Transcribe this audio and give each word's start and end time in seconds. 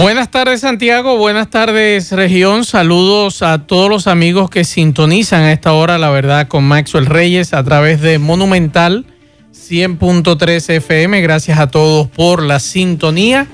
Buenas 0.00 0.30
tardes 0.30 0.62
Santiago, 0.62 1.18
buenas 1.18 1.50
tardes 1.50 2.10
región, 2.12 2.64
saludos 2.64 3.42
a 3.42 3.66
todos 3.66 3.90
los 3.90 4.06
amigos 4.06 4.48
que 4.48 4.64
sintonizan 4.64 5.42
a 5.42 5.52
esta 5.52 5.74
hora, 5.74 5.98
la 5.98 6.08
verdad, 6.08 6.48
con 6.48 6.64
Maxwell 6.64 7.04
Reyes 7.04 7.52
a 7.52 7.62
través 7.62 8.00
de 8.00 8.18
Monumental 8.18 9.04
100.3 9.52 10.76
FM. 10.76 11.20
Gracias 11.20 11.58
a 11.58 11.66
todos 11.66 12.08
por 12.08 12.42
la 12.42 12.60
sintonía, 12.60 13.46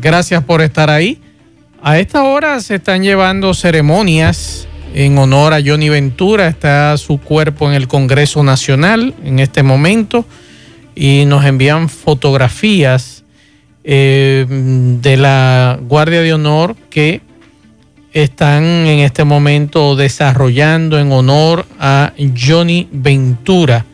gracias 0.00 0.42
por 0.42 0.62
estar 0.62 0.88
ahí. 0.88 1.20
A 1.82 1.98
esta 1.98 2.22
hora 2.22 2.58
se 2.60 2.76
están 2.76 3.02
llevando 3.02 3.52
ceremonias 3.52 4.66
en 4.94 5.18
honor 5.18 5.52
a 5.52 5.60
Johnny 5.62 5.90
Ventura, 5.90 6.48
está 6.48 6.96
su 6.96 7.18
cuerpo 7.18 7.68
en 7.68 7.74
el 7.74 7.88
Congreso 7.88 8.42
Nacional 8.42 9.14
en 9.22 9.38
este 9.38 9.62
momento 9.62 10.24
y 10.94 11.26
nos 11.26 11.44
envían 11.44 11.90
fotografías 11.90 13.13
eh, 13.84 14.46
de 14.48 15.16
la 15.18 15.78
Guardia 15.82 16.22
de 16.22 16.32
Honor 16.32 16.74
que 16.88 17.20
están 18.14 18.64
en 18.64 19.00
este 19.00 19.24
momento 19.24 19.94
desarrollando 19.94 20.98
en 20.98 21.12
honor 21.12 21.66
a 21.78 22.12
Johnny 22.36 22.88
Ventura. 22.90 23.84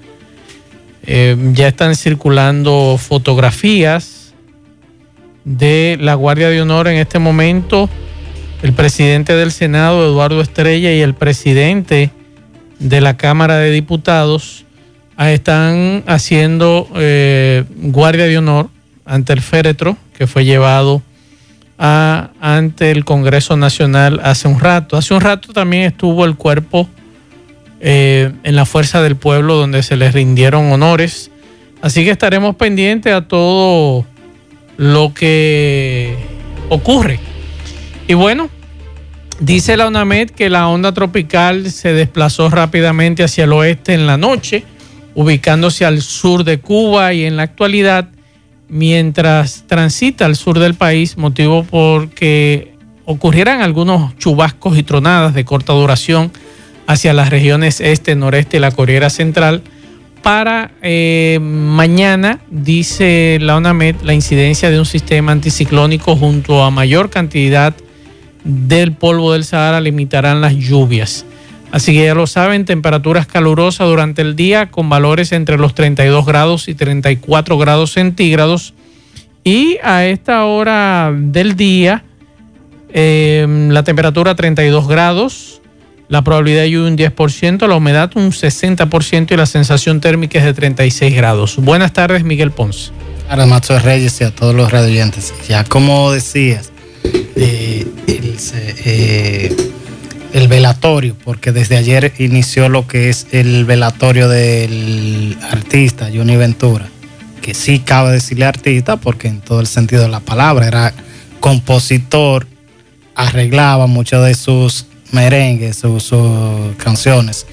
Eh, 1.06 1.36
ya 1.54 1.68
están 1.68 1.96
circulando 1.96 2.96
fotografías 2.98 4.34
de 5.44 5.96
la 6.00 6.14
Guardia 6.14 6.50
de 6.50 6.62
Honor 6.62 6.86
en 6.86 6.98
este 6.98 7.18
momento. 7.18 7.88
El 8.62 8.74
presidente 8.74 9.34
del 9.34 9.50
Senado, 9.50 10.04
Eduardo 10.04 10.42
Estrella, 10.42 10.92
y 10.92 11.00
el 11.00 11.14
presidente 11.14 12.10
de 12.78 13.00
la 13.00 13.16
Cámara 13.16 13.56
de 13.56 13.70
Diputados 13.70 14.66
ah, 15.16 15.32
están 15.32 16.04
haciendo 16.06 16.86
eh, 16.94 17.64
Guardia 17.76 18.26
de 18.26 18.38
Honor 18.38 18.68
ante 19.10 19.32
el 19.32 19.42
féretro 19.42 19.96
que 20.16 20.28
fue 20.28 20.44
llevado 20.44 21.02
ante 21.76 22.90
el 22.90 23.04
Congreso 23.04 23.56
Nacional 23.56 24.20
hace 24.22 24.46
un 24.46 24.60
rato. 24.60 24.96
Hace 24.96 25.14
un 25.14 25.20
rato 25.20 25.52
también 25.52 25.84
estuvo 25.84 26.26
el 26.26 26.36
cuerpo 26.36 26.88
eh, 27.80 28.32
en 28.42 28.54
la 28.54 28.66
Fuerza 28.66 29.02
del 29.02 29.16
Pueblo 29.16 29.56
donde 29.56 29.82
se 29.82 29.96
les 29.96 30.12
rindieron 30.12 30.70
honores. 30.70 31.30
Así 31.80 32.04
que 32.04 32.10
estaremos 32.10 32.54
pendientes 32.56 33.12
a 33.12 33.22
todo 33.22 34.04
lo 34.76 35.14
que 35.14 36.16
ocurre. 36.68 37.18
Y 38.06 38.14
bueno, 38.14 38.50
dice 39.40 39.76
la 39.76 39.88
UNAMED 39.88 40.30
que 40.30 40.50
la 40.50 40.68
onda 40.68 40.92
tropical 40.92 41.70
se 41.70 41.94
desplazó 41.94 42.50
rápidamente 42.50 43.24
hacia 43.24 43.44
el 43.44 43.52
oeste 43.54 43.94
en 43.94 44.06
la 44.06 44.18
noche, 44.18 44.64
ubicándose 45.14 45.86
al 45.86 46.02
sur 46.02 46.44
de 46.44 46.60
Cuba 46.60 47.14
y 47.14 47.24
en 47.24 47.38
la 47.38 47.44
actualidad 47.44 48.10
mientras 48.70 49.64
transita 49.66 50.26
al 50.26 50.36
sur 50.36 50.58
del 50.58 50.74
país, 50.74 51.18
motivo 51.18 51.64
porque 51.64 52.74
ocurrieran 53.04 53.60
algunos 53.60 54.16
chubascos 54.18 54.78
y 54.78 54.82
tronadas 54.82 55.34
de 55.34 55.44
corta 55.44 55.72
duración 55.72 56.30
hacia 56.86 57.12
las 57.12 57.30
regiones 57.30 57.80
este, 57.80 58.14
noreste 58.14 58.56
y 58.56 58.60
la 58.60 58.70
Corriera 58.70 59.10
Central. 59.10 59.62
Para 60.22 60.72
eh, 60.82 61.38
mañana, 61.40 62.40
dice 62.50 63.38
la 63.40 63.56
ONAMED, 63.56 63.96
la 64.02 64.14
incidencia 64.14 64.70
de 64.70 64.78
un 64.78 64.86
sistema 64.86 65.32
anticiclónico 65.32 66.14
junto 66.14 66.62
a 66.62 66.70
mayor 66.70 67.10
cantidad 67.10 67.74
del 68.44 68.92
polvo 68.92 69.32
del 69.32 69.44
Sahara 69.44 69.80
limitarán 69.80 70.40
las 70.40 70.54
lluvias. 70.54 71.24
Así 71.72 71.92
que 71.92 72.04
ya 72.04 72.14
lo 72.14 72.26
saben, 72.26 72.64
temperaturas 72.64 73.26
calurosas 73.26 73.86
durante 73.88 74.22
el 74.22 74.34
día 74.34 74.70
con 74.70 74.88
valores 74.88 75.32
entre 75.32 75.56
los 75.56 75.74
32 75.74 76.26
grados 76.26 76.68
y 76.68 76.74
34 76.74 77.58
grados 77.58 77.92
centígrados. 77.92 78.74
Y 79.44 79.78
a 79.82 80.04
esta 80.06 80.44
hora 80.44 81.12
del 81.16 81.56
día, 81.56 82.04
em, 82.92 83.70
la 83.70 83.84
temperatura 83.84 84.34
32 84.34 84.88
grados, 84.88 85.62
la 86.08 86.22
probabilidad 86.22 86.62
de 86.62 86.70
lluvia 86.70 86.88
un 86.88 86.96
10%, 86.96 87.68
la 87.68 87.76
humedad 87.76 88.10
un 88.16 88.32
60% 88.32 89.32
y 89.32 89.36
la 89.36 89.46
sensación 89.46 90.00
térmica 90.00 90.40
es 90.40 90.44
de 90.44 90.54
36 90.54 91.14
grados. 91.14 91.56
Buenas 91.56 91.92
tardes, 91.92 92.24
Miguel 92.24 92.50
Ponce. 92.50 92.90
Buenas 93.28 93.46
Macho 93.46 93.78
Reyes 93.78 94.20
y 94.20 94.24
a 94.24 94.34
todos 94.34 94.56
los 94.56 94.72
radioyentes. 94.72 95.32
Ya 95.48 95.62
como 95.62 96.10
decías, 96.10 96.72
eh, 97.36 97.86
eh, 98.08 99.69
el 100.32 100.48
velatorio, 100.48 101.16
porque 101.24 101.52
desde 101.52 101.76
ayer 101.76 102.12
inició 102.18 102.68
lo 102.68 102.86
que 102.86 103.08
es 103.08 103.26
el 103.32 103.64
velatorio 103.64 104.28
del 104.28 105.36
artista 105.50 106.08
Johnny 106.14 106.36
Ventura, 106.36 106.88
que 107.42 107.54
sí 107.54 107.80
cabe 107.80 108.12
decirle 108.12 108.44
artista 108.44 108.96
porque 108.96 109.28
en 109.28 109.40
todo 109.40 109.60
el 109.60 109.66
sentido 109.66 110.02
de 110.02 110.08
la 110.08 110.20
palabra 110.20 110.66
era 110.66 110.94
compositor, 111.40 112.46
arreglaba 113.14 113.86
muchas 113.86 114.24
de 114.24 114.34
sus 114.34 114.86
merengues, 115.12 115.76
sus, 115.78 116.12
canciones 116.76 117.46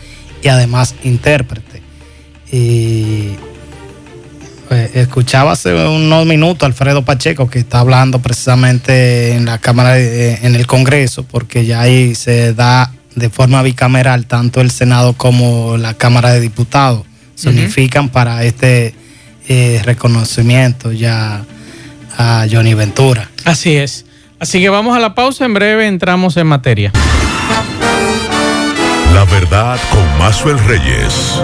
y 0.44 0.48
además 0.48 0.96
intérprete. 1.04 1.82
Y 2.52 3.36
pues, 4.68 4.96
escuchaba 4.96 5.54
hace 5.54 5.74
unos 5.74 6.26
minutos 6.26 6.66
Alfredo 6.66 7.04
Pacheco 7.04 7.50
que 7.50 7.60
está 7.60 7.80
hablando 7.80 8.20
precisamente 8.20 9.34
en 9.34 9.46
la 9.46 9.58
Cámara, 9.60 9.98
en 10.00 10.56
el 10.56 10.68
Congreso, 10.68 11.24
porque 11.24 11.66
ya 11.66 11.82
ahí 11.82 12.16
se 12.16 12.54
da 12.54 12.92
de 13.16 13.30
forma 13.30 13.62
bicameral 13.64 14.26
tanto 14.28 14.62
el 14.62 14.70
Senado 14.72 15.14
como 15.14 15.78
la 15.78 15.94
Cámara 15.96 16.32
de 16.34 16.40
Diputados. 16.40 17.04
Se 17.36 17.50
unifican 17.50 18.10
para 18.10 18.44
este 18.44 18.96
eh, 19.48 19.82
reconocimiento 19.84 20.92
ya 20.92 21.46
a 22.18 22.46
Johnny 22.52 22.74
Ventura. 22.74 23.30
Así 23.46 23.76
es. 23.76 24.06
Así 24.40 24.60
que 24.60 24.70
vamos 24.70 24.96
a 24.96 25.00
la 25.00 25.16
pausa, 25.16 25.46
en 25.46 25.54
breve 25.54 25.88
entramos 25.88 26.36
en 26.38 26.48
materia. 26.48 26.92
La 29.14 29.24
verdad 29.26 29.80
con 29.92 30.18
Mazuel 30.20 30.60
Reyes. 30.60 31.42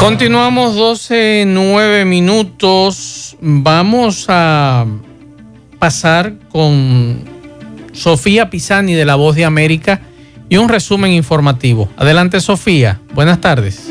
Continuamos 0.00 0.76
12, 0.76 1.44
9 1.46 2.04
minutos. 2.04 3.36
Vamos 3.40 4.26
a 4.28 4.86
pasar 5.78 6.34
con 6.50 7.24
Sofía 7.92 8.50
Pisani 8.50 8.94
de 8.94 9.04
La 9.04 9.16
Voz 9.16 9.36
de 9.36 9.44
América 9.44 10.00
y 10.48 10.58
un 10.58 10.68
resumen 10.68 11.12
informativo. 11.12 11.88
Adelante 11.96 12.40
Sofía, 12.40 13.00
buenas 13.14 13.40
tardes. 13.40 13.90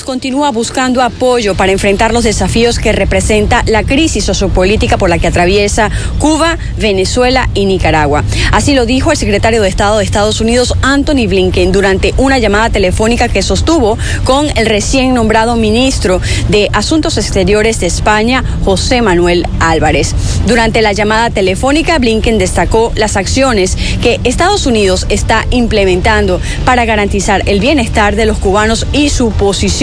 Continúa 0.00 0.50
buscando 0.50 1.02
apoyo 1.02 1.54
para 1.54 1.70
enfrentar 1.70 2.14
los 2.14 2.24
desafíos 2.24 2.78
que 2.78 2.92
representa 2.92 3.62
la 3.66 3.84
crisis 3.84 4.24
sociopolítica 4.24 4.96
por 4.96 5.10
la 5.10 5.18
que 5.18 5.26
atraviesa 5.26 5.90
Cuba, 6.18 6.56
Venezuela 6.78 7.50
y 7.52 7.66
Nicaragua. 7.66 8.24
Así 8.52 8.74
lo 8.74 8.86
dijo 8.86 9.12
el 9.12 9.18
secretario 9.18 9.60
de 9.60 9.68
Estado 9.68 9.98
de 9.98 10.04
Estados 10.04 10.40
Unidos, 10.40 10.72
Anthony 10.80 11.26
Blinken, 11.28 11.72
durante 11.72 12.14
una 12.16 12.38
llamada 12.38 12.70
telefónica 12.70 13.28
que 13.28 13.42
sostuvo 13.42 13.98
con 14.24 14.46
el 14.56 14.64
recién 14.64 15.12
nombrado 15.12 15.56
ministro 15.56 16.22
de 16.48 16.70
Asuntos 16.72 17.18
Exteriores 17.18 17.78
de 17.80 17.86
España, 17.86 18.42
José 18.64 19.02
Manuel 19.02 19.46
Álvarez. 19.60 20.14
Durante 20.46 20.80
la 20.80 20.92
llamada 20.92 21.28
telefónica, 21.28 21.98
Blinken 21.98 22.38
destacó 22.38 22.92
las 22.96 23.18
acciones 23.18 23.76
que 24.00 24.20
Estados 24.24 24.64
Unidos 24.64 25.04
está 25.10 25.44
implementando 25.50 26.40
para 26.64 26.86
garantizar 26.86 27.42
el 27.46 27.60
bienestar 27.60 28.16
de 28.16 28.24
los 28.24 28.38
cubanos 28.38 28.86
y 28.92 29.10
su 29.10 29.32
posición 29.32 29.81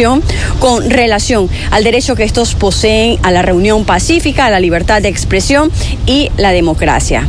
con 0.59 0.89
relación 0.89 1.49
al 1.71 1.83
derecho 1.83 2.15
que 2.15 2.23
estos 2.23 2.55
poseen 2.55 3.19
a 3.21 3.31
la 3.31 3.41
reunión 3.41 3.83
pacífica, 3.83 4.45
a 4.45 4.49
la 4.49 4.61
libertad 4.61 5.01
de 5.01 5.09
expresión 5.09 5.71
y 6.05 6.31
la 6.37 6.51
democracia. 6.51 7.27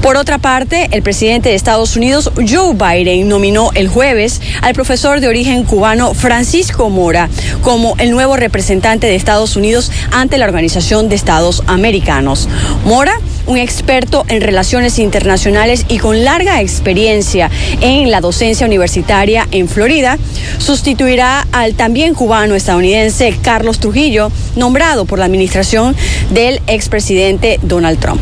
Por 0.00 0.16
otra 0.16 0.38
parte, 0.38 0.88
el 0.90 1.02
presidente 1.02 1.50
de 1.50 1.54
Estados 1.54 1.96
Unidos, 1.96 2.30
Joe 2.36 2.74
Biden, 2.74 3.28
nominó 3.28 3.70
el 3.74 3.88
jueves 3.88 4.40
al 4.60 4.74
profesor 4.74 5.20
de 5.20 5.28
origen 5.28 5.64
cubano 5.64 6.14
Francisco 6.14 6.90
Mora 6.90 7.28
como 7.62 7.94
el 7.98 8.10
nuevo 8.10 8.36
representante 8.36 9.06
de 9.06 9.14
Estados 9.14 9.56
Unidos 9.56 9.90
ante 10.10 10.38
la 10.38 10.46
Organización 10.46 11.08
de 11.08 11.16
Estados 11.16 11.62
Americanos. 11.66 12.48
Mora 12.84 13.12
un 13.46 13.58
experto 13.58 14.24
en 14.28 14.40
relaciones 14.40 14.98
internacionales 14.98 15.84
y 15.88 15.98
con 15.98 16.24
larga 16.24 16.60
experiencia 16.60 17.50
en 17.80 18.10
la 18.10 18.20
docencia 18.20 18.66
universitaria 18.66 19.48
en 19.50 19.68
Florida, 19.68 20.18
sustituirá 20.58 21.46
al 21.52 21.74
también 21.74 22.14
cubano 22.14 22.54
estadounidense 22.54 23.36
Carlos 23.42 23.78
Trujillo, 23.78 24.30
nombrado 24.56 25.04
por 25.04 25.18
la 25.18 25.24
administración 25.24 25.96
del 26.30 26.60
expresidente 26.66 27.58
Donald 27.62 27.98
Trump. 27.98 28.20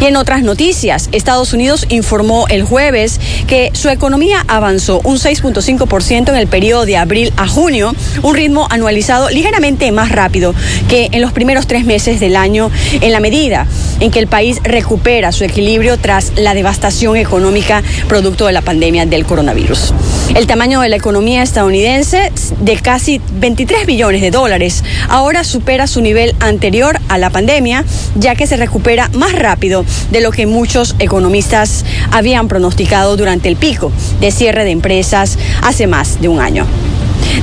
Y 0.00 0.04
en 0.06 0.16
otras 0.16 0.42
noticias, 0.42 1.08
Estados 1.12 1.52
Unidos 1.52 1.86
informó 1.88 2.46
el 2.48 2.62
jueves 2.64 3.20
que 3.46 3.70
su 3.74 3.88
economía 3.88 4.44
avanzó 4.48 5.00
un 5.04 5.16
6.5% 5.16 6.28
en 6.28 6.36
el 6.36 6.46
periodo 6.46 6.86
de 6.86 6.96
abril 6.96 7.32
a 7.36 7.46
junio, 7.46 7.94
un 8.22 8.34
ritmo 8.34 8.66
anualizado 8.70 9.28
ligeramente 9.30 9.90
más 9.92 10.10
rápido 10.10 10.54
que 10.88 11.08
en 11.12 11.20
los 11.20 11.32
primeros 11.32 11.66
tres 11.66 11.84
meses 11.84 12.20
del 12.20 12.36
año, 12.36 12.70
en 13.00 13.12
la 13.12 13.20
medida 13.20 13.66
en 14.00 14.10
que 14.10 14.18
el 14.18 14.26
país 14.26 14.58
recupera 14.62 15.32
su 15.32 15.44
equilibrio 15.44 15.98
tras 15.98 16.32
la 16.36 16.54
devastación 16.54 17.16
económica 17.16 17.82
producto 18.08 18.46
de 18.46 18.52
la 18.52 18.62
pandemia 18.62 19.06
del 19.06 19.24
coronavirus. 19.24 19.92
El 20.34 20.46
tamaño 20.46 20.80
de 20.80 20.88
la 20.88 20.96
economía 20.96 21.42
estadounidense, 21.42 22.32
de 22.60 22.76
casi 22.76 23.20
23 23.34 23.84
billones 23.84 24.20
de 24.20 24.30
dólares, 24.30 24.84
ahora 25.08 25.42
supera 25.42 25.88
su 25.88 26.00
nivel 26.00 26.36
anterior 26.38 26.98
a 27.08 27.18
la 27.18 27.30
pandemia, 27.30 27.84
ya 28.14 28.36
que 28.36 28.46
se 28.46 28.56
recupera 28.56 29.10
más 29.12 29.32
rápido 29.32 29.84
de 30.12 30.20
lo 30.20 30.30
que 30.30 30.46
muchos 30.46 30.94
economistas 31.00 31.84
habían 32.12 32.46
pronosticado 32.46 33.16
durante 33.16 33.48
el 33.48 33.56
pico 33.56 33.90
de 34.20 34.30
cierre 34.30 34.64
de 34.64 34.70
empresas 34.70 35.36
hace 35.62 35.88
más 35.88 36.20
de 36.20 36.28
un 36.28 36.40
año. 36.40 36.64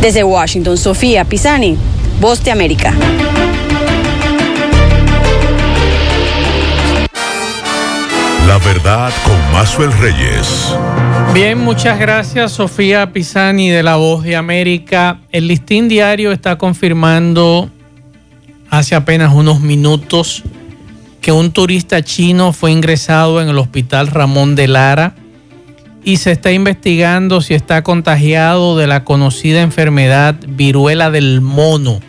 Desde 0.02 0.24
Washington, 0.24 0.78
Sofía 0.78 1.26
Pisani, 1.26 1.78
Voz 2.22 2.44
de 2.44 2.52
América. 2.52 2.94
La 8.48 8.60
verdad 8.60 9.12
con 9.26 9.52
Mazuel 9.52 9.92
Reyes. 9.92 10.74
Bien, 11.34 11.60
muchas 11.60 12.00
gracias 12.00 12.54
Sofía 12.54 13.12
Pisani 13.12 13.70
de 13.70 13.84
La 13.84 13.98
Voz 13.98 14.24
de 14.24 14.38
América. 14.38 15.20
El 15.34 15.50
listín 15.50 15.90
diario 15.90 16.32
está 16.32 16.58
confirmando 16.58 17.70
hace 18.70 18.96
apenas 18.96 19.34
unos 19.34 19.60
minutos 19.60 20.44
que 21.20 21.34
un 21.34 21.52
turista 21.52 22.02
chino 22.04 22.54
fue 22.54 22.72
ingresado 22.72 23.42
en 23.42 23.50
el 23.50 23.58
hospital 23.58 24.08
Ramón 24.08 24.56
de 24.56 24.70
Lara 24.70 25.14
y 26.06 26.16
se 26.16 26.32
está 26.32 26.54
investigando 26.54 27.42
si 27.42 27.54
está 27.54 27.84
contagiado 27.84 28.78
de 28.78 28.88
la 28.88 29.04
conocida 29.04 29.62
enfermedad 29.62 30.36
viruela 30.48 31.12
del 31.12 31.42
mono. 31.42 32.00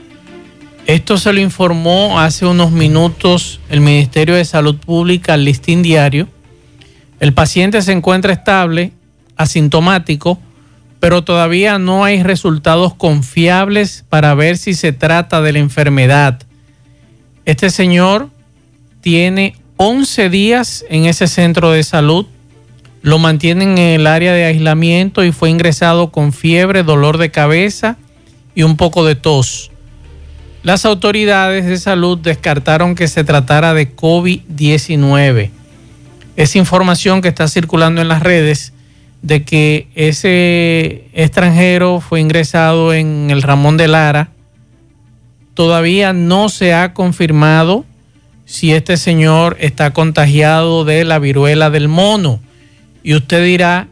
Esto 0.88 1.18
se 1.18 1.34
lo 1.34 1.40
informó 1.40 2.18
hace 2.18 2.46
unos 2.46 2.70
minutos 2.70 3.60
el 3.68 3.82
Ministerio 3.82 4.36
de 4.36 4.46
Salud 4.46 4.76
Pública 4.76 5.34
al 5.34 5.44
listín 5.44 5.82
diario. 5.82 6.28
El 7.20 7.34
paciente 7.34 7.82
se 7.82 7.92
encuentra 7.92 8.32
estable, 8.32 8.92
asintomático, 9.36 10.38
pero 10.98 11.22
todavía 11.24 11.78
no 11.78 12.04
hay 12.04 12.22
resultados 12.22 12.94
confiables 12.94 14.06
para 14.08 14.32
ver 14.32 14.56
si 14.56 14.72
se 14.72 14.92
trata 14.92 15.42
de 15.42 15.52
la 15.52 15.58
enfermedad. 15.58 16.40
Este 17.44 17.68
señor 17.68 18.30
tiene 19.02 19.56
11 19.76 20.30
días 20.30 20.86
en 20.88 21.04
ese 21.04 21.26
centro 21.26 21.70
de 21.70 21.82
salud, 21.82 22.24
lo 23.02 23.18
mantienen 23.18 23.76
en 23.76 24.00
el 24.00 24.06
área 24.06 24.32
de 24.32 24.46
aislamiento 24.46 25.22
y 25.22 25.32
fue 25.32 25.50
ingresado 25.50 26.10
con 26.10 26.32
fiebre, 26.32 26.82
dolor 26.82 27.18
de 27.18 27.30
cabeza 27.30 27.98
y 28.54 28.62
un 28.62 28.78
poco 28.78 29.04
de 29.04 29.16
tos. 29.16 29.70
Las 30.68 30.84
autoridades 30.84 31.64
de 31.64 31.78
salud 31.78 32.18
descartaron 32.18 32.94
que 32.94 33.08
se 33.08 33.24
tratara 33.24 33.72
de 33.72 33.96
COVID-19. 33.96 35.48
Esa 36.36 36.58
información 36.58 37.22
que 37.22 37.28
está 37.28 37.48
circulando 37.48 38.02
en 38.02 38.08
las 38.08 38.22
redes 38.22 38.74
de 39.22 39.44
que 39.44 39.88
ese 39.94 41.08
extranjero 41.14 42.02
fue 42.02 42.20
ingresado 42.20 42.92
en 42.92 43.30
el 43.30 43.40
Ramón 43.40 43.78
de 43.78 43.88
Lara, 43.88 44.28
todavía 45.54 46.12
no 46.12 46.50
se 46.50 46.74
ha 46.74 46.92
confirmado 46.92 47.86
si 48.44 48.74
este 48.74 48.98
señor 48.98 49.56
está 49.60 49.94
contagiado 49.94 50.84
de 50.84 51.02
la 51.06 51.18
viruela 51.18 51.70
del 51.70 51.88
mono. 51.88 52.40
Y 53.02 53.14
usted 53.14 53.42
dirá, 53.42 53.88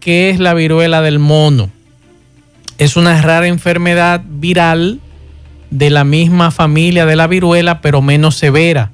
¿qué 0.00 0.30
es 0.30 0.40
la 0.40 0.54
viruela 0.54 1.02
del 1.02 1.18
mono? 1.18 1.68
Es 2.78 2.96
una 2.96 3.20
rara 3.20 3.48
enfermedad 3.48 4.22
viral 4.26 5.02
de 5.70 5.90
la 5.90 6.04
misma 6.04 6.50
familia 6.50 7.06
de 7.06 7.16
la 7.16 7.26
viruela, 7.26 7.80
pero 7.80 8.02
menos 8.02 8.36
severa. 8.36 8.92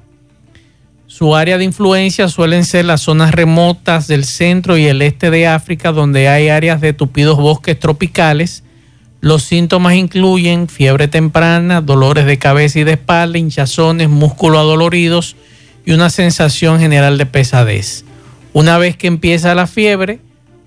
Su 1.07 1.35
área 1.35 1.59
de 1.59 1.63
influencia 1.63 2.27
suelen 2.27 2.65
ser 2.65 2.85
las 2.85 3.01
zonas 3.01 3.31
remotas 3.33 4.07
del 4.07 4.25
centro 4.25 4.77
y 4.77 4.85
el 4.85 5.01
este 5.01 5.29
de 5.29 5.45
África, 5.45 5.91
donde 5.91 6.27
hay 6.27 6.49
áreas 6.49 6.81
de 6.81 6.93
tupidos 6.93 7.37
bosques 7.37 7.79
tropicales. 7.79 8.63
Los 9.21 9.43
síntomas 9.43 9.93
incluyen 9.93 10.67
fiebre 10.67 11.07
temprana, 11.07 11.81
dolores 11.81 12.25
de 12.25 12.39
cabeza 12.39 12.79
y 12.79 12.83
de 12.83 12.93
espalda, 12.93 13.37
hinchazones, 13.37 14.09
músculos 14.09 14.59
adoloridos 14.59 15.35
y 15.85 15.91
una 15.91 16.09
sensación 16.09 16.79
general 16.79 17.17
de 17.17 17.25
pesadez. 17.25 18.05
Una 18.53 18.77
vez 18.77 18.97
que 18.97 19.07
empieza 19.07 19.55
la 19.55 19.67
fiebre, 19.67 20.19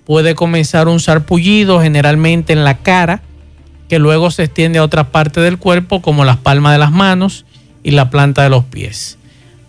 puede 0.05 0.33
comenzar 0.33 0.87
un 0.87 1.01
sarpullido 1.01 1.81
generalmente 1.81 2.53
en 2.53 2.63
la 2.63 2.77
cara, 2.77 3.21
que 3.89 3.99
luego 3.99 4.31
se 4.31 4.43
extiende 4.43 4.79
a 4.79 4.83
otra 4.83 5.11
parte 5.11 5.39
del 5.39 5.57
cuerpo 5.57 6.01
como 6.01 6.25
las 6.25 6.37
palmas 6.37 6.73
de 6.73 6.79
las 6.79 6.91
manos 6.91 7.45
y 7.83 7.91
la 7.91 8.09
planta 8.09 8.43
de 8.43 8.49
los 8.49 8.65
pies. 8.65 9.17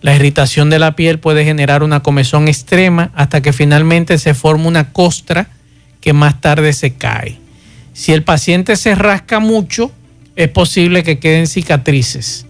La 0.00 0.14
irritación 0.14 0.70
de 0.70 0.78
la 0.78 0.94
piel 0.94 1.18
puede 1.18 1.44
generar 1.44 1.82
una 1.82 2.00
comezón 2.00 2.48
extrema 2.48 3.10
hasta 3.14 3.40
que 3.40 3.52
finalmente 3.52 4.18
se 4.18 4.34
forma 4.34 4.68
una 4.68 4.92
costra 4.92 5.48
que 6.00 6.12
más 6.12 6.40
tarde 6.40 6.72
se 6.72 6.94
cae. 6.94 7.38
Si 7.92 8.12
el 8.12 8.22
paciente 8.22 8.76
se 8.76 8.94
rasca 8.94 9.40
mucho, 9.40 9.90
es 10.36 10.48
posible 10.48 11.02
que 11.02 11.18
queden 11.18 11.48
cicatrices. 11.48 12.46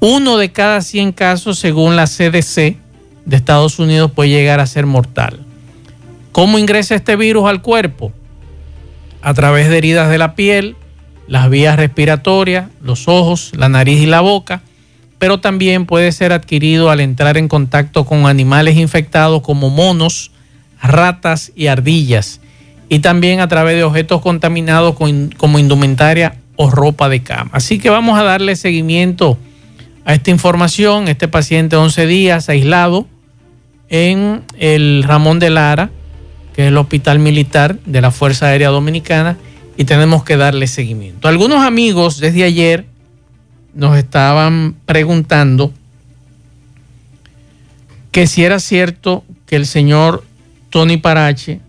Uno 0.00 0.38
de 0.38 0.50
cada 0.50 0.80
100 0.80 1.12
casos, 1.12 1.58
según 1.58 1.96
la 1.96 2.06
CDC 2.06 2.76
de 3.26 3.36
Estados 3.36 3.78
Unidos, 3.78 4.12
puede 4.12 4.30
llegar 4.30 4.60
a 4.60 4.66
ser 4.66 4.86
mortal. 4.86 5.40
¿Cómo 6.32 6.58
ingresa 6.58 6.94
este 6.94 7.16
virus 7.16 7.48
al 7.48 7.60
cuerpo? 7.60 8.12
A 9.20 9.34
través 9.34 9.68
de 9.68 9.76
heridas 9.76 10.08
de 10.08 10.18
la 10.18 10.34
piel, 10.34 10.76
las 11.28 11.48
vías 11.50 11.76
respiratorias, 11.76 12.68
los 12.82 13.06
ojos, 13.06 13.52
la 13.56 13.68
nariz 13.68 14.00
y 14.00 14.06
la 14.06 14.20
boca, 14.20 14.62
pero 15.18 15.38
también 15.38 15.86
puede 15.86 16.10
ser 16.12 16.32
adquirido 16.32 16.90
al 16.90 17.00
entrar 17.00 17.36
en 17.36 17.48
contacto 17.48 18.04
con 18.04 18.26
animales 18.26 18.76
infectados 18.76 19.42
como 19.42 19.68
monos, 19.70 20.30
ratas 20.82 21.52
y 21.54 21.66
ardillas, 21.66 22.40
y 22.88 23.00
también 23.00 23.40
a 23.40 23.48
través 23.48 23.76
de 23.76 23.84
objetos 23.84 24.22
contaminados 24.22 24.94
como 24.94 25.58
indumentaria 25.58 26.36
o 26.56 26.70
ropa 26.70 27.08
de 27.08 27.22
cama. 27.22 27.50
Así 27.52 27.78
que 27.78 27.90
vamos 27.90 28.18
a 28.18 28.22
darle 28.22 28.56
seguimiento 28.56 29.38
a 30.04 30.14
esta 30.14 30.30
información. 30.30 31.06
Este 31.08 31.28
paciente 31.28 31.76
11 31.76 32.06
días 32.06 32.48
aislado 32.48 33.06
en 33.90 34.42
el 34.58 35.02
Ramón 35.02 35.38
de 35.38 35.50
Lara, 35.50 35.90
que 36.54 36.62
es 36.62 36.68
el 36.68 36.78
hospital 36.78 37.18
militar 37.18 37.78
de 37.84 38.00
la 38.00 38.10
Fuerza 38.10 38.46
Aérea 38.46 38.70
Dominicana, 38.70 39.36
y 39.78 39.84
tenemos 39.84 40.24
que 40.24 40.36
darle 40.36 40.66
seguimiento. 40.66 41.28
Algunos 41.28 41.64
amigos 41.64 42.18
desde 42.18 42.42
ayer 42.42 42.84
nos 43.74 43.96
estaban 43.96 44.74
preguntando 44.84 45.72
que 48.10 48.26
si 48.26 48.42
era 48.42 48.58
cierto 48.58 49.24
que 49.46 49.54
el 49.54 49.66
señor 49.66 50.24
Tony 50.70 50.96
Parache, 50.96 51.60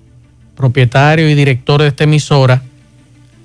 propietario 0.56 1.30
y 1.30 1.36
director 1.36 1.84
de 1.84 1.90
esta 1.90 2.06
emisora, 2.06 2.64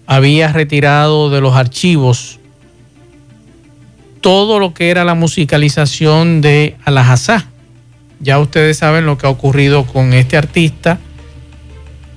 había 0.07 0.51
retirado 0.51 1.29
de 1.29 1.43
los 1.43 1.55
archivos 1.55 2.41
todo 4.23 4.59
lo 4.59 4.73
que 4.73 4.89
era 4.89 5.05
la 5.05 5.15
musicalización 5.15 6.41
de 6.41 6.77
Alajazá. 6.87 7.49
Ya 8.19 8.39
ustedes 8.39 8.79
saben 8.79 9.05
lo 9.05 9.19
que 9.19 9.27
ha 9.27 9.31
ocurrido 9.31 9.85
con 9.85 10.15
este 10.15 10.39
artista 10.39 10.99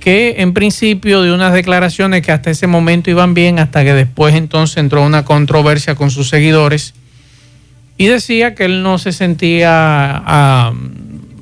que 0.07 0.35
en 0.37 0.53
principio 0.53 1.21
de 1.21 1.33
unas 1.33 1.51
declaraciones 1.51 2.21
que 2.21 2.31
hasta 2.31 2.49
ese 2.49 2.65
momento 2.65 3.09
iban 3.09 3.33
bien, 3.33 3.59
hasta 3.59 3.83
que 3.83 3.93
después 3.93 4.35
entonces 4.35 4.77
entró 4.77 5.05
una 5.05 5.25
controversia 5.25 5.95
con 5.95 6.11
sus 6.11 6.29
seguidores 6.29 6.93
y 7.97 8.07
decía 8.07 8.55
que 8.55 8.63
él 8.63 8.83
no 8.83 8.99
se 8.99 9.11
sentía 9.11 9.69
ah, 9.69 10.71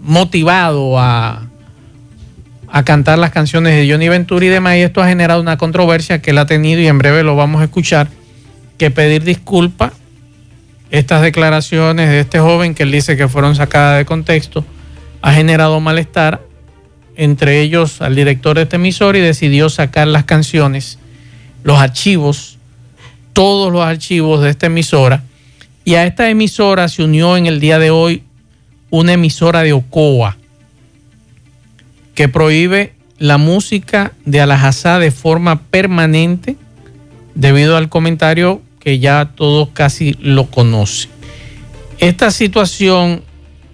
motivado 0.01 0.97
a, 0.97 1.45
a 2.67 2.83
cantar 2.83 3.19
las 3.19 3.29
canciones 3.29 3.75
de 3.75 3.87
Johnny 3.87 4.09
Ventura 4.09 4.43
y 4.43 4.49
demás, 4.49 4.77
y 4.77 4.79
esto 4.79 4.99
ha 4.99 5.09
generado 5.09 5.41
una 5.41 5.57
controversia 5.59 6.23
que 6.23 6.31
él 6.31 6.39
ha 6.39 6.47
tenido 6.47 6.81
y 6.81 6.87
en 6.87 6.97
breve 6.97 7.21
lo 7.21 7.35
vamos 7.35 7.61
a 7.61 7.65
escuchar, 7.65 8.07
que 8.79 8.89
pedir 8.89 9.23
disculpas. 9.23 9.93
Estas 10.89 11.21
declaraciones 11.21 12.09
de 12.09 12.21
este 12.21 12.39
joven 12.39 12.73
que 12.73 12.81
él 12.81 12.91
dice 12.91 13.15
que 13.15 13.27
fueron 13.27 13.53
sacadas 13.53 13.99
de 13.99 14.05
contexto 14.05 14.65
ha 15.21 15.33
generado 15.33 15.79
malestar 15.79 16.41
entre 17.17 17.61
ellos 17.61 18.01
al 18.01 18.15
director 18.15 18.55
de 18.55 18.63
este 18.63 18.75
emisor 18.75 19.15
y 19.15 19.19
decidió 19.19 19.69
sacar 19.69 20.07
las 20.07 20.25
canciones, 20.25 20.99
los 21.63 21.79
archivos, 21.79 22.57
todos 23.33 23.71
los 23.71 23.83
archivos 23.83 24.41
de 24.41 24.49
esta 24.49 24.67
emisora. 24.67 25.23
Y 25.83 25.95
a 25.95 26.05
esta 26.05 26.29
emisora 26.29 26.87
se 26.87 27.03
unió 27.03 27.37
en 27.37 27.45
el 27.45 27.59
día 27.59 27.79
de 27.79 27.91
hoy 27.91 28.23
una 28.89 29.13
emisora 29.13 29.63
de 29.63 29.73
Ocoa 29.73 30.37
que 32.13 32.29
prohíbe 32.29 32.93
la 33.19 33.37
música 33.37 34.13
de 34.25 34.41
Alajazá 34.41 34.99
de 34.99 35.11
forma 35.11 35.61
permanente 35.63 36.55
debido 37.35 37.77
al 37.77 37.89
comentario 37.89 38.61
que 38.79 38.99
ya 38.99 39.31
todos 39.35 39.69
casi 39.73 40.13
lo 40.19 40.49
conocen. 40.49 41.11
Esta 41.99 42.31
situación 42.31 43.23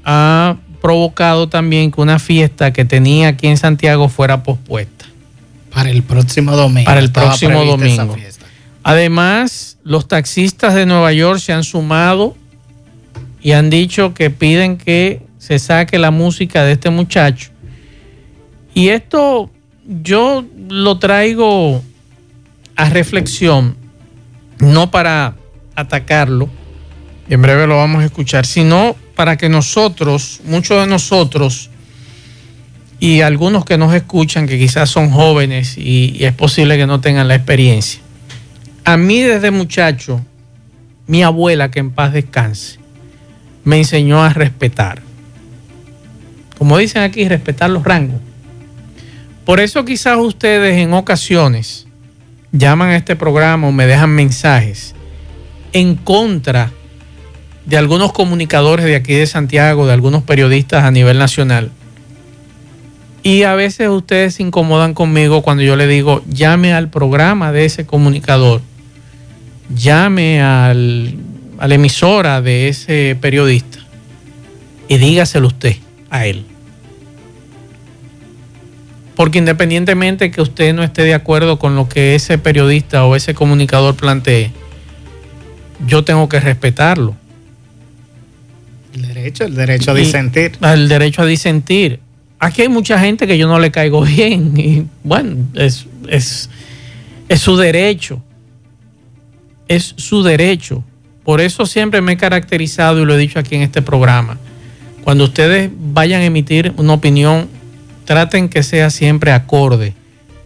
ha 0.03 0.57
provocado 0.81 1.47
también 1.47 1.91
que 1.91 2.01
una 2.01 2.19
fiesta 2.19 2.73
que 2.73 2.83
tenía 2.83 3.29
aquí 3.29 3.47
en 3.47 3.57
Santiago 3.57 4.09
fuera 4.09 4.43
pospuesta. 4.43 5.05
Para 5.71 5.89
el 5.89 6.03
próximo 6.03 6.55
domingo. 6.55 6.85
Para 6.85 6.99
el 6.99 7.11
próximo 7.11 7.63
domingo. 7.63 8.17
Además, 8.83 9.77
los 9.83 10.07
taxistas 10.07 10.73
de 10.73 10.85
Nueva 10.85 11.13
York 11.13 11.39
se 11.39 11.53
han 11.53 11.63
sumado 11.63 12.35
y 13.41 13.51
han 13.51 13.69
dicho 13.69 14.13
que 14.13 14.29
piden 14.29 14.77
que 14.77 15.21
se 15.37 15.59
saque 15.59 15.97
la 15.97 16.11
música 16.11 16.63
de 16.63 16.73
este 16.73 16.89
muchacho. 16.89 17.51
Y 18.73 18.89
esto 18.89 19.49
yo 19.85 20.45
lo 20.69 20.97
traigo 20.99 21.83
a 22.75 22.89
reflexión, 22.89 23.75
no 24.59 24.91
para 24.91 25.35
atacarlo, 25.75 26.49
y 27.29 27.33
en 27.33 27.41
breve 27.41 27.67
lo 27.67 27.77
vamos 27.77 28.01
a 28.01 28.05
escuchar, 28.05 28.45
sino 28.45 28.95
para 29.21 29.37
que 29.37 29.49
nosotros, 29.49 30.41
muchos 30.45 30.81
de 30.81 30.87
nosotros, 30.89 31.69
y 32.99 33.21
algunos 33.21 33.65
que 33.65 33.77
nos 33.77 33.93
escuchan, 33.93 34.47
que 34.47 34.57
quizás 34.57 34.89
son 34.89 35.11
jóvenes 35.11 35.77
y, 35.77 36.25
es 36.25 36.33
posible 36.33 36.75
que 36.75 36.87
no 36.87 37.01
tengan 37.01 37.27
la 37.27 37.35
experiencia. 37.35 38.01
A 38.83 38.97
mí 38.97 39.21
desde 39.21 39.51
muchacho, 39.51 40.25
mi 41.05 41.21
abuela, 41.21 41.69
que 41.69 41.77
en 41.77 41.91
paz 41.91 42.13
descanse, 42.13 42.79
me 43.63 43.77
enseñó 43.77 44.23
a 44.23 44.29
respetar. 44.29 45.03
Como 46.57 46.79
dicen 46.79 47.03
aquí, 47.03 47.27
respetar 47.27 47.69
los 47.69 47.83
rangos. 47.83 48.19
Por 49.45 49.59
eso 49.59 49.85
quizás 49.85 50.17
ustedes 50.17 50.79
en 50.79 50.93
ocasiones 50.93 51.85
llaman 52.51 52.89
a 52.89 52.95
este 52.95 53.15
programa 53.15 53.67
o 53.67 53.71
me 53.71 53.85
dejan 53.85 54.09
mensajes 54.09 54.95
en 55.73 55.93
contra 55.93 56.71
de 57.65 57.77
algunos 57.77 58.11
comunicadores 58.11 58.85
de 58.85 58.95
aquí 58.95 59.13
de 59.13 59.27
Santiago, 59.27 59.85
de 59.85 59.93
algunos 59.93 60.23
periodistas 60.23 60.83
a 60.83 60.91
nivel 60.91 61.17
nacional. 61.17 61.71
Y 63.23 63.43
a 63.43 63.53
veces 63.53 63.87
ustedes 63.89 64.35
se 64.35 64.43
incomodan 64.43 64.93
conmigo 64.93 65.43
cuando 65.43 65.63
yo 65.63 65.75
le 65.75 65.87
digo, 65.87 66.23
llame 66.27 66.73
al 66.73 66.89
programa 66.89 67.51
de 67.51 67.65
ese 67.65 67.85
comunicador, 67.85 68.61
llame 69.75 70.41
al, 70.41 71.15
a 71.59 71.67
la 71.67 71.75
emisora 71.75 72.41
de 72.41 72.67
ese 72.67 73.15
periodista 73.21 73.77
y 74.87 74.97
dígaselo 74.97 75.47
usted 75.47 75.75
a 76.09 76.25
él. 76.25 76.45
Porque 79.15 79.37
independientemente 79.37 80.31
que 80.31 80.41
usted 80.41 80.73
no 80.73 80.83
esté 80.83 81.03
de 81.03 81.13
acuerdo 81.13 81.59
con 81.59 81.75
lo 81.75 81.87
que 81.87 82.15
ese 82.15 82.39
periodista 82.39 83.05
o 83.05 83.15
ese 83.15 83.35
comunicador 83.35 83.95
plantee, 83.95 84.51
yo 85.85 86.03
tengo 86.03 86.27
que 86.27 86.39
respetarlo. 86.39 87.15
El 88.93 89.01
derecho, 89.03 89.45
el 89.45 89.55
derecho 89.55 89.91
a 89.91 89.93
disentir. 89.93 90.57
El 90.61 90.89
derecho 90.89 91.21
a 91.21 91.25
disentir. 91.25 91.99
Aquí 92.39 92.63
hay 92.63 92.69
mucha 92.69 92.99
gente 92.99 93.27
que 93.27 93.37
yo 93.37 93.47
no 93.47 93.59
le 93.59 93.71
caigo 93.71 94.01
bien 94.05 94.57
y 94.57 94.85
bueno, 95.03 95.35
es, 95.55 95.85
es, 96.07 96.49
es 97.29 97.39
su 97.39 97.55
derecho. 97.55 98.21
Es 99.67 99.93
su 99.97 100.23
derecho. 100.23 100.83
Por 101.23 101.39
eso 101.39 101.65
siempre 101.65 102.01
me 102.01 102.13
he 102.13 102.17
caracterizado 102.17 102.99
y 102.99 103.05
lo 103.05 103.13
he 103.13 103.17
dicho 103.17 103.39
aquí 103.39 103.55
en 103.55 103.61
este 103.61 103.81
programa. 103.81 104.37
Cuando 105.03 105.23
ustedes 105.23 105.69
vayan 105.73 106.21
a 106.21 106.25
emitir 106.25 106.73
una 106.77 106.93
opinión, 106.93 107.47
traten 108.05 108.49
que 108.49 108.63
sea 108.63 108.89
siempre 108.89 109.31
acorde, 109.31 109.93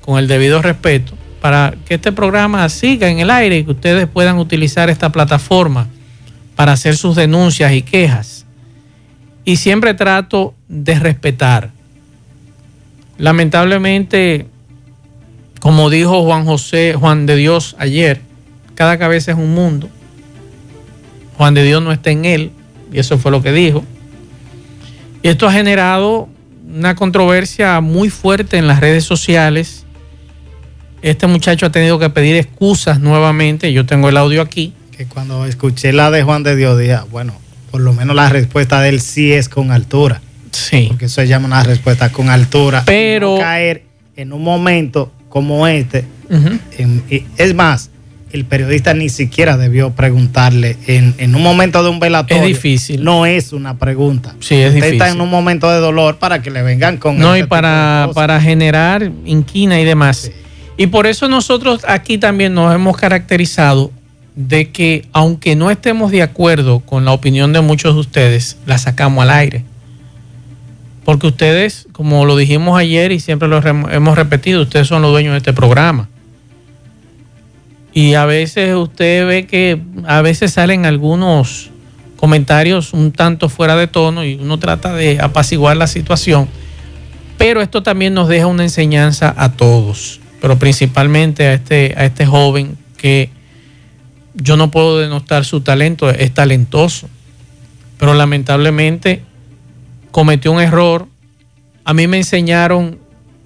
con 0.01 0.19
el 0.19 0.27
debido 0.27 0.61
respeto, 0.61 1.13
para 1.41 1.73
que 1.85 1.95
este 1.95 2.11
programa 2.11 2.67
siga 2.69 3.09
en 3.09 3.19
el 3.19 3.31
aire 3.31 3.57
y 3.57 3.63
que 3.63 3.71
ustedes 3.71 4.07
puedan 4.07 4.37
utilizar 4.37 4.89
esta 4.89 5.11
plataforma 5.11 5.87
para 6.55 6.73
hacer 6.73 6.97
sus 6.97 7.15
denuncias 7.15 7.71
y 7.73 7.81
quejas. 7.81 8.45
Y 9.43 9.57
siempre 9.57 9.93
trato 9.93 10.53
de 10.67 10.99
respetar. 10.99 11.71
Lamentablemente, 13.17 14.47
como 15.59 15.89
dijo 15.89 16.23
Juan 16.23 16.45
José, 16.45 16.95
Juan 16.99 17.25
de 17.25 17.35
Dios 17.35 17.75
ayer, 17.79 18.21
cada 18.75 18.97
cabeza 18.97 19.31
es 19.31 19.37
un 19.37 19.53
mundo. 19.53 19.89
Juan 21.37 21.53
de 21.53 21.63
Dios 21.63 21.81
no 21.81 21.91
está 21.91 22.11
en 22.11 22.25
él, 22.25 22.51
y 22.91 22.99
eso 22.99 23.17
fue 23.17 23.31
lo 23.31 23.41
que 23.41 23.51
dijo. 23.51 23.83
Y 25.21 25.27
esto 25.27 25.47
ha 25.47 25.51
generado 25.51 26.29
una 26.67 26.95
controversia 26.95 27.81
muy 27.81 28.09
fuerte 28.09 28.57
en 28.57 28.67
las 28.67 28.79
redes 28.79 29.03
sociales. 29.03 29.85
Este 31.01 31.27
muchacho 31.27 31.65
ha 31.65 31.71
tenido 31.71 31.99
que 31.99 32.09
pedir 32.09 32.35
excusas 32.35 32.99
nuevamente. 32.99 33.71
Yo 33.71 33.85
tengo 33.85 34.09
el 34.09 34.17
audio 34.17 34.41
aquí. 34.41 34.73
Que 34.95 35.05
cuando 35.05 35.45
escuché 35.45 35.91
la 35.91 36.09
de 36.09 36.23
Juan 36.23 36.43
de 36.43 36.55
Dios 36.55 36.79
dije, 36.79 36.97
bueno, 37.11 37.33
por 37.71 37.81
lo 37.81 37.93
menos 37.93 38.15
la 38.15 38.29
respuesta 38.29 38.79
de 38.79 38.89
él 38.89 39.01
sí 39.01 39.33
es 39.33 39.49
con 39.49 39.71
altura. 39.71 40.21
Sí. 40.51 40.85
Porque 40.87 41.05
eso 41.05 41.15
se 41.15 41.27
llama 41.27 41.47
una 41.47 41.63
respuesta 41.63 42.11
con 42.11 42.29
altura. 42.29 42.83
Pero. 42.85 43.35
No 43.35 43.41
caer 43.41 43.83
en 44.15 44.31
un 44.31 44.41
momento 44.41 45.11
como 45.27 45.67
este. 45.67 46.05
Uh 46.29 46.35
-huh. 46.35 46.59
en, 46.77 47.03
es 47.37 47.53
más, 47.53 47.89
el 48.31 48.45
periodista 48.45 48.93
ni 48.93 49.09
siquiera 49.09 49.57
debió 49.57 49.91
preguntarle 49.91 50.77
en, 50.87 51.13
en, 51.17 51.35
un 51.35 51.43
momento 51.43 51.83
de 51.83 51.89
un 51.89 51.99
velatorio. 51.99 52.43
Es 52.43 52.47
difícil. 52.47 53.03
No 53.03 53.25
es 53.25 53.51
una 53.51 53.77
pregunta. 53.77 54.35
Sí, 54.39 54.55
es 54.55 54.69
Usted 54.69 54.75
difícil. 54.75 54.93
está 54.93 55.09
en 55.09 55.19
un 55.19 55.29
momento 55.29 55.69
de 55.69 55.79
dolor 55.79 56.17
para 56.17 56.41
que 56.41 56.51
le 56.51 56.61
vengan 56.61 56.97
con. 56.97 57.19
No, 57.19 57.35
este 57.35 57.45
y 57.45 57.47
para, 57.47 58.09
para 58.13 58.39
generar 58.39 59.11
inquina 59.25 59.79
y 59.79 59.83
demás. 59.83 60.17
Sí. 60.17 60.31
Y 60.77 60.87
por 60.87 61.07
eso 61.07 61.27
nosotros 61.27 61.81
aquí 61.87 62.17
también 62.17 62.53
nos 62.53 62.73
hemos 62.73 62.97
caracterizado 62.97 63.91
de 64.35 64.71
que 64.71 65.07
aunque 65.13 65.55
no 65.55 65.71
estemos 65.71 66.11
de 66.11 66.21
acuerdo 66.21 66.81
con 66.81 67.05
la 67.05 67.11
opinión 67.11 67.53
de 67.53 67.61
muchos 67.61 67.93
de 67.93 68.01
ustedes, 68.01 68.57
la 68.65 68.77
sacamos 68.77 69.23
al 69.23 69.29
aire. 69.29 69.63
Porque 71.05 71.27
ustedes, 71.27 71.87
como 71.91 72.25
lo 72.25 72.35
dijimos 72.35 72.77
ayer 72.77 73.11
y 73.11 73.19
siempre 73.19 73.47
lo 73.47 73.59
hemos 73.65 74.15
repetido, 74.15 74.63
ustedes 74.63 74.87
son 74.87 75.01
los 75.01 75.11
dueños 75.11 75.33
de 75.33 75.37
este 75.37 75.53
programa. 75.53 76.09
Y 77.93 78.15
a 78.15 78.25
veces 78.25 78.75
usted 78.75 79.25
ve 79.25 79.45
que 79.45 79.81
a 80.05 80.21
veces 80.21 80.51
salen 80.51 80.85
algunos 80.85 81.69
comentarios 82.17 82.91
un 82.93 83.11
tanto 83.11 83.49
fuera 83.49 83.75
de 83.75 83.87
tono 83.87 84.25
y 84.25 84.35
uno 84.35 84.57
trata 84.59 84.93
de 84.93 85.21
apaciguar 85.21 85.77
la 85.77 85.87
situación. 85.87 86.49
Pero 87.37 87.61
esto 87.61 87.83
también 87.83 88.13
nos 88.13 88.27
deja 88.27 88.47
una 88.47 88.63
enseñanza 88.63 89.33
a 89.37 89.53
todos, 89.53 90.19
pero 90.41 90.57
principalmente 90.57 91.45
a 91.45 91.53
este, 91.53 91.93
a 91.95 92.05
este 92.05 92.25
joven 92.25 92.77
que 92.97 93.29
yo 94.35 94.57
no 94.57 94.71
puedo 94.71 94.99
denostar 94.99 95.45
su 95.45 95.61
talento, 95.61 96.09
es 96.09 96.33
talentoso, 96.33 97.09
pero 97.97 98.13
lamentablemente 98.13 99.23
cometió 100.11 100.51
un 100.51 100.61
error. 100.61 101.07
A 101.83 101.93
mí 101.93 102.07
me 102.07 102.17
enseñaron 102.17 102.99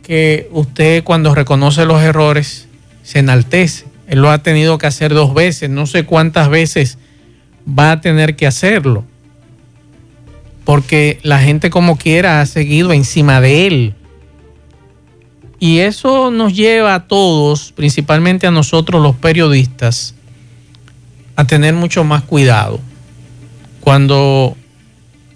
que 0.04 0.50
usted 0.52 1.04
cuando 1.04 1.36
reconoce 1.36 1.86
los 1.86 2.02
errores 2.02 2.68
se 3.04 3.20
enaltece. 3.20 3.86
Él 4.08 4.22
lo 4.22 4.32
ha 4.32 4.40
tenido 4.40 4.78
que 4.80 4.88
hacer 4.88 5.14
dos 5.14 5.34
veces, 5.34 5.70
no 5.70 5.86
sé 5.86 6.06
cuántas 6.06 6.50
veces 6.50 6.98
va 7.68 7.92
a 7.92 8.02
tener 8.02 8.36
que 8.36 8.48
hacerlo, 8.48 9.04
porque 10.66 11.20
la 11.22 11.40
gente 11.40 11.70
como 11.70 11.98
quiera 11.98 12.42
ha 12.42 12.46
seguido 12.48 12.92
encima 12.92 13.40
de 13.42 13.68
él. 13.68 13.96
Y 15.60 15.80
eso 15.80 16.32
nos 16.32 16.56
lleva 16.56 16.96
a 16.96 17.08
todos, 17.08 17.74
principalmente 17.74 18.48
a 18.48 18.52
nosotros 18.52 19.04
los 19.04 19.16
periodistas, 19.16 20.16
a 21.40 21.46
tener 21.46 21.74
mucho 21.74 22.04
más 22.04 22.24
cuidado. 22.24 22.82
Cuando 23.80 24.58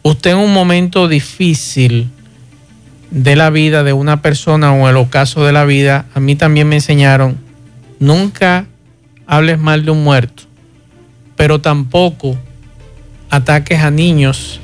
usted 0.01 0.31
en 0.31 0.37
un 0.37 0.53
momento 0.53 1.07
difícil 1.07 2.09
de 3.09 3.37
la 3.37 3.49
vida 3.49 3.83
de 3.83 3.93
una 3.93 4.21
persona 4.21 4.73
o 4.73 4.89
el 4.89 4.97
ocaso 4.97 5.45
de 5.45 5.53
la 5.53 5.63
vida, 5.63 6.07
a 6.13 6.19
mí 6.19 6.35
también 6.35 6.67
me 6.67 6.75
enseñaron, 6.75 7.37
nunca 8.01 8.65
hables 9.27 9.59
mal 9.59 9.85
de 9.85 9.91
un 9.91 10.03
muerto, 10.03 10.43
pero 11.37 11.61
tampoco 11.61 12.37
ataques 13.29 13.79
a 13.79 13.89
niños 13.89 14.59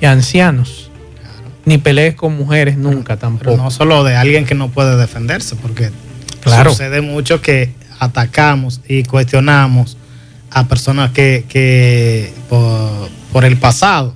y 0.00 0.06
a 0.06 0.10
ancianos, 0.10 0.90
claro. 1.20 1.52
ni 1.66 1.78
pelees 1.78 2.16
con 2.16 2.36
mujeres 2.36 2.76
nunca 2.76 3.14
pero, 3.14 3.18
tampoco. 3.18 3.50
Pero 3.52 3.62
no 3.62 3.70
solo 3.70 4.02
de 4.02 4.16
alguien 4.16 4.44
que 4.44 4.56
no 4.56 4.70
puede 4.70 4.96
defenderse, 4.96 5.54
porque 5.54 5.92
claro. 6.40 6.72
sucede 6.72 7.00
mucho 7.00 7.40
que 7.40 7.72
atacamos 8.00 8.80
y 8.88 9.04
cuestionamos 9.04 9.97
a 10.50 10.68
personas 10.68 11.10
que, 11.10 11.44
que 11.48 12.32
por, 12.48 13.08
por, 13.32 13.44
el 13.44 13.56
pasado, 13.56 14.14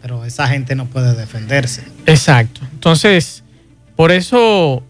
pero 0.00 0.24
esa 0.24 0.46
gente 0.48 0.74
no 0.74 0.86
puede 0.86 1.14
defenderse. 1.14 1.82
Exacto. 2.06 2.60
Entonces, 2.72 3.42
por 3.96 4.10
eso, 4.10 4.82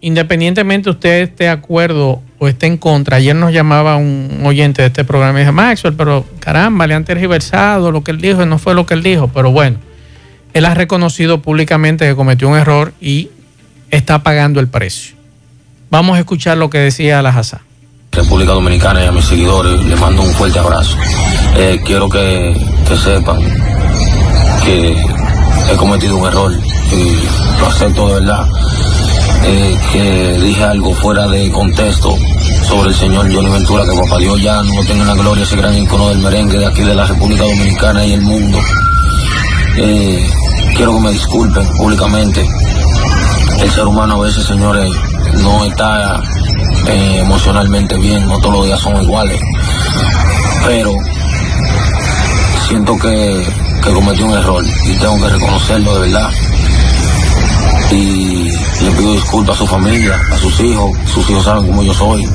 independientemente 0.00 0.90
usted 0.90 1.22
esté 1.22 1.44
de 1.44 1.50
acuerdo 1.50 2.22
o 2.38 2.48
esté 2.48 2.66
en 2.66 2.76
contra, 2.76 3.16
ayer 3.16 3.34
nos 3.34 3.52
llamaba 3.52 3.96
un 3.96 4.42
oyente 4.44 4.82
de 4.82 4.88
este 4.88 5.04
programa 5.04 5.38
y 5.38 5.42
dice, 5.42 5.52
Maxwell, 5.52 5.94
pero 5.94 6.26
caramba, 6.40 6.86
le 6.86 6.94
han 6.94 7.04
tergiversado 7.04 7.90
lo 7.90 8.04
que 8.04 8.10
él 8.10 8.20
dijo, 8.20 8.46
no 8.46 8.58
fue 8.58 8.74
lo 8.74 8.86
que 8.86 8.94
él 8.94 9.02
dijo, 9.02 9.28
pero 9.28 9.50
bueno, 9.50 9.78
él 10.54 10.64
ha 10.64 10.74
reconocido 10.74 11.42
públicamente 11.42 12.06
que 12.06 12.14
cometió 12.14 12.48
un 12.48 12.56
error 12.56 12.92
y 13.00 13.30
está 13.90 14.22
pagando 14.22 14.60
el 14.60 14.68
precio. 14.68 15.16
Vamos 15.90 16.16
a 16.16 16.20
escuchar 16.20 16.58
lo 16.58 16.70
que 16.70 16.78
decía 16.78 17.22
la 17.22 17.30
Hazá. 17.30 17.62
República 18.22 18.52
Dominicana 18.52 19.04
y 19.04 19.06
a 19.06 19.12
mis 19.12 19.24
seguidores 19.24 19.80
les 19.84 20.00
mando 20.00 20.22
un 20.22 20.30
fuerte 20.32 20.58
abrazo. 20.58 20.96
Eh, 21.56 21.80
quiero 21.84 22.08
que, 22.08 22.52
sepan 22.96 23.38
que 24.64 24.90
he 25.72 25.76
cometido 25.76 26.16
un 26.16 26.26
error 26.26 26.52
y 26.52 27.60
lo 27.60 27.66
acepto 27.68 28.08
de 28.08 28.14
verdad. 28.14 28.48
Eh, 29.44 29.78
que 29.92 30.38
dije 30.40 30.64
algo 30.64 30.92
fuera 30.94 31.28
de 31.28 31.50
contexto 31.52 32.12
sobre 32.64 32.88
el 32.88 32.94
señor 32.94 33.32
Johnny 33.32 33.50
Ventura, 33.50 33.84
que 33.84 33.96
papá 33.96 34.18
Dios 34.18 34.42
ya 34.42 34.62
no 34.62 34.84
tenga 34.84 35.02
en 35.02 35.06
la 35.06 35.14
gloria 35.14 35.44
ese 35.44 35.56
gran 35.56 35.78
icono 35.78 36.08
del 36.08 36.18
merengue 36.18 36.58
de 36.58 36.66
aquí 36.66 36.82
de 36.82 36.94
la 36.94 37.06
República 37.06 37.44
Dominicana 37.44 38.04
y 38.04 38.14
el 38.14 38.20
mundo. 38.22 38.58
Eh, 39.76 40.28
quiero 40.76 40.94
que 40.94 41.00
me 41.00 41.12
disculpen 41.12 41.68
públicamente. 41.76 42.44
El 43.60 43.70
ser 43.70 43.86
humano 43.86 44.16
a 44.16 44.26
veces, 44.26 44.44
señores, 44.44 44.90
no 45.34 45.64
está 45.64 46.20
eh, 46.86 47.20
emocionalmente 47.20 47.96
bien, 47.98 48.26
no 48.26 48.38
todos 48.38 48.56
los 48.56 48.66
días 48.66 48.80
son 48.80 49.02
iguales. 49.02 49.40
Pero 50.66 50.92
siento 52.68 52.96
que, 52.98 53.46
que 53.82 53.92
cometí 53.92 54.22
un 54.22 54.32
error 54.32 54.64
y 54.86 54.94
tengo 54.96 55.20
que 55.20 55.28
reconocerlo 55.28 55.94
de 55.94 56.00
verdad. 56.00 56.30
Y 57.90 58.50
le 58.84 58.90
pido 58.96 59.12
disculpas 59.14 59.56
a 59.56 59.58
su 59.58 59.66
familia, 59.66 60.20
a 60.30 60.36
sus 60.36 60.60
hijos, 60.60 60.90
sus 61.12 61.30
hijos 61.30 61.44
saben 61.44 61.66
cómo 61.66 61.82
yo 61.82 61.94
soy. 61.94 62.28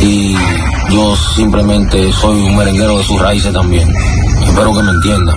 Y 0.00 0.34
yo 0.90 1.16
simplemente 1.36 2.12
soy 2.12 2.36
un 2.36 2.56
merenguero 2.56 2.98
de 2.98 3.04
sus 3.04 3.20
raíces 3.20 3.52
también. 3.52 3.88
Espero 4.44 4.74
que 4.74 4.82
me 4.82 4.90
entiendan. 4.90 5.36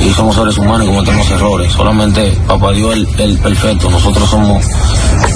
Y 0.00 0.10
somos 0.10 0.36
seres 0.36 0.58
humanos 0.58 0.86
y 0.86 0.90
cometemos 0.90 1.30
errores. 1.30 1.72
Solamente 1.72 2.32
papá 2.46 2.72
Dios 2.72 2.94
el, 2.94 3.08
el 3.18 3.38
perfecto. 3.38 3.90
Nosotros 3.90 4.28
somos, 4.28 4.64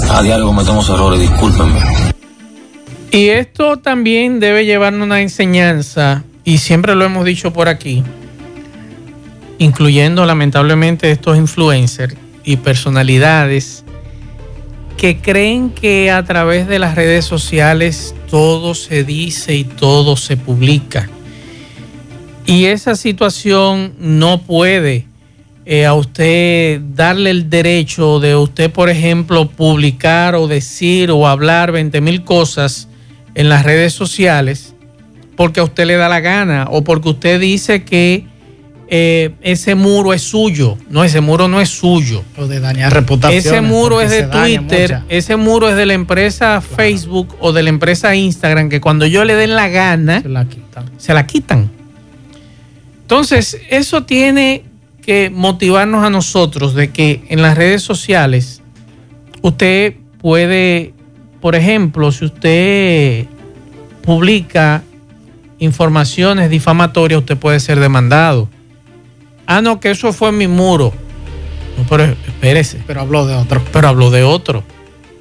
a 0.09 0.21
diario 0.21 0.45
cometemos 0.45 0.89
errores, 0.89 1.19
discúlpenme. 1.19 1.79
Y 3.11 3.27
esto 3.27 3.77
también 3.77 4.39
debe 4.39 4.65
llevarnos 4.65 5.05
una 5.05 5.19
enseñanza, 5.19 6.23
y 6.45 6.59
siempre 6.59 6.95
lo 6.95 7.03
hemos 7.03 7.25
dicho 7.25 7.51
por 7.51 7.67
aquí, 7.67 8.03
incluyendo 9.57 10.25
lamentablemente 10.25 11.11
estos 11.11 11.35
influencers 11.35 12.15
y 12.45 12.55
personalidades 12.55 13.83
que 14.97 15.19
creen 15.19 15.71
que 15.71 16.09
a 16.09 16.23
través 16.23 16.67
de 16.67 16.79
las 16.79 16.95
redes 16.95 17.25
sociales 17.25 18.15
todo 18.29 18.75
se 18.75 19.03
dice 19.03 19.55
y 19.55 19.65
todo 19.65 20.15
se 20.15 20.37
publica. 20.37 21.09
Y 22.45 22.65
esa 22.65 22.95
situación 22.95 23.93
no 23.99 24.41
puede 24.41 25.05
eh, 25.65 25.85
a 25.85 25.93
usted 25.93 26.81
darle 26.95 27.29
el 27.29 27.49
derecho 27.49 28.19
de 28.19 28.35
usted, 28.35 28.71
por 28.71 28.89
ejemplo, 28.89 29.47
publicar 29.49 30.35
o 30.35 30.47
decir 30.47 31.11
o 31.11 31.27
hablar 31.27 31.71
20 31.71 32.01
mil 32.01 32.23
cosas 32.23 32.87
en 33.35 33.47
las 33.47 33.63
redes 33.63 33.93
sociales 33.93 34.71
porque 35.41 35.59
a 35.59 35.63
usted 35.63 35.87
le 35.87 35.95
da 35.95 36.07
la 36.07 36.19
gana 36.19 36.67
o 36.69 36.83
porque 36.83 37.09
usted 37.09 37.39
dice 37.39 37.83
que 37.83 38.25
eh, 38.89 39.31
ese 39.41 39.73
muro 39.73 40.13
es 40.13 40.21
suyo. 40.21 40.77
No, 40.87 41.03
ese 41.03 41.19
muro 41.19 41.47
no 41.47 41.59
es 41.61 41.69
suyo. 41.69 42.23
O 42.37 42.45
de 42.45 42.59
dañar 42.59 42.93
reputación. 42.93 43.39
Ese 43.39 43.61
muro 43.61 44.01
es 44.01 44.11
de 44.11 44.23
Twitter, 44.23 44.99
ese 45.09 45.37
muro 45.37 45.67
es 45.67 45.75
de 45.75 45.87
la 45.87 45.93
empresa 45.93 46.61
Facebook 46.61 47.35
o 47.39 47.53
de 47.53 47.63
la 47.63 47.69
empresa 47.69 48.15
Instagram, 48.15 48.69
que 48.69 48.81
cuando 48.81 49.07
yo 49.07 49.25
le 49.25 49.33
den 49.33 49.55
la 49.55 49.69
gana, 49.69 50.21
Se 50.21 50.29
la 50.29 50.45
quitan. 50.45 50.91
se 50.97 51.13
la 51.15 51.25
quitan. 51.25 51.71
Entonces, 53.11 53.59
eso 53.69 54.03
tiene 54.03 54.63
que 55.01 55.29
motivarnos 55.29 56.05
a 56.05 56.09
nosotros 56.09 56.73
de 56.73 56.91
que 56.91 57.21
en 57.27 57.41
las 57.41 57.57
redes 57.57 57.81
sociales 57.81 58.61
usted 59.41 59.95
puede, 60.21 60.93
por 61.41 61.55
ejemplo, 61.55 62.13
si 62.13 62.23
usted 62.23 63.25
publica 64.01 64.81
informaciones 65.59 66.49
difamatorias, 66.49 67.19
usted 67.19 67.35
puede 67.35 67.59
ser 67.59 67.81
demandado. 67.81 68.47
Ah, 69.45 69.61
no, 69.61 69.81
que 69.81 69.91
eso 69.91 70.13
fue 70.13 70.29
en 70.29 70.37
mi 70.37 70.47
muro. 70.47 70.93
No, 71.77 71.83
pero 71.89 72.05
espérese, 72.05 72.81
Pero 72.87 73.01
habló 73.01 73.27
de 73.27 73.35
otro. 73.35 73.61
pero 73.73 73.89
habló 73.89 74.09
de 74.09 74.23
otro. 74.23 74.63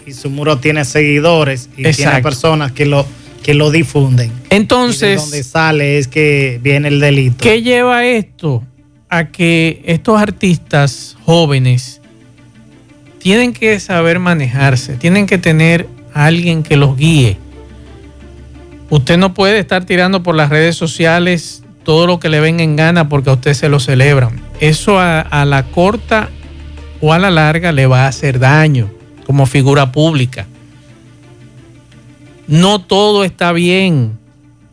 Y 0.06 0.12
su 0.12 0.30
muro 0.30 0.58
tiene 0.58 0.84
seguidores 0.84 1.68
y 1.76 1.82
tiene 1.90 2.22
personas 2.22 2.70
que 2.70 2.86
lo, 2.86 3.04
que 3.42 3.54
lo 3.54 3.70
difunden. 3.70 4.30
y 4.30 4.48
de 4.48 4.56
Entonces, 4.56 5.20
donde 5.20 5.42
sale 5.42 5.98
es 5.98 6.08
que 6.08 6.60
viene 6.62 6.88
el 6.88 7.00
delito. 7.00 7.38
¿Qué 7.42 7.62
lleva 7.62 8.04
esto? 8.06 8.62
A 9.08 9.28
que 9.28 9.82
estos 9.86 10.20
artistas 10.20 11.16
jóvenes 11.24 12.00
tienen 13.18 13.52
que 13.52 13.78
saber 13.80 14.18
manejarse, 14.18 14.94
tienen 14.96 15.26
que 15.26 15.38
tener 15.38 15.86
a 16.14 16.26
alguien 16.26 16.62
que 16.62 16.76
los 16.76 16.96
guíe. 16.96 17.36
Usted 18.88 19.18
no 19.18 19.34
puede 19.34 19.58
estar 19.58 19.84
tirando 19.84 20.22
por 20.22 20.34
las 20.34 20.48
redes 20.48 20.76
sociales 20.76 21.62
todo 21.84 22.06
lo 22.06 22.18
que 22.20 22.28
le 22.28 22.40
venga 22.40 22.62
en 22.62 22.76
gana 22.76 23.08
porque 23.08 23.30
a 23.30 23.34
usted 23.34 23.54
se 23.54 23.68
lo 23.68 23.80
celebran. 23.80 24.40
Eso 24.60 24.98
a, 24.98 25.20
a 25.20 25.44
la 25.44 25.64
corta 25.64 26.28
o 27.00 27.12
a 27.12 27.18
la 27.18 27.30
larga 27.30 27.72
le 27.72 27.86
va 27.86 28.04
a 28.04 28.08
hacer 28.08 28.38
daño 28.38 28.90
como 29.26 29.46
figura 29.46 29.92
pública. 29.92 30.46
No 32.50 32.80
todo 32.80 33.22
está 33.22 33.52
bien, 33.52 34.18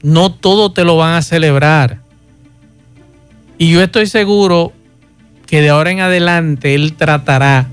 no 0.01 0.31
todo 0.31 0.71
te 0.71 0.83
lo 0.83 0.97
van 0.97 1.13
a 1.13 1.21
celebrar. 1.21 1.99
Y 3.59 3.69
yo 3.69 3.83
estoy 3.83 4.07
seguro 4.07 4.73
que 5.45 5.61
de 5.61 5.69
ahora 5.69 5.91
en 5.91 5.99
adelante 5.99 6.73
él 6.73 6.93
tratará 6.93 7.67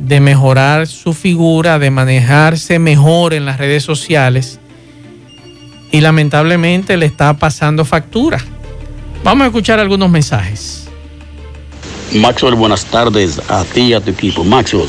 de 0.00 0.18
mejorar 0.18 0.88
su 0.88 1.14
figura, 1.14 1.78
de 1.78 1.92
manejarse 1.92 2.80
mejor 2.80 3.32
en 3.32 3.44
las 3.44 3.58
redes 3.58 3.84
sociales 3.84 4.58
y 5.92 6.00
lamentablemente 6.00 6.96
le 6.96 7.06
está 7.06 7.34
pasando 7.34 7.84
factura. 7.84 8.44
Vamos 9.22 9.44
a 9.44 9.46
escuchar 9.46 9.78
algunos 9.78 10.10
mensajes. 10.10 10.88
Maxwell, 12.12 12.56
buenas 12.56 12.84
tardes 12.86 13.40
a 13.48 13.62
ti 13.62 13.82
y 13.82 13.94
a 13.94 14.00
tu 14.00 14.10
equipo. 14.10 14.42
Maxwell, 14.42 14.88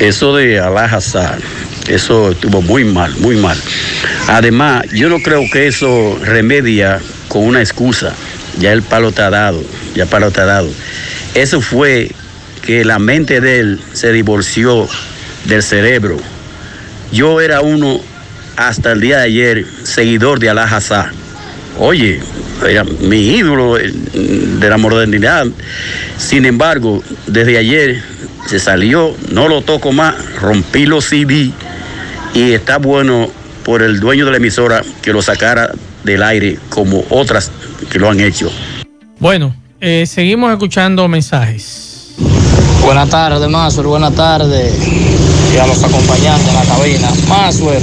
eso 0.00 0.34
de 0.34 0.58
Alá 0.58 0.86
Hazard, 0.86 1.40
eso 1.88 2.30
estuvo 2.32 2.62
muy 2.62 2.84
mal, 2.84 3.14
muy 3.16 3.36
mal. 3.36 3.58
Además, 4.28 4.84
yo 4.92 5.08
no 5.08 5.20
creo 5.20 5.42
que 5.50 5.66
eso 5.66 6.18
remedia 6.22 7.00
con 7.28 7.44
una 7.44 7.60
excusa. 7.60 8.14
Ya 8.58 8.72
el 8.72 8.82
palo 8.82 9.12
ha 9.16 9.30
dado, 9.30 9.62
ya 9.94 10.04
el 10.04 10.08
palo 10.08 10.26
ha 10.26 10.44
dado. 10.44 10.68
Eso 11.34 11.60
fue 11.60 12.10
que 12.62 12.84
la 12.84 12.98
mente 12.98 13.40
de 13.40 13.60
él 13.60 13.80
se 13.92 14.12
divorció 14.12 14.88
del 15.44 15.62
cerebro. 15.62 16.18
Yo 17.12 17.40
era 17.40 17.60
uno 17.60 18.00
hasta 18.56 18.92
el 18.92 19.00
día 19.00 19.18
de 19.18 19.24
ayer 19.24 19.66
seguidor 19.84 20.40
de 20.40 20.50
Hazard. 20.50 21.12
Oye, 21.78 22.20
era 22.68 22.84
mi 22.84 23.36
ídolo 23.36 23.78
eh, 23.78 23.92
de 23.92 24.68
la 24.68 24.76
modernidad. 24.76 25.46
Sin 26.18 26.44
embargo, 26.44 27.02
desde 27.26 27.56
ayer 27.56 28.02
se 28.46 28.58
salió, 28.58 29.16
no 29.30 29.48
lo 29.48 29.62
toco 29.62 29.92
más, 29.92 30.14
rompí 30.36 30.86
los 30.86 31.04
CD 31.04 31.52
y 32.34 32.52
está 32.52 32.78
bueno 32.78 33.28
por 33.64 33.82
el 33.82 34.00
dueño 34.00 34.24
de 34.24 34.30
la 34.30 34.36
emisora 34.38 34.82
que 35.02 35.12
lo 35.12 35.22
sacara 35.22 35.70
del 36.04 36.22
aire 36.22 36.58
como 36.68 37.04
otras 37.10 37.50
que 37.90 37.98
lo 37.98 38.08
han 38.10 38.20
hecho. 38.20 38.50
Bueno, 39.18 39.54
eh, 39.80 40.06
seguimos 40.06 40.50
escuchando 40.52 41.06
mensajes. 41.08 42.14
Buenas 42.82 43.10
tardes, 43.10 43.48
Maswell. 43.48 43.86
Buenas 43.86 44.14
tardes. 44.14 44.72
Y 45.54 45.58
a 45.58 45.66
los 45.66 45.82
acompañantes 45.82 46.48
en 46.48 46.54
la 46.54 46.62
cabina. 46.62 47.08
Maswell, 47.28 47.82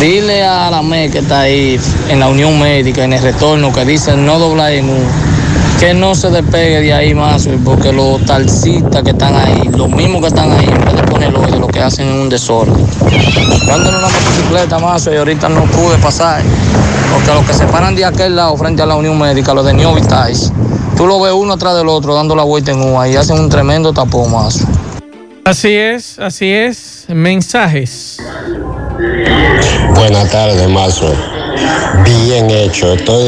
dile 0.00 0.44
a 0.44 0.70
la 0.70 0.82
MED 0.82 1.10
que 1.10 1.18
está 1.18 1.40
ahí 1.40 1.78
en 2.08 2.20
la 2.20 2.28
Unión 2.28 2.58
Médica, 2.58 3.04
en 3.04 3.12
el 3.12 3.22
retorno, 3.22 3.72
que 3.72 3.84
dice 3.84 4.16
no 4.16 4.38
doblar 4.38 4.72
en 4.72 4.88
U, 4.88 4.98
que 5.80 5.94
no 5.94 6.14
se 6.14 6.28
despegue 6.28 6.82
de 6.82 6.92
ahí, 6.92 7.14
Maswell, 7.14 7.58
porque 7.64 7.90
los 7.90 8.22
taxistas 8.26 9.02
que 9.02 9.12
están 9.12 9.34
ahí, 9.34 9.62
los 9.74 9.88
mismos 9.88 10.20
que 10.20 10.26
están 10.26 10.52
ahí, 10.52 10.66
en 10.66 10.84
vez 10.84 10.94
de 10.94 11.02
ponerlo 11.04 11.40
de 11.40 11.58
lo 11.58 11.68
que 11.68 11.80
hacen 11.80 12.06
es 12.06 12.14
un 12.14 12.28
desorden. 12.28 12.74
Yo 12.76 13.74
ando 13.74 13.88
en 13.88 13.96
una 13.96 14.08
motocicleta, 14.08 14.78
Maswell, 14.78 15.14
y 15.14 15.18
ahorita 15.18 15.48
no 15.48 15.62
pude 15.62 15.96
pasar, 15.96 16.42
porque 17.14 17.32
los 17.32 17.46
que 17.46 17.54
se 17.54 17.64
paran 17.64 17.94
de 17.94 18.04
aquel 18.04 18.36
lado 18.36 18.58
frente 18.58 18.82
a 18.82 18.86
la 18.86 18.94
Unión 18.94 19.18
Médica, 19.18 19.54
los 19.54 19.64
de 19.64 19.72
New 19.72 19.94
Vitais, 19.94 20.52
tú 20.98 21.06
lo 21.06 21.18
ves 21.18 21.32
uno 21.32 21.54
atrás 21.54 21.74
del 21.74 21.88
otro 21.88 22.14
dando 22.14 22.36
la 22.36 22.42
vuelta 22.42 22.72
en 22.72 22.82
U 22.82 23.02
y 23.06 23.16
hacen 23.16 23.40
un 23.40 23.48
tremendo 23.48 23.94
tapón, 23.94 24.30
Maswell. 24.30 24.68
Así 25.46 25.74
es, 25.74 26.18
así 26.18 26.52
es. 26.52 27.06
Mensajes. 27.08 28.18
Buenas 29.94 30.28
tardes, 30.30 30.68
Mazo. 30.68 31.10
Bien 32.04 32.50
hecho, 32.50 32.92
estoy 32.92 33.24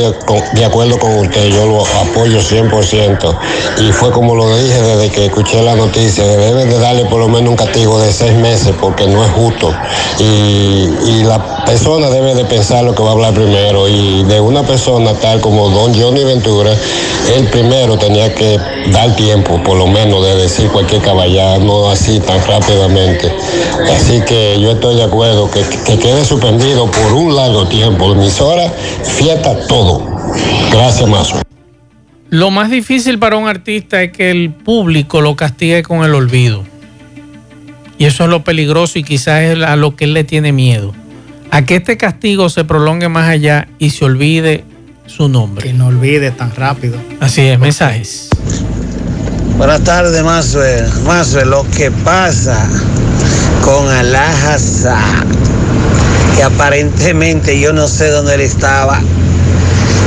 de, 0.54 0.64
acuerdo 0.64 0.98
con 0.98 1.18
usted, 1.18 1.48
yo 1.48 1.66
lo 1.66 1.84
apoyo 1.84 2.38
100%. 2.38 3.36
Y 3.80 3.92
fue 3.92 4.10
como 4.10 4.34
lo 4.34 4.56
dije 4.56 4.80
desde 4.80 5.10
que 5.10 5.26
escuché 5.26 5.62
la 5.62 5.74
noticia, 5.74 6.24
que 6.24 6.36
deben 6.36 6.70
de 6.70 6.78
darle 6.78 7.04
por 7.06 7.20
lo 7.20 7.28
menos 7.28 7.50
un 7.50 7.56
castigo 7.56 8.00
de 8.00 8.12
seis 8.12 8.34
meses 8.34 8.74
porque 8.80 9.06
no 9.06 9.24
es 9.24 9.30
justo. 9.32 9.72
Y, 10.18 11.22
la 11.22 11.64
persona 11.64 12.10
debe 12.10 12.34
de 12.34 12.44
pensar 12.44 12.82
lo 12.82 12.94
que 12.94 13.02
va 13.02 13.10
a 13.10 13.12
hablar 13.12 13.34
primero. 13.34 13.88
Y 13.88 14.24
de 14.24 14.40
una 14.40 14.62
persona 14.62 15.14
tal 15.14 15.40
como 15.40 15.68
don 15.70 15.94
Johnny 15.94 16.24
Ventura, 16.24 16.72
él 17.36 17.48
primero 17.48 17.96
tenía 17.96 18.34
que 18.34 18.58
dar 18.90 19.14
tiempo, 19.14 19.62
por 19.62 19.76
lo 19.76 19.86
menos, 19.86 20.24
de 20.24 20.34
decir 20.36 20.68
cualquier 20.70 21.00
caballada, 21.00 21.58
no 21.58 21.90
así 21.90 22.18
tan 22.20 22.44
rápidamente. 22.44 23.32
Así 23.94 24.20
que 24.22 24.58
yo 24.60 24.72
estoy 24.72 24.96
de 24.96 25.04
acuerdo 25.04 25.48
que 25.50 25.98
quede 25.98 26.24
suspendido 26.24 26.90
por 26.90 27.12
un 27.12 27.36
largo 27.36 27.66
tiempo. 27.66 28.14
Emisora, 28.22 28.70
fiesta, 29.18 29.66
todo. 29.66 30.00
Gracias, 30.70 31.08
Mazo. 31.08 31.42
Lo 32.30 32.52
más 32.52 32.70
difícil 32.70 33.18
para 33.18 33.36
un 33.36 33.48
artista 33.48 34.00
es 34.00 34.12
que 34.12 34.30
el 34.30 34.52
público 34.52 35.20
lo 35.20 35.34
castigue 35.34 35.82
con 35.82 36.04
el 36.04 36.14
olvido. 36.14 36.62
Y 37.98 38.04
eso 38.04 38.22
es 38.22 38.30
lo 38.30 38.44
peligroso 38.44 39.00
y 39.00 39.02
quizás 39.02 39.42
es 39.42 39.64
a 39.64 39.74
lo 39.74 39.96
que 39.96 40.04
él 40.04 40.14
le 40.14 40.22
tiene 40.22 40.52
miedo. 40.52 40.94
A 41.50 41.62
que 41.64 41.74
este 41.74 41.96
castigo 41.96 42.48
se 42.48 42.62
prolongue 42.62 43.08
más 43.08 43.28
allá 43.28 43.66
y 43.80 43.90
se 43.90 44.04
olvide 44.04 44.62
su 45.06 45.28
nombre. 45.28 45.66
Que 45.66 45.72
no 45.72 45.88
olvide 45.88 46.30
tan 46.30 46.54
rápido. 46.54 46.98
Así 47.18 47.40
es, 47.40 47.58
mensajes. 47.58 48.28
Buenas 49.58 49.82
tardes, 49.82 50.22
Mazue. 50.22 50.84
Mazue, 51.04 51.44
lo 51.44 51.68
que 51.76 51.90
pasa 51.90 52.70
con 53.64 53.88
Alajaza, 53.88 55.00
que 56.36 56.42
aparentemente 56.42 57.58
yo 57.58 57.72
no 57.72 57.88
sé 57.88 58.08
dónde 58.08 58.34
él 58.34 58.40
estaba 58.40 59.00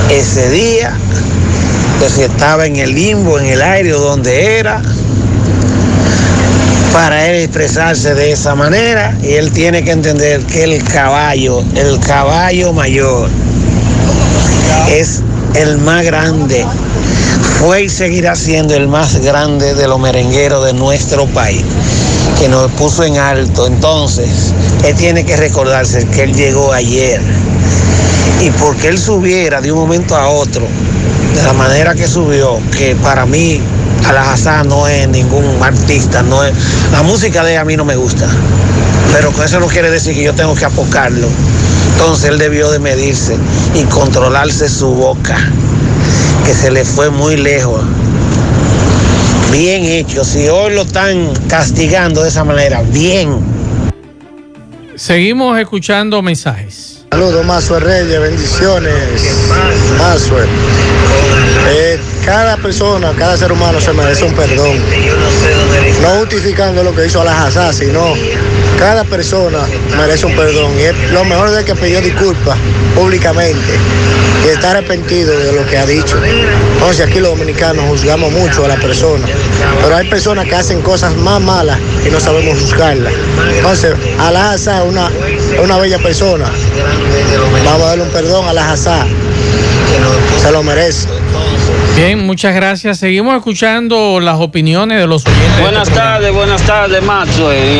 ese 0.10 0.50
día, 0.50 0.94
que 2.00 2.10
si 2.10 2.22
estaba 2.24 2.66
en 2.66 2.76
el 2.78 2.94
limbo, 2.94 3.40
en 3.40 3.46
el 3.46 3.62
aire 3.62 3.92
donde 3.92 4.60
era, 4.60 4.82
para 6.94 7.28
él 7.28 7.44
expresarse 7.44 8.14
de 8.14 8.32
esa 8.32 8.56
manera, 8.56 9.18
y 9.22 9.34
él 9.34 9.52
tiene 9.52 9.84
que 9.84 9.92
entender 9.92 10.42
que 10.46 10.64
el 10.64 10.84
caballo, 10.84 11.64
el 11.76 12.00
caballo 12.00 12.72
mayor, 12.74 13.30
es 14.90 15.22
el 15.56 15.78
más 15.80 16.04
grande, 16.06 16.66
fue 17.60 17.84
y 17.84 17.90
seguirá 17.90 18.36
siendo 18.36 18.76
el 18.76 18.88
más 18.88 19.18
grande 19.18 19.74
de 19.74 19.88
los 19.88 20.00
merengueros 20.00 20.66
de 20.66 20.74
nuestro 20.74 21.26
país, 21.28 21.64
que 22.40 22.50
nos 22.50 22.72
puso 22.72 23.04
en 23.04 23.18
alto. 23.18 23.68
Entonces, 23.68 24.54
él 24.84 24.96
tiene 24.96 25.26
que 25.26 25.38
recordarse 25.38 26.06
que 26.08 26.24
él 26.24 26.34
llegó 26.34 26.74
ayer. 26.74 27.22
Y 28.42 28.50
porque 28.52 28.88
él 28.88 28.98
subiera 28.98 29.62
de 29.62 29.72
un 29.72 29.80
momento 29.80 30.16
a 30.16 30.28
otro, 30.28 30.68
de 31.34 31.44
la 31.44 31.54
manera 31.54 31.96
que 31.96 32.08
subió, 32.08 32.60
que 32.78 32.96
para 32.96 33.26
mí 33.26 33.62
Alajazá 34.08 34.64
no 34.64 34.88
es 34.88 35.08
ningún 35.08 35.46
artista, 35.62 36.22
no 36.22 36.44
es, 36.44 36.54
la 36.92 37.02
música 37.02 37.44
de 37.44 37.54
él 37.54 37.60
a 37.60 37.66
mí 37.66 37.76
no 37.76 37.86
me 37.86 37.96
gusta, 37.96 38.28
pero 39.14 39.32
eso 39.44 39.60
no 39.60 39.68
quiere 39.68 39.90
decir 39.90 40.14
que 40.14 40.24
yo 40.24 40.34
tengo 40.34 40.54
que 40.54 40.66
apocarlo. 40.66 41.28
Entonces 41.94 42.30
él 42.30 42.38
debió 42.38 42.70
de 42.72 42.80
medirse 42.80 43.38
y 43.74 43.84
controlarse 43.86 44.68
su 44.70 44.88
boca, 44.90 45.38
que 46.46 46.54
se 46.54 46.70
le 46.70 46.84
fue 46.84 47.10
muy 47.10 47.38
lejos. 47.38 47.82
Bien 49.58 49.86
hecho, 49.86 50.26
si 50.26 50.50
hoy 50.50 50.76
lo 50.76 50.82
están 50.82 51.34
castigando 51.48 52.22
de 52.24 52.28
esa 52.28 52.44
manera, 52.44 52.82
bien. 52.82 53.40
Seguimos 54.96 55.58
escuchando 55.58 56.22
mensajes. 56.22 57.06
Saludos, 57.10 57.46
Mazue 57.46 57.80
Reyes, 57.80 58.20
bendiciones. 58.20 58.94
Mazue. 59.98 60.44
Eh, 61.70 61.98
cada 62.26 62.58
persona, 62.58 63.14
cada 63.18 63.38
ser 63.38 63.54
humano 63.54 63.80
se 63.80 63.94
merece 63.94 64.26
un 64.26 64.34
perdón. 64.34 64.78
No 66.02 66.10
justificando 66.20 66.84
lo 66.84 66.94
que 66.94 67.06
hizo 67.06 67.22
Alajazá, 67.22 67.72
sino 67.72 68.14
cada 68.78 69.04
persona 69.04 69.60
merece 69.98 70.26
un 70.26 70.36
perdón. 70.36 70.78
Y 70.80 70.84
es 70.84 71.12
lo 71.12 71.24
mejor 71.26 71.52
de 71.52 71.64
que 71.64 71.76
pidió 71.76 72.02
disculpas 72.02 72.58
públicamente 72.96 73.80
y 74.46 74.50
está 74.50 74.72
arrepentido 74.72 75.38
de 75.38 75.54
lo 75.54 75.66
que 75.66 75.78
ha 75.78 75.86
dicho. 75.86 76.18
Entonces 76.74 77.08
aquí 77.08 77.20
los 77.20 77.38
dominicanos 77.38 77.86
juzgamos 77.90 78.32
mucho 78.32 78.66
a 78.66 78.68
la 78.68 78.76
persona, 78.76 79.26
pero 79.82 79.96
hay 79.96 80.10
personas 80.10 80.46
que 80.46 80.56
hacen 80.56 80.82
cosas 80.82 81.16
más 81.16 81.42
malas 81.42 81.80
y 82.06 82.10
no 82.10 82.20
sabemos 82.20 82.60
juzgarlas. 82.60 83.14
Entonces, 83.56 83.96
Alajazá 84.20 84.84
es 84.84 84.90
una, 84.90 85.12
una 85.62 85.78
bella 85.78 85.98
persona. 86.00 86.46
Vamos 87.66 87.84
a 87.84 87.86
darle 87.88 88.04
un 88.04 88.10
perdón 88.10 88.46
a 88.46 88.50
Alajazá. 88.52 89.06
Se 90.42 90.52
lo 90.52 90.64
merece. 90.64 91.08
Bien, 91.96 92.26
muchas 92.26 92.54
gracias. 92.54 92.98
Seguimos 93.00 93.38
escuchando 93.38 94.20
las 94.20 94.42
opiniones 94.42 95.00
de 95.00 95.08
los. 95.08 95.24
Buenas 95.62 95.90
tardes, 95.90 96.34
buenas 96.34 96.62
tardes, 96.64 97.02
Macho, 97.02 97.54
y 97.54 97.80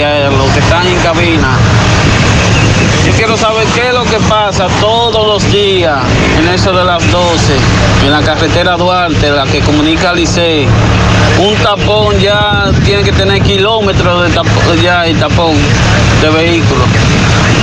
a, 0.00 0.30
los 0.30 0.48
que 0.52 0.60
están 0.60 0.86
en 0.86 0.96
cabina. 1.00 1.56
Yo 3.04 3.12
quiero 3.14 3.36
saber 3.36 3.66
qué 3.74 3.88
es 3.88 3.94
lo 3.94 4.04
que 4.04 4.18
pasa 4.28 4.68
todos 4.80 5.26
los 5.26 5.52
días 5.52 5.98
en 6.38 6.48
eso 6.50 6.72
de 6.72 6.84
las 6.84 7.10
12, 7.10 7.56
en 8.04 8.12
la 8.12 8.20
carretera 8.20 8.76
Duarte, 8.76 9.28
la 9.32 9.44
que 9.44 9.58
comunica 9.58 10.12
Licey. 10.12 10.68
Un 11.40 11.56
tapón 11.56 12.16
ya 12.20 12.70
tiene 12.84 13.02
que 13.02 13.12
tener 13.12 13.42
kilómetros 13.42 14.28
de 14.28 14.34
tapón, 14.34 14.80
ya 14.80 15.04
el 15.04 15.18
tapón 15.18 15.56
de 16.22 16.30
vehículos. 16.30 16.86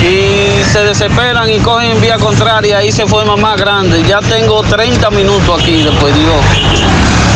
Y 0.01 0.34
se 0.71 0.83
desesperan 0.83 1.49
y 1.49 1.59
cogen 1.59 1.99
vía 2.01 2.17
contraria, 2.17 2.79
ahí 2.79 2.91
se 2.91 3.05
forma 3.05 3.35
más 3.35 3.59
grande. 3.59 4.03
Ya 4.03 4.19
tengo 4.19 4.61
30 4.61 5.09
minutos 5.11 5.61
aquí, 5.61 5.83
después 5.83 6.13
digo, 6.15 6.39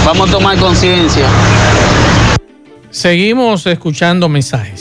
vamos 0.05 0.29
a 0.29 0.31
tomar 0.31 0.57
conciencia. 0.57 1.25
Seguimos 2.91 3.65
escuchando 3.67 4.27
mensajes. 4.27 4.79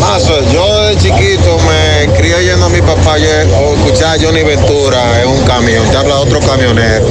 Mazo, 0.00 0.40
yo 0.52 0.82
de 0.82 0.96
chiquito 0.96 1.58
me 1.66 2.12
crié 2.14 2.34
oyendo 2.34 2.66
a 2.66 2.68
mi 2.68 2.80
papá 2.82 3.14
o 3.14 3.74
escuchar 3.74 4.18
a 4.18 4.22
Johnny 4.22 4.42
Ventura 4.42 5.22
en 5.22 5.28
un 5.28 5.42
camión. 5.44 5.88
Te 5.90 5.96
habla 5.96 6.16
otro 6.16 6.40
camionero. 6.40 7.06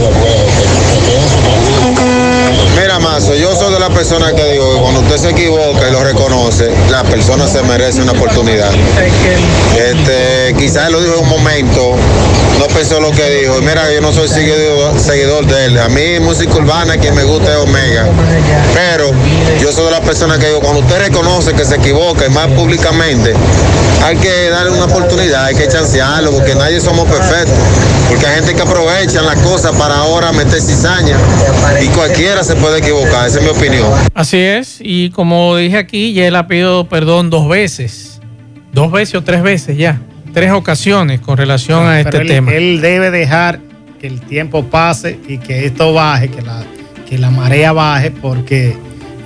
Mazo, 3.13 3.35
yo 3.35 3.55
soy 3.55 3.71
de 3.71 3.79
la 3.79 3.89
persona 3.89 4.33
que 4.33 4.43
digo 4.53 4.73
que 4.73 4.81
cuando 4.81 5.01
usted 5.01 5.17
se 5.17 5.29
equivoca 5.29 5.87
y 5.87 5.91
lo 5.91 6.03
reconoce, 6.03 6.71
la 6.89 7.03
persona 7.03 7.47
se 7.47 7.61
merece 7.61 8.01
una 8.01 8.13
oportunidad. 8.13 8.71
Este, 9.77 10.55
quizás 10.57 10.89
lo 10.89 10.99
dijo 10.99 11.13
en 11.17 11.19
un 11.19 11.29
momento, 11.29 11.95
no 12.57 12.65
pensó 12.69 12.99
lo 12.99 13.11
que 13.11 13.29
dijo. 13.29 13.61
Mira, 13.61 13.91
yo 13.93 14.01
no 14.01 14.11
soy 14.13 14.27
seguidor, 14.27 14.99
seguidor 14.99 15.45
de 15.45 15.65
él. 15.65 15.77
A 15.77 15.89
mí 15.89 16.19
música 16.21 16.55
urbana 16.55 16.97
quien 16.97 17.13
me 17.13 17.23
gusta 17.23 17.51
es 17.51 17.57
Omega. 17.57 18.07
Pero 18.73 19.11
yo 19.61 19.71
soy 19.71 19.85
de 19.85 19.91
la 19.91 20.01
persona 20.01 20.39
que 20.39 20.47
digo, 20.47 20.61
cuando 20.61 20.79
usted 20.79 20.97
reconoce 20.97 21.53
que 21.53 21.65
se 21.65 21.75
equivoca 21.75 22.25
y 22.25 22.29
más 22.29 22.47
públicamente, 22.47 23.35
hay 24.03 24.17
que 24.17 24.49
darle 24.49 24.71
una 24.71 24.85
oportunidad, 24.85 25.45
hay 25.45 25.55
que 25.55 25.67
chancearlo, 25.67 26.31
porque 26.31 26.55
nadie 26.55 26.81
somos 26.81 27.07
perfectos. 27.07 27.53
Porque 28.09 28.25
hay 28.27 28.35
gente 28.35 28.53
que 28.53 28.61
aprovecha 28.61 29.21
las 29.21 29.39
cosas 29.39 29.71
para 29.77 29.97
ahora 29.97 30.31
meter 30.31 30.61
cizaña 30.61 31.17
y 31.81 31.87
cualquiera 31.87 32.43
se 32.43 32.55
puede 32.55 32.79
equivocar, 32.79 33.02
esa 33.07 33.27
es 33.27 33.41
mi 33.41 33.49
opinión. 33.49 33.91
Así 34.13 34.37
es, 34.37 34.77
y 34.79 35.09
como 35.11 35.55
dije 35.55 35.77
aquí, 35.77 36.13
ya 36.13 36.27
él 36.27 36.35
ha 36.35 36.47
pedido 36.47 36.87
perdón 36.87 37.29
dos 37.29 37.47
veces. 37.47 38.19
Dos 38.71 38.91
veces 38.91 39.15
o 39.15 39.23
tres 39.23 39.43
veces 39.43 39.77
ya. 39.77 39.99
Tres 40.33 40.51
ocasiones 40.51 41.19
con 41.21 41.37
relación 41.37 41.85
a 41.87 42.01
Pero 42.03 42.09
este 42.09 42.21
él, 42.21 42.27
tema. 42.27 42.51
él 42.53 42.81
debe 42.81 43.11
dejar 43.11 43.59
que 43.99 44.07
el 44.07 44.19
tiempo 44.21 44.63
pase 44.65 45.19
y 45.27 45.37
que 45.37 45.65
esto 45.65 45.93
baje, 45.93 46.29
que 46.29 46.41
la, 46.41 46.63
que 47.07 47.17
la 47.19 47.29
marea 47.29 47.71
baje, 47.71 48.09
porque 48.09 48.75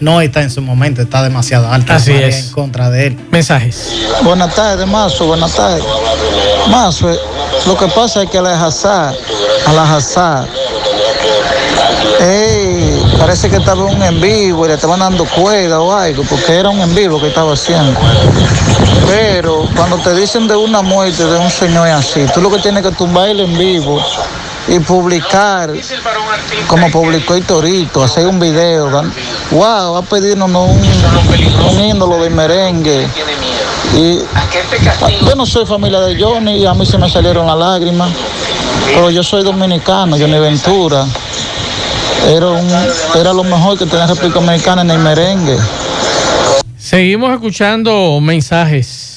no 0.01 0.19
está 0.21 0.41
en 0.43 0.51
su 0.51 0.61
momento, 0.61 1.01
está 1.01 1.23
demasiado 1.23 1.71
alta 1.71 1.95
Así 1.95 2.09
la 2.11 2.15
marea 2.17 2.29
es. 2.29 2.47
en 2.47 2.51
contra 2.53 2.89
de 2.89 3.07
él. 3.07 3.17
Mensajes. 3.31 3.93
Buenas 4.23 4.53
tardes, 4.53 4.85
Mazo, 4.85 5.27
buenas 5.27 5.55
tardes. 5.55 5.83
Mazo, 6.69 7.11
eh, 7.13 7.17
lo 7.65 7.77
que 7.77 7.87
pasa 7.87 8.23
es 8.23 8.29
que 8.29 8.37
a 8.37 8.41
la 8.41 8.65
Hazá, 8.65 9.13
a 9.65 9.73
la 9.73 9.95
Hazá, 9.95 10.45
ey, 12.19 12.86
parece 13.17 13.49
que 13.49 13.57
estaba 13.57 13.83
un 13.83 14.01
en 14.03 14.21
vivo 14.21 14.65
y 14.65 14.69
le 14.69 14.75
estaban 14.75 14.99
dando 14.99 15.25
cuerda 15.25 15.79
o 15.81 15.93
algo, 15.93 16.23
porque 16.23 16.53
era 16.55 16.69
un 16.69 16.79
en 16.79 16.93
vivo 16.93 17.19
que 17.19 17.27
estaba 17.27 17.53
haciendo. 17.53 17.99
Pero 19.07 19.67
cuando 19.75 19.97
te 19.97 20.13
dicen 20.15 20.47
de 20.47 20.55
una 20.55 20.81
muerte 20.81 21.25
de 21.25 21.37
un 21.37 21.49
señor 21.49 21.87
así, 21.89 22.25
tú 22.33 22.41
lo 22.41 22.51
que 22.51 22.59
tienes 22.59 22.83
que 22.83 22.91
tumbar 22.91 23.29
el 23.29 23.39
en 23.39 23.57
vivo 23.57 24.01
y 24.67 24.79
publicar, 24.79 25.71
como 26.67 26.91
publicó 26.91 27.35
el 27.35 27.43
Torito, 27.45 28.03
hacer 28.03 28.27
un 28.27 28.39
video. 28.39 28.89
Wow, 29.51 29.93
va 29.93 29.99
a 29.99 30.01
pedirnos 30.01 30.49
un, 30.49 30.81
un 31.71 31.81
ídolo 31.81 32.21
de 32.21 32.29
merengue. 32.29 33.07
Y 33.95 34.19
yo 35.25 35.35
no 35.35 35.45
soy 35.45 35.65
familia 35.65 36.01
de 36.01 36.21
Johnny 36.21 36.65
a 36.65 36.73
mí 36.73 36.85
se 36.85 36.97
me 36.97 37.09
salieron 37.09 37.47
las 37.47 37.57
lágrimas. 37.57 38.11
Pero 38.85 39.09
yo 39.09 39.23
soy 39.23 39.43
dominicano, 39.43 40.17
Johnny 40.17 40.39
Ventura. 40.39 41.05
Era, 42.27 42.47
un, 42.47 42.67
era 43.19 43.31
lo 43.33 43.43
mejor 43.43 43.77
que 43.77 43.85
tenía 43.85 44.05
República 44.07 44.39
Dominicana 44.39 44.81
en 44.81 44.91
el 44.91 44.99
merengue. 44.99 45.57
Seguimos 46.77 47.31
escuchando 47.33 48.19
mensajes. 48.21 49.13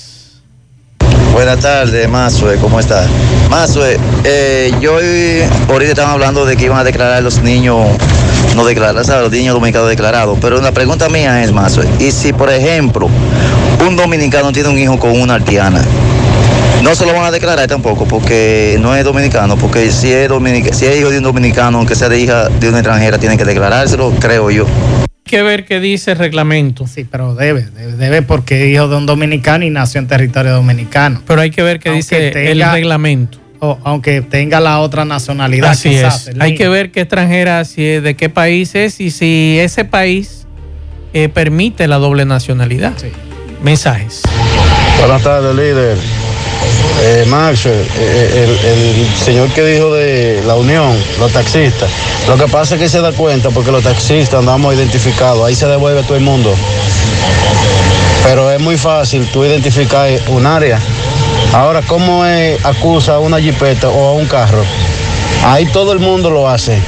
Buenas 1.33 1.59
tardes, 1.61 2.09
Mazue, 2.09 2.57
¿cómo 2.59 2.79
estás? 2.81 3.07
Mazue, 3.49 3.99
eh, 4.25 4.73
yo 4.81 4.95
hoy- 4.95 5.43
ahorita 5.69 5.91
estaban 5.93 6.13
hablando 6.13 6.45
de 6.45 6.57
que 6.57 6.65
iban 6.67 6.79
a 6.79 6.85
declarar 6.85 7.23
los 7.23 7.39
niños, 7.43 7.79
no 8.55 8.65
declarar, 8.65 9.05
¿sabes? 9.05 9.23
los 9.23 9.33
niños 9.33 9.55
dominicanos 9.55 9.89
declarados, 9.89 10.39
pero 10.41 10.61
la 10.61 10.73
pregunta 10.73 11.09
mía 11.09 11.43
es, 11.43 11.53
Mazue, 11.53 11.87
y 11.99 12.11
si 12.13 12.33
por 12.33 12.51
ejemplo 12.51 13.09
un 13.87 13.97
dominicano 13.97 14.53
tiene 14.53 14.69
un 14.69 14.79
hijo 14.79 14.99
con 14.99 15.19
una 15.21 15.35
artiana, 15.35 15.83
no 16.83 16.95
se 16.95 17.05
lo 17.07 17.13
van 17.13 17.25
a 17.25 17.31
declarar 17.31 17.67
tampoco 17.69 18.07
porque 18.07 18.77
no 18.81 18.95
es 18.97 19.05
dominicano, 19.05 19.57
porque 19.57 19.91
si 19.91 20.11
es, 20.13 20.29
dominica- 20.29 20.73
si 20.73 20.87
es 20.87 20.99
hijo 20.99 21.11
de 21.11 21.19
un 21.19 21.25
dominicano, 21.25 21.79
aunque 21.79 21.95
sea 21.95 22.09
de 22.09 22.19
hija 22.21 22.49
de 22.49 22.69
una 22.69 22.79
extranjera, 22.79 23.19
tienen 23.19 23.37
que 23.39 23.45
declarárselo, 23.45 24.11
creo 24.19 24.51
yo. 24.51 24.67
Hay 24.67 25.31
que 25.37 25.43
ver 25.43 25.65
qué 25.65 25.79
dice 25.79 26.13
el 26.13 26.19
reglamento. 26.19 26.87
Sí, 26.87 27.05
pero 27.05 27.35
debe, 27.35 27.63
debe, 27.77 27.93
debe 27.93 28.23
porque 28.23 28.65
es 28.69 28.75
hijo 28.75 28.89
de 28.89 28.97
un 28.97 29.07
dominicano 29.07 29.65
y 29.65 29.71
nació 29.71 30.01
en 30.01 30.09
territorio 30.09 30.53
dominicano. 30.53 31.23
Pero 31.27 31.41
hay 31.43 31.51
que 31.51 31.63
ver 31.63 31.79
qué 31.79 31.91
Aunque 31.91 31.99
dice 32.33 32.51
el 32.51 32.63
reglamento. 32.73 33.39
o 33.61 33.79
aunque 33.85 34.23
tenga 34.23 34.59
la 34.59 34.81
otra 34.81 35.05
nacionalidad. 35.05 35.71
Así 35.71 35.91
quizás, 35.91 36.29
es. 36.29 36.37
Hay 36.41 36.55
que 36.57 36.69
ver 36.69 36.91
qué 36.91 37.03
extranjera, 37.03 37.65
si 37.65 37.85
es, 37.87 38.03
de 38.03 38.17
qué 38.17 38.29
país 38.31 38.75
es 38.75 39.01
y 39.01 39.11
si 39.13 39.59
ese 39.61 39.85
país 39.85 40.47
eh, 41.13 41.29
permite 41.29 41.87
la 41.87 41.97
doble 41.99 42.25
nacionalidad. 42.25 42.93
Mensajes. 43.63 44.23
Buenas 44.99 45.23
tardes, 45.23 45.55
líder. 45.55 45.97
Eh, 47.03 47.25
Max, 47.29 47.67
eh, 47.67 47.87
el, 47.97 48.51
el 48.51 49.17
señor 49.17 49.49
que 49.51 49.65
dijo 49.65 49.95
de 49.95 50.43
la 50.45 50.55
unión, 50.55 50.97
los 51.19 51.33
taxistas, 51.33 51.91
lo 52.29 52.37
que 52.37 52.47
pasa 52.47 52.75
es 52.75 52.81
que 52.81 52.89
se 52.89 53.01
da 53.01 53.13
cuenta 53.13 53.51
porque 53.51 53.71
los 53.71 53.83
taxistas 53.83 54.41
andamos 54.41 54.75
identificados, 54.75 55.47
ahí 55.47 55.55
se 55.55 55.67
devuelve 55.67 56.03
todo 56.03 56.17
el 56.17 56.23
mundo. 56.23 56.55
Pero 58.23 58.51
es 58.51 58.61
muy 58.61 58.77
fácil 58.77 59.27
tú 59.29 59.45
identificar 59.45 60.11
un 60.29 60.47
área. 60.47 60.79
Ahora, 61.55 61.81
¿cómo 61.83 62.25
es, 62.27 62.63
acusa 62.65 63.15
a 63.15 63.19
una 63.19 63.41
jipeta 63.41 63.89
o 63.89 64.09
a 64.09 64.13
un 64.13 64.27
carro? 64.27 64.63
Ahí 65.43 65.67
todo 65.67 65.93
el 65.93 66.01
mundo 66.01 66.31
lo 66.31 66.49
hace, 66.49 66.79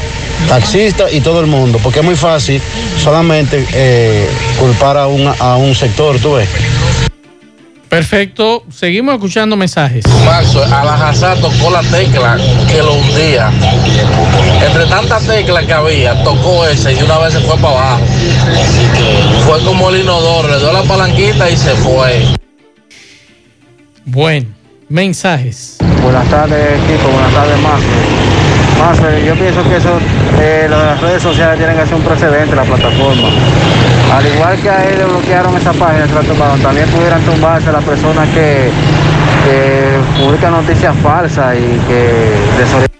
taxista 0.47 1.11
y 1.11 1.21
todo 1.21 1.41
el 1.41 1.47
mundo, 1.47 1.79
porque 1.83 2.01
es 2.01 2.05
muy 2.05 2.17
fácil 2.17 2.61
solamente 2.99 3.67
eh, 3.73 4.29
culpar 4.61 4.99
a 4.99 5.07
un, 5.07 5.27
a 5.27 5.57
un 5.57 5.75
sector, 5.75 6.19
tú 6.21 6.35
ves. 6.35 6.49
Perfecto. 7.93 8.65
Seguimos 8.71 9.17
escuchando 9.17 9.55
mensajes. 9.55 10.03
Maxo, 10.25 10.65
a 10.65 10.83
la 10.83 11.11
Hazard 11.11 11.41
tocó 11.41 11.71
la 11.71 11.83
tecla 11.83 12.39
que 12.67 12.79
lo 12.79 12.95
hundía. 12.95 13.51
Entre 14.67 14.87
tantas 14.87 15.27
teclas 15.27 15.67
que 15.67 15.75
había, 15.75 16.25
tocó 16.25 16.67
ese 16.67 16.95
y 16.95 17.03
una 17.03 17.19
vez 17.19 17.35
se 17.35 17.41
fue 17.41 17.55
para 17.59 17.69
abajo. 17.69 18.05
Fue 19.45 19.63
como 19.63 19.91
el 19.91 20.01
inodoro, 20.01 20.49
le 20.49 20.59
dio 20.59 20.73
la 20.73 20.83
palanquita 20.85 21.51
y 21.51 21.57
se 21.59 21.75
fue. 21.75 22.29
Bueno, 24.07 24.52
mensajes. 24.93 25.79
Buenas 26.03 26.29
tardes, 26.29 26.79
equipo. 26.85 27.09
Buenas 27.09 27.33
tardes, 27.33 27.59
más. 27.61 27.81
Más, 28.79 29.25
yo 29.25 29.35
pienso 29.35 29.63
que 29.65 29.77
eso, 29.77 29.99
eh, 30.39 30.67
lo 30.69 30.79
de 30.79 30.87
las 30.87 31.01
redes 31.01 31.23
sociales 31.23 31.57
tienen 31.57 31.77
que 31.77 31.87
ser 31.87 31.95
un 31.95 32.03
precedente 32.03 32.55
la 32.55 32.65
plataforma. 32.65 33.29
Al 34.13 34.27
igual 34.27 34.61
que 34.61 34.69
a 34.69 34.85
él 34.85 34.99
le 34.99 35.05
bloquearon 35.05 35.57
esa 35.57 35.73
página, 35.73 36.07
se 36.07 36.15
la 36.15 36.21
tumbaron, 36.21 36.61
también 36.61 36.89
pudieran 36.91 37.23
tumbarse 37.23 37.73
las 37.73 37.85
personas 37.85 38.29
que, 38.31 38.71
que 39.45 40.23
publican 40.23 40.53
noticias 40.53 40.95
falsas 41.03 41.57
y 41.57 41.79
que 41.89 42.92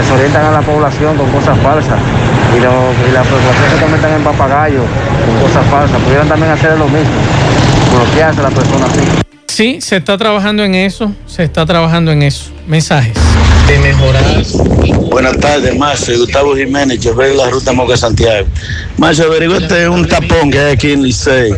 desorientan, 0.00 0.44
a 0.46 0.50
la 0.50 0.60
población 0.62 1.16
con 1.16 1.28
cosas 1.30 1.58
falsas. 1.60 1.98
Y, 2.56 2.60
lo- 2.60 2.92
y 3.08 3.12
la 3.12 3.22
población 3.22 3.70
se 3.74 3.80
conviertan 3.82 4.12
en 4.14 4.22
papagayos 4.24 4.84
con 5.26 5.48
cosas 5.48 5.66
falsas. 5.70 5.98
Pudieran 6.02 6.28
también 6.28 6.50
hacer 6.52 6.76
lo 6.78 6.86
mismo, 6.86 7.10
bloquearse 7.94 8.40
a 8.40 8.42
la 8.44 8.50
persona 8.50 8.86
así. 8.86 9.00
Sí, 9.46 9.80
se 9.80 9.96
está 9.96 10.16
trabajando 10.16 10.62
en 10.64 10.74
eso. 10.74 11.12
Se 11.26 11.42
está 11.44 11.66
trabajando 11.66 12.12
en 12.12 12.22
eso. 12.22 12.50
Mensajes. 12.66 13.12
De 13.70 13.78
mejorar. 13.78 14.42
Buenas 15.10 15.38
tardes, 15.38 15.78
Marcio. 15.78 16.18
Gustavo 16.18 16.56
Jiménez, 16.56 16.98
chofer 16.98 17.28
de 17.28 17.36
la 17.36 17.50
ruta 17.50 17.72
Moca 17.72 17.96
Santiago. 17.96 18.48
Marcio, 18.96 19.26
averiguate 19.26 19.88
un 19.88 20.08
tapón 20.08 20.50
que 20.50 20.58
hay 20.58 20.72
aquí 20.72 20.90
en 20.90 21.04
Licey. 21.04 21.52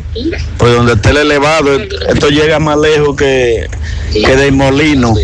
Por 0.59 0.75
donde 0.75 0.93
está 0.93 1.09
el 1.09 1.17
elevado, 1.17 1.75
esto 1.81 2.29
llega 2.29 2.59
más 2.59 2.77
lejos 2.77 3.17
que, 3.17 3.67
que 4.13 4.37
de 4.37 4.51
Molino. 4.51 5.15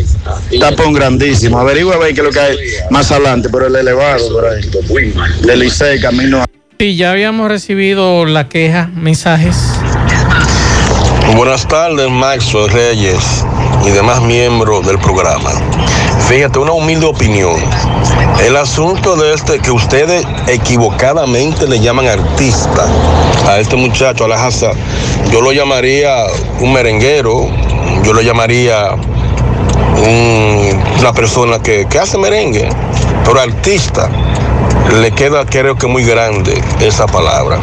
Tapón 0.60 0.94
grandísimo. 0.94 1.58
Averigua 1.58 1.96
a 1.96 1.98
ver 1.98 2.14
qué 2.14 2.20
es 2.22 2.26
lo 2.26 2.32
que 2.32 2.40
hay 2.40 2.56
más 2.88 3.12
adelante, 3.12 3.50
por 3.50 3.64
el 3.64 3.76
elevado, 3.76 4.26
por 4.32 4.46
ahí. 4.46 4.62
De 5.42 5.56
Licey, 5.58 6.00
camino 6.00 6.40
a. 6.40 6.46
Sí, 6.78 6.96
ya 6.96 7.10
habíamos 7.10 7.48
recibido 7.48 8.24
la 8.24 8.48
queja, 8.48 8.88
mensajes. 8.94 9.56
Buenas 11.36 11.68
tardes, 11.68 12.08
Maxwell 12.08 12.70
Reyes 12.70 13.44
y 13.84 13.90
demás 13.90 14.22
miembros 14.22 14.86
del 14.86 14.98
programa. 14.98 15.50
Fíjate, 16.28 16.58
una 16.58 16.72
humilde 16.72 17.06
opinión. 17.06 17.56
El 18.44 18.56
asunto 18.56 19.16
de 19.16 19.32
este 19.34 19.58
que 19.60 19.70
ustedes 19.70 20.24
equivocadamente 20.46 21.66
le 21.66 21.80
llaman 21.80 22.06
artista 22.06 22.86
a 23.48 23.58
este 23.58 23.76
muchacho, 23.76 24.24
a 24.24 24.28
la 24.28 24.44
Hazard, 24.46 24.76
yo 25.32 25.40
lo 25.40 25.52
llamaría 25.52 26.24
un 26.60 26.72
merenguero, 26.72 27.48
yo 28.04 28.12
lo 28.12 28.20
llamaría 28.20 28.90
un- 29.96 30.82
una 31.00 31.12
persona 31.12 31.60
que, 31.60 31.86
que 31.88 31.98
hace 31.98 32.18
merengue, 32.18 32.68
pero 33.24 33.40
artista 33.40 34.10
le 35.00 35.10
queda 35.12 35.44
creo 35.46 35.76
que 35.76 35.86
muy 35.86 36.04
grande 36.04 36.62
esa 36.80 37.06
palabra. 37.06 37.58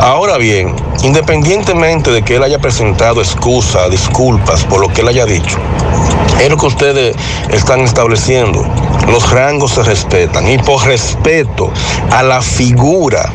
Ahora 0.00 0.36
bien, 0.38 0.74
independientemente 1.02 2.10
de 2.10 2.22
que 2.22 2.36
él 2.36 2.42
haya 2.42 2.58
presentado 2.58 3.20
excusas, 3.20 3.90
disculpas 3.90 4.64
por 4.64 4.80
lo 4.80 4.88
que 4.88 5.00
él 5.00 5.08
haya 5.08 5.24
dicho, 5.24 5.58
es 6.40 6.50
lo 6.50 6.56
que 6.56 6.66
ustedes 6.66 7.16
están 7.50 7.80
estableciendo. 7.80 8.66
Los 9.08 9.30
rangos 9.30 9.72
se 9.72 9.82
respetan 9.82 10.48
y 10.48 10.58
por 10.58 10.84
respeto 10.84 11.70
a 12.10 12.22
la 12.22 12.42
figura 12.42 13.30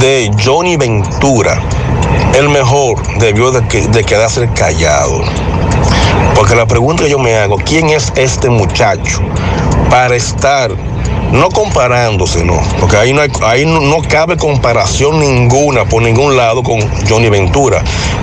de 0.00 0.30
Johnny 0.44 0.76
Ventura, 0.76 1.60
el 2.34 2.48
mejor 2.48 3.00
debió 3.18 3.50
de, 3.50 3.60
de 3.88 4.04
quedarse 4.04 4.48
callado. 4.54 5.22
Porque 6.34 6.54
la 6.54 6.66
pregunta 6.66 7.04
que 7.04 7.10
yo 7.10 7.18
me 7.18 7.34
hago, 7.36 7.56
¿quién 7.56 7.88
es 7.90 8.12
este 8.16 8.50
muchacho 8.50 9.20
para 9.90 10.16
estar, 10.16 10.70
no 11.32 11.50
comparándose, 11.50 12.44
no? 12.44 12.58
Porque 12.80 12.96
ahí 12.96 13.12
no, 13.12 13.20
hay- 13.22 13.30
ahí 13.42 13.66
no, 13.66 13.80
no 13.80 13.98
cabe 14.08 14.36
comparación 14.36 15.18
ninguna 15.20 15.84
por 15.84 16.02
ningún 16.02 16.36
lado 16.36 16.62
con 16.62 16.80
Johnny 17.08 17.28
Ventura. 17.28 17.82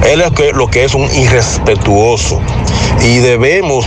Él 0.09 0.21
es 0.21 0.31
que- 0.31 0.51
lo 0.53 0.67
que 0.67 0.83
es 0.85 0.93
un 0.95 1.03
irrespetuoso. 1.15 2.39
Y 3.01 3.17
debemos, 3.17 3.85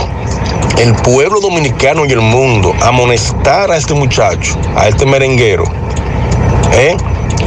el 0.77 0.93
pueblo 0.95 1.39
dominicano 1.39 2.05
y 2.05 2.11
el 2.11 2.21
mundo, 2.21 2.73
amonestar 2.81 3.71
a 3.71 3.77
este 3.77 3.93
muchacho, 3.93 4.55
a 4.75 4.87
este 4.87 5.05
merenguero, 5.05 5.63
¿eh? 6.73 6.95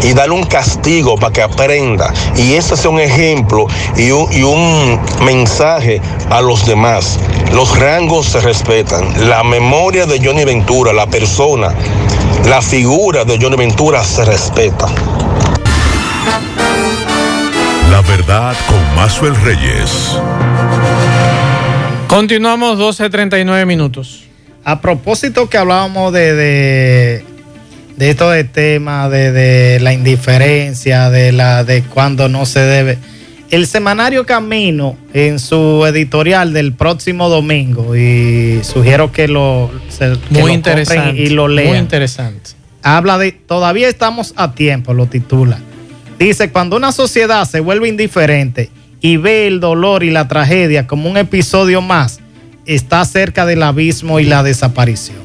Y 0.02 0.12
darle 0.12 0.34
un 0.34 0.44
castigo 0.44 1.16
para 1.16 1.32
que 1.32 1.42
aprenda. 1.42 2.12
Y 2.36 2.54
ese 2.54 2.76
sea 2.76 2.90
un 2.90 3.00
ejemplo 3.00 3.66
y 3.96 4.10
un, 4.10 4.32
y 4.32 4.42
un 4.42 5.00
mensaje 5.24 6.00
a 6.30 6.40
los 6.40 6.66
demás. 6.66 7.18
Los 7.52 7.78
rangos 7.78 8.26
se 8.26 8.40
respetan. 8.40 9.28
La 9.28 9.42
memoria 9.42 10.06
de 10.06 10.24
Johnny 10.24 10.44
Ventura, 10.44 10.92
la 10.92 11.06
persona, 11.06 11.74
la 12.46 12.62
figura 12.62 13.24
de 13.24 13.38
Johnny 13.40 13.56
Ventura 13.56 14.02
se 14.04 14.24
respeta. 14.24 14.86
La 17.90 18.00
verdad 18.02 18.54
con 18.68 18.94
Mazuel 18.94 19.34
Reyes. 19.42 20.16
Continuamos 22.06 22.78
12.39 22.78 23.66
minutos. 23.66 24.24
A 24.64 24.80
propósito 24.80 25.48
que 25.48 25.58
hablábamos 25.58 26.12
de, 26.12 26.34
de, 26.34 27.24
de 28.00 28.08
esto 28.10 28.30
de 28.30 28.44
tema, 28.44 29.08
de, 29.10 29.30
de 29.30 29.78
la 29.80 29.92
indiferencia, 29.92 31.10
de 31.10 31.32
la 31.32 31.64
de 31.64 31.82
cuando 31.82 32.30
no 32.30 32.46
se 32.46 32.60
debe. 32.60 32.96
El 33.50 33.66
semanario 33.66 34.24
Camino 34.24 34.96
en 35.12 35.38
su 35.38 35.84
editorial 35.86 36.54
del 36.54 36.72
próximo 36.72 37.28
domingo, 37.28 37.94
y 37.94 38.60
sugiero 38.62 39.12
que 39.12 39.28
lo, 39.28 39.70
se- 39.90 40.16
Muy 40.30 40.52
interesante. 40.52 41.20
y 41.20 41.28
lo 41.28 41.44
Muy 41.48 41.56
lean. 41.56 41.76
interesante. 41.76 42.52
Habla 42.82 43.18
de 43.18 43.32
todavía 43.32 43.88
estamos 43.88 44.32
a 44.36 44.54
tiempo, 44.54 44.94
lo 44.94 45.04
titula. 45.04 45.58
Dice, 46.18 46.50
cuando 46.50 46.76
una 46.76 46.92
sociedad 46.92 47.46
se 47.46 47.60
vuelve 47.60 47.88
indiferente 47.88 48.70
y 49.02 49.18
ve 49.18 49.46
el 49.46 49.60
dolor 49.60 50.04
y 50.04 50.10
la 50.10 50.26
tragedia 50.26 50.86
como 50.86 51.10
un 51.10 51.18
episodio 51.18 51.82
más, 51.82 52.20
está 52.64 53.04
cerca 53.04 53.44
del 53.44 53.62
abismo 53.62 54.20
y 54.20 54.24
la 54.24 54.42
desaparición. 54.42 55.18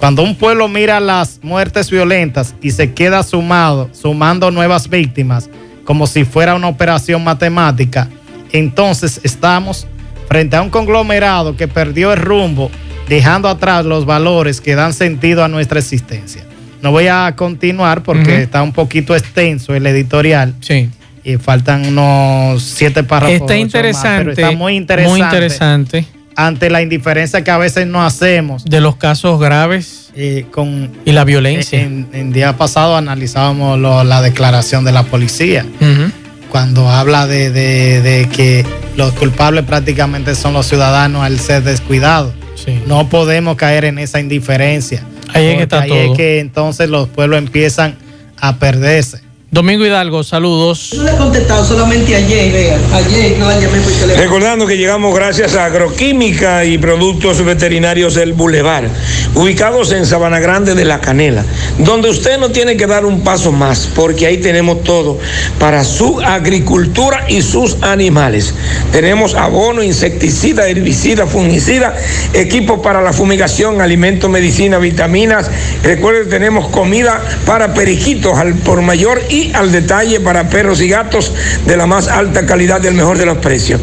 Cuando 0.00 0.22
un 0.22 0.34
pueblo 0.34 0.66
mira 0.66 0.98
las 0.98 1.40
muertes 1.42 1.90
violentas 1.90 2.54
y 2.62 2.70
se 2.70 2.94
queda 2.94 3.22
sumado, 3.22 3.90
sumando 3.92 4.50
nuevas 4.50 4.88
víctimas, 4.88 5.50
como 5.84 6.06
si 6.06 6.24
fuera 6.24 6.54
una 6.54 6.68
operación 6.68 7.22
matemática, 7.22 8.08
entonces 8.50 9.20
estamos 9.24 9.86
frente 10.26 10.56
a 10.56 10.62
un 10.62 10.70
conglomerado 10.70 11.54
que 11.54 11.68
perdió 11.68 12.14
el 12.14 12.18
rumbo, 12.18 12.70
dejando 13.10 13.46
atrás 13.50 13.84
los 13.84 14.06
valores 14.06 14.62
que 14.62 14.74
dan 14.74 14.94
sentido 14.94 15.44
a 15.44 15.48
nuestra 15.48 15.80
existencia. 15.80 16.44
No 16.80 16.92
voy 16.92 17.08
a 17.08 17.34
continuar 17.36 18.02
porque 18.02 18.40
está 18.40 18.62
un 18.62 18.72
poquito 18.72 19.14
extenso 19.14 19.74
el 19.74 19.86
editorial. 19.86 20.54
Sí. 20.60 20.88
Y 21.24 21.36
faltan 21.36 21.84
unos 21.84 22.62
siete 22.62 23.04
párrafos. 23.04 23.34
Está 23.34 23.52
más, 23.52 23.60
interesante. 23.60 24.18
pero 24.18 24.30
está 24.30 24.50
muy 24.52 24.76
interesante. 24.76 25.18
Muy 25.18 25.20
interesante. 25.20 26.19
Ante 26.46 26.70
la 26.70 26.80
indiferencia 26.82 27.42
que 27.44 27.50
a 27.50 27.58
veces 27.58 27.86
no 27.86 28.02
hacemos. 28.04 28.64
De 28.64 28.80
los 28.80 28.96
casos 28.96 29.38
graves 29.40 30.10
con, 30.50 30.90
y 31.04 31.12
la 31.12 31.24
violencia. 31.24 31.80
En, 31.80 32.08
en 32.12 32.32
día 32.32 32.56
pasado 32.56 32.96
analizábamos 32.96 33.78
lo- 33.78 34.04
la 34.04 34.22
declaración 34.22 34.84
de 34.84 34.92
la 34.92 35.02
policía. 35.04 35.64
Cuando 36.50 36.88
habla 36.88 37.26
de, 37.26 37.50
de- 37.50 38.00
de 38.02 38.28
que 38.28 38.64
los 38.96 39.12
culpables 39.12 39.64
prácticamente 39.64 40.34
son 40.34 40.52
los 40.52 40.66
ciudadanos 40.66 41.22
al 41.22 41.38
ser 41.38 41.62
descuidados. 41.62 42.32
No 42.86 43.08
podemos 43.08 43.56
caer 43.56 43.84
en 43.84 43.98
esa 43.98 44.18
indiferencia. 44.20 45.02
Ahí 45.32 45.46
es 45.46 45.56
que 45.56 45.62
está 45.62 45.80
ahí 45.82 45.88
todo. 45.90 46.12
es 46.12 46.16
que 46.16 46.40
entonces 46.40 46.88
los 46.90 47.08
pueblos 47.08 47.38
empiezan 47.38 47.94
a 48.40 48.56
perderse. 48.56 49.20
Domingo 49.52 49.84
Hidalgo, 49.84 50.22
saludos. 50.22 50.92
No 50.96 51.02
le 51.02 51.10
he 51.10 51.16
contestado 51.16 51.64
solamente 51.64 52.14
ayer, 52.14 52.52
vea. 52.52 52.78
Ayer 52.94 53.36
yo 53.36 53.48
la 53.48 53.58
llamé 53.58 53.80
por 53.80 53.90
teléfono. 53.90 54.22
Recordando 54.22 54.64
que 54.64 54.76
llegamos 54.76 55.12
gracias 55.12 55.56
a 55.56 55.64
Agroquímica 55.64 56.64
y 56.64 56.78
Productos 56.78 57.44
Veterinarios 57.44 58.16
El 58.16 58.32
Boulevard, 58.32 58.84
ubicados 59.34 59.90
en 59.90 60.06
Sabana 60.06 60.38
Grande 60.38 60.76
de 60.76 60.84
La 60.84 61.00
Canela, 61.00 61.44
donde 61.78 62.10
usted 62.10 62.38
no 62.38 62.50
tiene 62.50 62.76
que 62.76 62.86
dar 62.86 63.04
un 63.04 63.22
paso 63.22 63.50
más, 63.50 63.88
porque 63.92 64.26
ahí 64.26 64.38
tenemos 64.38 64.84
todo 64.84 65.18
para 65.58 65.82
su 65.82 66.20
agricultura 66.20 67.24
y 67.28 67.42
sus 67.42 67.82
animales. 67.82 68.54
Tenemos 68.92 69.34
abono, 69.34 69.82
insecticida, 69.82 70.68
herbicida, 70.68 71.26
fungicida, 71.26 71.96
equipo 72.34 72.82
para 72.82 73.02
la 73.02 73.12
fumigación, 73.12 73.80
alimentos, 73.80 74.30
medicina, 74.30 74.78
vitaminas. 74.78 75.50
Recuerden, 75.82 76.28
tenemos 76.28 76.68
comida 76.68 77.20
para 77.44 77.74
periquitos 77.74 78.38
al 78.38 78.54
por 78.54 78.80
mayor 78.82 79.20
y 79.28 79.39
al 79.54 79.72
detalle 79.72 80.20
para 80.20 80.48
perros 80.48 80.80
y 80.80 80.88
gatos 80.88 81.34
de 81.66 81.76
la 81.76 81.86
más 81.86 82.08
alta 82.08 82.46
calidad 82.46 82.80
del 82.80 82.94
mejor 82.94 83.18
de 83.18 83.26
los 83.26 83.38
precios. 83.38 83.80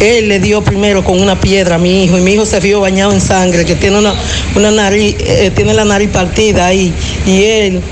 él 0.00 0.28
le 0.28 0.38
dio 0.38 0.62
primero 0.62 1.02
con 1.02 1.20
una 1.20 1.40
piedra 1.40 1.74
a 1.74 1.78
mi 1.78 2.04
hijo, 2.04 2.16
y 2.18 2.20
mi 2.20 2.32
hijo 2.32 2.46
se 2.46 2.60
vio 2.60 2.80
bañado 2.80 3.12
en 3.12 3.20
sangre, 3.20 3.64
que 3.64 3.74
tiene 3.74 3.98
una, 3.98 4.14
una 4.54 4.70
nariz, 4.70 5.16
eh, 5.18 5.50
tiene 5.54 5.74
la 5.74 5.84
nariz 5.84 6.10
partida 6.10 6.66
ahí, 6.66 6.92
y 7.26 7.42
él 7.42 7.82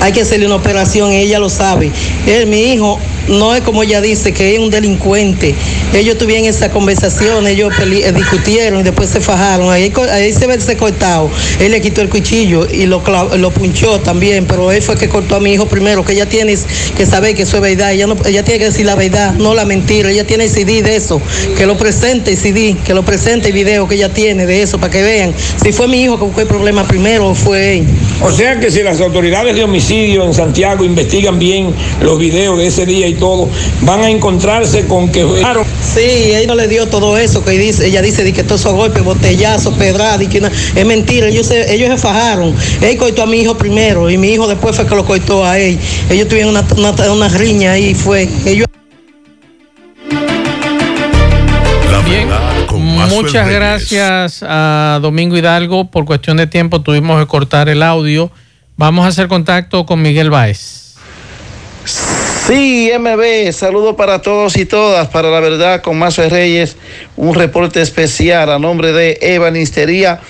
hay 0.00 0.12
que 0.12 0.22
hacerle 0.22 0.46
una 0.46 0.56
operación 0.56 1.12
y 1.12 1.18
ella 1.18 1.38
lo 1.38 1.50
sabe. 1.50 1.90
Él, 2.26 2.46
mi 2.46 2.72
hijo, 2.72 2.98
no 3.28 3.54
es 3.54 3.62
como 3.62 3.82
ella 3.82 4.00
dice, 4.00 4.32
que 4.32 4.54
es 4.54 4.58
un 4.58 4.70
delincuente. 4.70 5.54
Ellos 5.94 6.18
tuvieron 6.18 6.46
esa 6.46 6.70
conversación, 6.70 7.46
ellos 7.46 7.72
eh, 7.80 8.12
discutieron 8.12 8.80
y 8.80 8.82
después 8.82 9.10
se 9.10 9.20
fajaron. 9.20 9.70
Ahí, 9.70 9.92
ahí 10.12 10.32
se 10.32 10.46
ve 10.46 10.58
cortado. 10.76 11.30
Él 11.58 11.72
le 11.72 11.80
quitó 11.80 12.00
el 12.00 12.08
cuchillo 12.08 12.66
y 12.70 12.86
lo, 12.86 13.02
lo 13.36 13.50
punchó 13.50 14.00
también, 14.00 14.46
pero 14.46 14.72
él 14.72 14.82
fue 14.82 14.96
que 14.96 15.08
cortó 15.08 15.36
a 15.36 15.40
mi 15.40 15.52
hijo 15.52 15.66
primero, 15.66 16.04
que 16.04 16.12
ella 16.12 16.28
tiene 16.28 16.56
que 16.96 17.06
saber 17.06 17.34
que 17.34 17.42
eso 17.42 17.56
es 17.56 17.62
verdad. 17.62 17.92
Ella, 17.92 18.06
no, 18.06 18.16
ella 18.26 18.44
tiene 18.44 18.58
que 18.58 18.66
decir 18.66 18.86
la 18.86 18.94
verdad, 18.94 19.34
no 19.34 19.54
la 19.54 19.64
mentira. 19.64 20.10
Ella 20.10 20.26
tiene 20.26 20.44
el 20.44 20.50
CD 20.50 20.82
de 20.82 20.96
eso, 20.96 21.20
que 21.56 21.66
lo 21.66 21.76
presente 21.76 22.32
el 22.32 22.36
CD, 22.38 22.76
que 22.84 22.94
lo 22.94 23.04
presente 23.04 23.48
el 23.48 23.54
video 23.54 23.88
que 23.88 23.94
ella 23.96 24.12
tiene 24.12 24.46
de 24.46 24.62
eso, 24.62 24.78
para 24.78 24.92
que 24.92 25.02
vean 25.02 25.34
si 25.62 25.72
fue 25.72 25.88
mi 25.88 26.02
hijo 26.02 26.18
que 26.18 26.24
buscó 26.24 26.40
el 26.40 26.46
problema 26.46 26.86
primero 26.86 27.28
o 27.28 27.34
fue 27.34 27.78
él. 27.78 27.86
O 28.22 28.30
sea 28.30 28.60
que 28.60 28.70
si 28.70 28.82
las 28.82 29.00
autoridades 29.00 29.54
de 29.54 29.64
homicidio 29.64 30.24
en 30.24 30.34
Santiago 30.34 30.84
investigan 30.84 31.38
bien 31.38 31.74
los 32.02 32.18
videos 32.18 32.58
de 32.58 32.66
ese 32.66 32.84
día 32.84 33.06
y 33.06 33.14
todo, 33.14 33.48
van 33.80 34.02
a 34.02 34.10
encontrarse 34.10 34.86
con 34.86 35.10
que... 35.10 35.26
Sí, 35.94 36.46
no 36.46 36.54
le 36.54 36.68
dio 36.68 36.86
todo 36.86 37.16
eso 37.16 37.42
que 37.44 37.52
dice, 37.52 37.86
ella 37.86 38.02
dice 38.02 38.30
que 38.32 38.44
todos 38.44 38.60
esos 38.60 38.74
golpes, 38.74 39.02
botellazos, 39.02 39.74
pedradas, 39.74 40.22
y 40.22 40.26
que 40.28 40.42
es 40.74 40.86
mentira, 40.86 41.28
ellos 41.28 41.46
se, 41.46 41.72
ellos 41.74 41.88
se 41.88 41.96
fajaron. 41.96 42.54
Él 42.82 42.96
cortó 42.96 43.22
a 43.22 43.26
mi 43.26 43.40
hijo 43.40 43.56
primero 43.56 44.10
y 44.10 44.18
mi 44.18 44.28
hijo 44.32 44.46
después 44.46 44.76
fue 44.76 44.86
que 44.86 44.94
lo 44.94 45.04
cortó 45.04 45.44
a 45.44 45.58
él. 45.58 45.78
Ellos 46.10 46.28
tuvieron 46.28 46.50
una, 46.50 46.64
una, 46.76 47.12
una 47.12 47.28
riña 47.28 47.72
ahí, 47.72 47.94
fue. 47.94 48.28
Ellos 48.44 48.66
muchas 53.10 53.48
gracias 53.48 54.44
a 54.46 54.98
Domingo 55.02 55.36
Hidalgo. 55.36 55.90
Por 55.90 56.04
cuestión 56.04 56.36
de 56.36 56.46
tiempo 56.46 56.80
tuvimos 56.80 57.20
que 57.20 57.26
cortar 57.26 57.68
el 57.68 57.82
audio. 57.82 58.30
Vamos 58.76 59.04
a 59.04 59.08
hacer 59.08 59.28
contacto 59.28 59.84
con 59.84 60.00
Miguel 60.00 60.30
Báez. 60.30 60.94
Sí, 62.46 62.90
MB, 62.98 63.52
saludo 63.52 63.96
para 63.96 64.22
todos 64.22 64.56
y 64.56 64.64
todas. 64.64 65.08
Para 65.08 65.30
la 65.30 65.40
verdad, 65.40 65.82
con 65.82 65.98
Mazo 65.98 66.28
Reyes, 66.28 66.76
un 67.16 67.34
reporte 67.34 67.80
especial 67.80 68.50
a 68.50 68.58
nombre 68.58 68.92
de 68.92 69.18
Ebanistería 69.20 70.20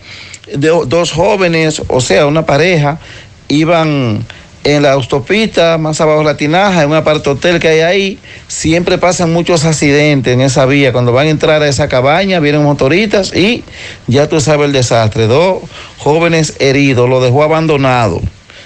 de 0.53 0.69
dos 0.85 1.11
jóvenes, 1.11 1.81
o 1.87 1.99
sea, 2.01 2.27
una 2.27 2.45
pareja, 2.45 2.99
iban 3.47 4.23
en 4.65 4.81
la 4.81 4.91
autopista, 4.91 5.77
más 5.77 6.01
abajo 6.01 6.19
de 6.19 6.25
la 6.25 6.37
tinaja, 6.37 6.83
en 6.83 6.89
un 6.89 6.95
apart 6.95 7.25
hotel 7.25 7.59
que 7.59 7.69
hay 7.69 7.79
ahí. 7.79 8.19
Siempre 8.47 8.97
pasan 8.97 9.31
muchos 9.31 9.63
accidentes 9.63 10.33
en 10.33 10.41
esa 10.41 10.65
vía. 10.65 10.91
Cuando 10.91 11.13
van 11.13 11.27
a 11.27 11.29
entrar 11.29 11.61
a 11.61 11.69
esa 11.69 11.87
cabaña, 11.87 12.41
vienen 12.41 12.63
motoristas 12.63 13.33
y 13.33 13.63
ya 14.07 14.27
tú 14.27 14.41
sabes 14.41 14.65
el 14.65 14.73
desastre. 14.73 15.27
Dos 15.27 15.61
jóvenes 15.97 16.55
heridos, 16.59 17.07
lo 17.07 17.21
dejó 17.21 17.43
abandonado 17.43 18.21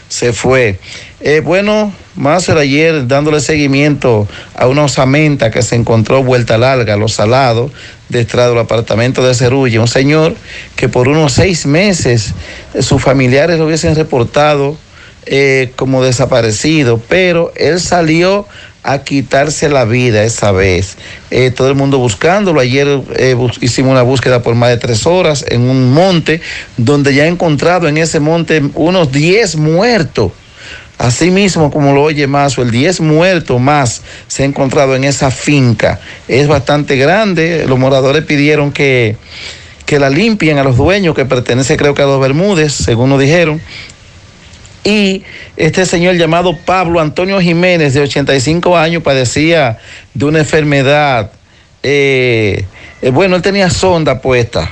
se 0.10 0.34
fue. 0.34 0.80
Eh, 1.22 1.42
bueno, 1.42 1.94
más 2.16 2.50
era 2.50 2.62
ayer 2.62 3.08
dándole 3.08 3.40
seguimiento 3.40 4.28
a 4.56 4.68
una 4.68 4.84
osamenta 4.86 5.52
que 5.52 5.62
se 5.62 5.76
encontró 5.76 6.24
vuelta 6.24 6.58
larga, 6.58 6.98
los 6.98 7.14
salados, 7.14 7.72
detrás 8.10 8.50
del 8.50 8.58
apartamento 8.58 9.26
de 9.26 9.36
Cerulla. 9.36 9.80
Un 9.80 9.88
señor 9.88 10.36
que 10.76 10.90
por 10.90 11.08
unos 11.08 11.34
seis 11.34 11.66
meses 11.66 12.34
eh, 12.74 12.82
sus 12.82 13.02
familiares 13.02 13.60
lo 13.60 13.68
hubiesen 13.68 13.96
reportado 13.96 14.78
eh, 15.26 15.72
como 15.76 16.04
desaparecido, 16.04 17.02
pero 17.08 17.52
él 17.56 17.80
salió 17.80 18.48
a 18.84 19.04
quitarse 19.04 19.70
la 19.70 19.86
vida 19.86 20.24
esa 20.24 20.52
vez. 20.52 20.98
Eh, 21.32 21.52
todo 21.52 21.68
el 21.70 21.76
mundo 21.76 21.98
buscándolo. 22.00 22.60
Ayer 22.60 23.02
eh, 23.16 23.36
hicimos 23.62 23.92
una 23.92 24.02
búsqueda 24.02 24.42
por 24.42 24.56
más 24.56 24.70
de 24.70 24.78
tres 24.78 25.06
horas 25.06 25.46
en 25.48 25.62
un 25.62 25.94
monte, 25.94 26.42
donde 26.78 27.14
ya 27.14 27.26
he 27.26 27.28
encontrado 27.28 27.88
en 27.88 27.98
ese 27.98 28.20
monte 28.20 28.62
unos 28.76 29.12
10 29.12 29.58
muertos. 29.58 30.32
Así 30.98 31.32
mismo, 31.32 31.72
como 31.72 31.94
lo 31.94 32.04
oye 32.04 32.28
Mazo, 32.28 32.62
el 32.62 32.72
10 32.72 33.02
muertos 33.02 33.62
más 33.62 34.02
se 34.28 34.44
ha 34.44 34.46
encontrado 34.46 34.96
en 34.96 35.04
esa 35.06 35.32
finca. 35.32 36.00
Es 36.28 36.48
bastante 36.48 36.98
grande. 36.98 37.66
Los 37.68 37.80
moradores 37.80 38.26
pidieron 38.26 38.72
que, 38.72 39.16
que 39.86 40.00
la 40.00 40.10
limpien 40.10 40.58
a 40.58 40.64
los 40.64 40.76
dueños, 40.76 41.16
que 41.16 41.26
pertenece 41.26 41.78
creo 41.78 41.94
que 41.94 42.02
a 42.02 42.06
los 42.06 42.20
Bermúdez, 42.20 42.74
según 42.74 43.10
nos 43.10 43.20
dijeron 43.20 43.62
y 44.84 45.24
este 45.58 45.86
señor 45.86 46.16
llamado 46.16 46.58
Pablo 46.66 47.00
Antonio 47.00 47.40
Jiménez, 47.42 47.94
de 47.94 48.02
85 48.02 48.78
años, 48.78 49.04
padecía 49.04 49.78
de 50.14 50.26
una 50.26 50.40
enfermedad. 50.40 51.32
eh, 51.84 52.66
eh, 53.02 53.10
bueno, 53.12 53.36
él 53.38 53.42
tenía 53.42 53.70
sonda 53.70 54.22
puesta 54.22 54.72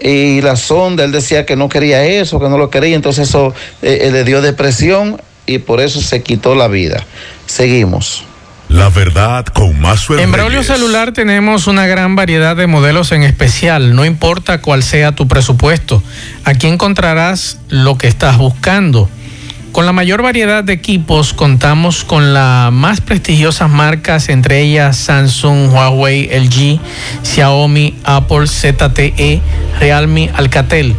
y 0.00 0.40
la 0.42 0.56
sonda, 0.56 1.04
él 1.04 1.12
decía 1.12 1.44
que 1.44 1.56
no 1.56 1.68
quería 1.68 2.04
eso, 2.04 2.38
que 2.38 2.48
no 2.48 2.56
lo 2.56 2.70
quería, 2.70 2.94
entonces 2.94 3.28
eso 3.28 3.54
eh, 3.82 4.08
le 4.12 4.24
dio 4.24 4.40
depresión 4.40 5.20
y 5.46 5.58
por 5.58 5.80
eso 5.80 6.00
se 6.00 6.22
quitó 6.22 6.54
la 6.54 6.68
vida. 6.68 7.04
Seguimos. 7.46 8.27
La 8.68 8.90
verdad 8.90 9.46
con 9.46 9.80
Mazuel 9.80 10.20
En 10.20 10.30
Braulio. 10.30 10.62
Celular 10.62 11.12
tenemos 11.12 11.66
una 11.66 11.86
gran 11.86 12.16
variedad 12.16 12.54
de 12.54 12.66
modelos 12.66 13.12
en 13.12 13.22
especial, 13.22 13.94
no 13.94 14.04
importa 14.04 14.60
cuál 14.60 14.82
sea 14.82 15.12
tu 15.12 15.26
presupuesto. 15.26 16.02
Aquí 16.44 16.66
encontrarás 16.66 17.58
lo 17.70 17.96
que 17.96 18.08
estás 18.08 18.36
buscando. 18.36 19.08
Con 19.72 19.86
la 19.86 19.92
mayor 19.92 20.22
variedad 20.22 20.64
de 20.64 20.74
equipos 20.74 21.32
contamos 21.32 22.04
con 22.04 22.34
las 22.34 22.70
más 22.70 23.00
prestigiosas 23.00 23.70
marcas, 23.70 24.28
entre 24.28 24.60
ellas 24.60 24.96
Samsung, 24.96 25.72
Huawei, 25.72 26.28
LG, 26.28 26.78
Xiaomi, 27.22 27.94
Apple, 28.04 28.46
ZTE, 28.46 29.40
Realme, 29.80 30.30
Alcatel. 30.34 30.94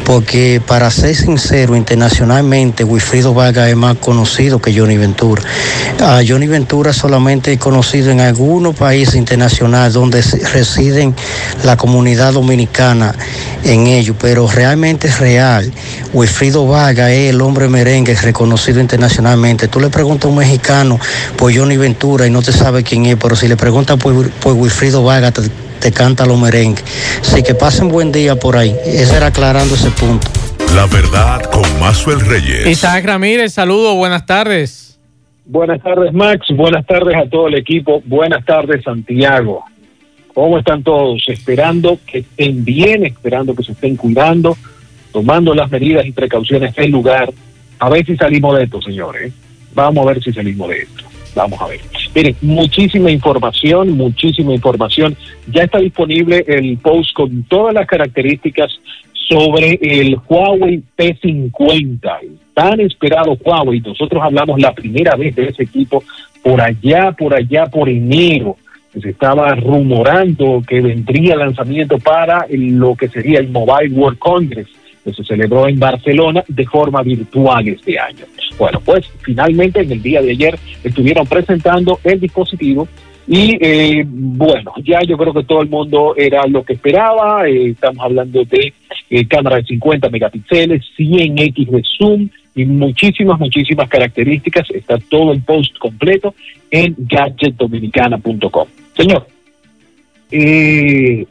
porque 0.06 0.62
para 0.66 0.90
ser 0.92 1.16
sincero, 1.16 1.76
internacionalmente 1.76 2.84
Wilfrido 2.84 3.34
Vargas 3.34 3.70
es 3.70 3.76
más 3.76 3.98
conocido 3.98 4.60
que 4.60 4.78
Johnny 4.78 4.98
Ventura. 4.98 5.42
A 6.00 6.22
Johnny 6.28 6.48
Ventura 6.48 6.94
solamente 6.94 7.54
es 7.54 7.60
conocido 7.60 8.12
en 8.12 8.20
algunos 8.20 8.76
países 8.76 9.16
internacionales 9.16 9.94
donde 9.94 10.22
residen 10.22 11.16
la 11.64 11.78
comunidad 11.78 12.34
dominicana 12.34 13.16
en 13.64 13.88
ellos, 13.88 14.16
pero 14.20 14.48
realmente 14.48 15.08
es 15.08 15.20
real. 15.20 15.72
Wilfrido 16.14 16.68
Vargas 16.68 17.12
es 17.12 17.32
el 17.32 17.42
hombre 17.42 17.68
merengue 17.68 18.16
reconocido 18.16 18.80
internacionalmente. 18.80 19.68
Tú 19.68 19.80
le 19.80 19.90
preguntas 19.90 20.26
a 20.26 20.30
un 20.30 20.38
mexicano 20.38 21.00
por 21.38 21.56
Johnny 21.56 21.78
Ventura 21.78 22.28
y 22.28 22.30
no 22.30 22.42
te 22.42 22.52
sabe 22.52 22.84
quién 22.84 23.06
es, 23.06 23.16
pero 23.16 23.36
si 23.36 23.48
le 23.48 23.58
preguntas 23.58 23.98
por, 23.98 24.32
por 24.46 24.54
Wilfrido 24.54 25.04
Vargas 25.04 25.34
te, 25.34 25.42
te 25.82 25.92
canta 25.92 26.24
los 26.24 26.40
merengues. 26.40 26.84
Así 27.20 27.42
que 27.42 27.56
pasen 27.56 27.90
buen 27.90 28.12
día 28.12 28.36
por 28.36 28.56
ahí. 28.56 28.76
Ese 28.86 29.18
era 29.18 29.28
aclarando 29.28 29.74
ese 29.74 29.90
punto. 29.90 30.28
La 30.76 30.86
verdad 30.86 31.42
con 31.46 31.64
Mazuel 31.80 32.20
Reyes. 32.22 32.68
Isaac 32.68 33.04
Ramírez, 33.06 33.54
saludos, 33.54 33.96
buenas 33.96 34.24
tardes. 34.28 35.00
Buenas 35.46 35.82
tardes, 35.82 36.14
Max. 36.14 36.46
Buenas 36.56 36.86
tardes 36.86 37.16
a 37.16 37.28
todo 37.28 37.48
el 37.48 37.56
equipo. 37.56 38.04
Buenas 38.06 38.46
tardes, 38.46 38.84
Santiago. 38.84 39.64
¿Cómo 40.36 40.60
están 40.60 40.84
todos? 40.84 41.24
Esperando 41.28 41.98
que 42.06 42.20
estén 42.20 42.64
bien, 42.64 43.04
esperando 43.04 43.56
que 43.56 43.64
se 43.64 43.72
estén 43.72 43.96
cuidando, 43.96 44.56
tomando 45.12 45.56
las 45.56 45.72
medidas 45.72 46.06
y 46.06 46.12
precauciones 46.12 46.76
del 46.76 46.92
lugar. 46.92 47.34
A 47.80 47.90
ver 47.90 48.06
si 48.06 48.16
salimos 48.16 48.56
de 48.56 48.66
esto, 48.66 48.80
señores. 48.80 49.34
Vamos 49.74 50.06
a 50.06 50.10
ver 50.10 50.22
si 50.22 50.32
salimos 50.32 50.70
de 50.70 50.84
esto. 50.84 51.15
Vamos 51.36 51.62
a 51.62 51.68
ver. 51.68 51.82
Miren, 52.16 52.36
muchísima 52.42 53.12
información, 53.12 53.92
muchísima 53.92 54.54
información. 54.54 55.16
Ya 55.52 55.64
está 55.64 55.80
disponible 55.80 56.44
el 56.48 56.78
post 56.78 57.14
con 57.14 57.44
todas 57.44 57.74
las 57.74 57.86
características 57.86 58.72
sobre 59.28 59.78
el 59.82 60.18
Huawei 60.28 60.82
P50, 60.98 62.20
el 62.22 62.38
tan 62.54 62.80
esperado 62.80 63.38
Huawei. 63.44 63.82
Nosotros 63.82 64.24
hablamos 64.24 64.60
la 64.62 64.74
primera 64.74 65.16
vez 65.16 65.36
de 65.36 65.50
ese 65.50 65.64
equipo 65.64 66.04
por 66.42 66.62
allá, 66.62 67.12
por 67.12 67.34
allá, 67.34 67.66
por 67.66 67.90
enero. 67.90 68.56
Se 68.94 69.10
estaba 69.10 69.54
rumorando 69.56 70.64
que 70.66 70.80
vendría 70.80 71.36
lanzamiento 71.36 71.98
para 72.00 72.46
lo 72.50 72.96
que 72.96 73.10
sería 73.10 73.40
el 73.40 73.50
Mobile 73.50 73.94
World 73.94 74.20
Congress, 74.20 74.68
que 75.06 75.14
se 75.14 75.24
celebró 75.24 75.68
en 75.68 75.80
Barcelona 75.80 76.44
de 76.48 76.66
forma 76.66 77.04
virtual 77.04 77.68
este 77.68 77.98
año. 77.98 78.26
Bueno, 78.58 78.82
pues 78.84 79.06
finalmente 79.22 79.82
en 79.82 79.92
el 79.92 80.02
día 80.02 80.22
de 80.22 80.32
ayer 80.32 80.58
estuvieron 80.84 81.28
presentando 81.28 82.00
el 82.04 82.20
dispositivo 82.20 82.88
y 83.28 83.58
eh, 83.60 84.04
bueno, 84.08 84.74
ya 84.84 85.02
yo 85.02 85.18
creo 85.18 85.34
que 85.34 85.44
todo 85.44 85.62
el 85.62 85.70
mundo 85.70 86.16
era 86.18 86.46
lo 86.48 86.64
que 86.64 86.74
esperaba. 86.74 87.48
eh, 87.48 87.70
estamos 87.70 88.04
hablando 88.04 88.44
de 88.46 88.74
eh, 89.10 89.28
cámara 89.28 89.58
de 89.58 89.64
50 89.64 90.10
megapíxeles, 90.10 90.84
100x 90.98 91.70
de 91.70 91.84
zoom 91.98 92.30
y 92.56 92.66
muchísimas, 92.66 93.40
muchísimas 93.40 93.88
características. 93.90 94.70
Está 94.72 94.98
todo 95.10 95.32
el 95.32 95.42
post 95.42 95.78
completo 95.78 96.34
en 96.72 96.96
gadgetdominicana.com. 96.98 98.68
Señor, 98.96 99.28
eh, 100.32 101.26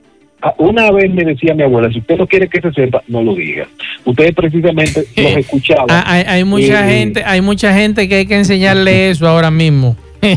una 0.58 0.90
vez 0.90 1.12
me 1.12 1.24
decía 1.24 1.54
mi 1.54 1.62
abuela, 1.62 1.90
si 1.90 1.98
usted 1.98 2.16
no 2.18 2.26
quiere 2.26 2.48
que 2.48 2.60
se 2.60 2.72
sepa, 2.72 3.02
no 3.08 3.22
lo 3.22 3.34
diga. 3.34 3.66
Ustedes 4.04 4.34
precisamente 4.34 5.04
los 5.16 5.36
escuchaban. 5.36 5.86
Ah, 5.88 6.04
Hay, 6.06 6.24
hay 6.26 6.44
mucha 6.44 6.86
Eh, 6.86 6.98
gente, 6.98 7.22
hay 7.24 7.40
mucha 7.40 7.74
gente 7.74 8.08
que 8.08 8.16
hay 8.16 8.26
que 8.26 8.36
enseñarle 8.36 9.10
eso 9.10 9.26
ahora 9.28 9.50
mismo. 9.50 9.96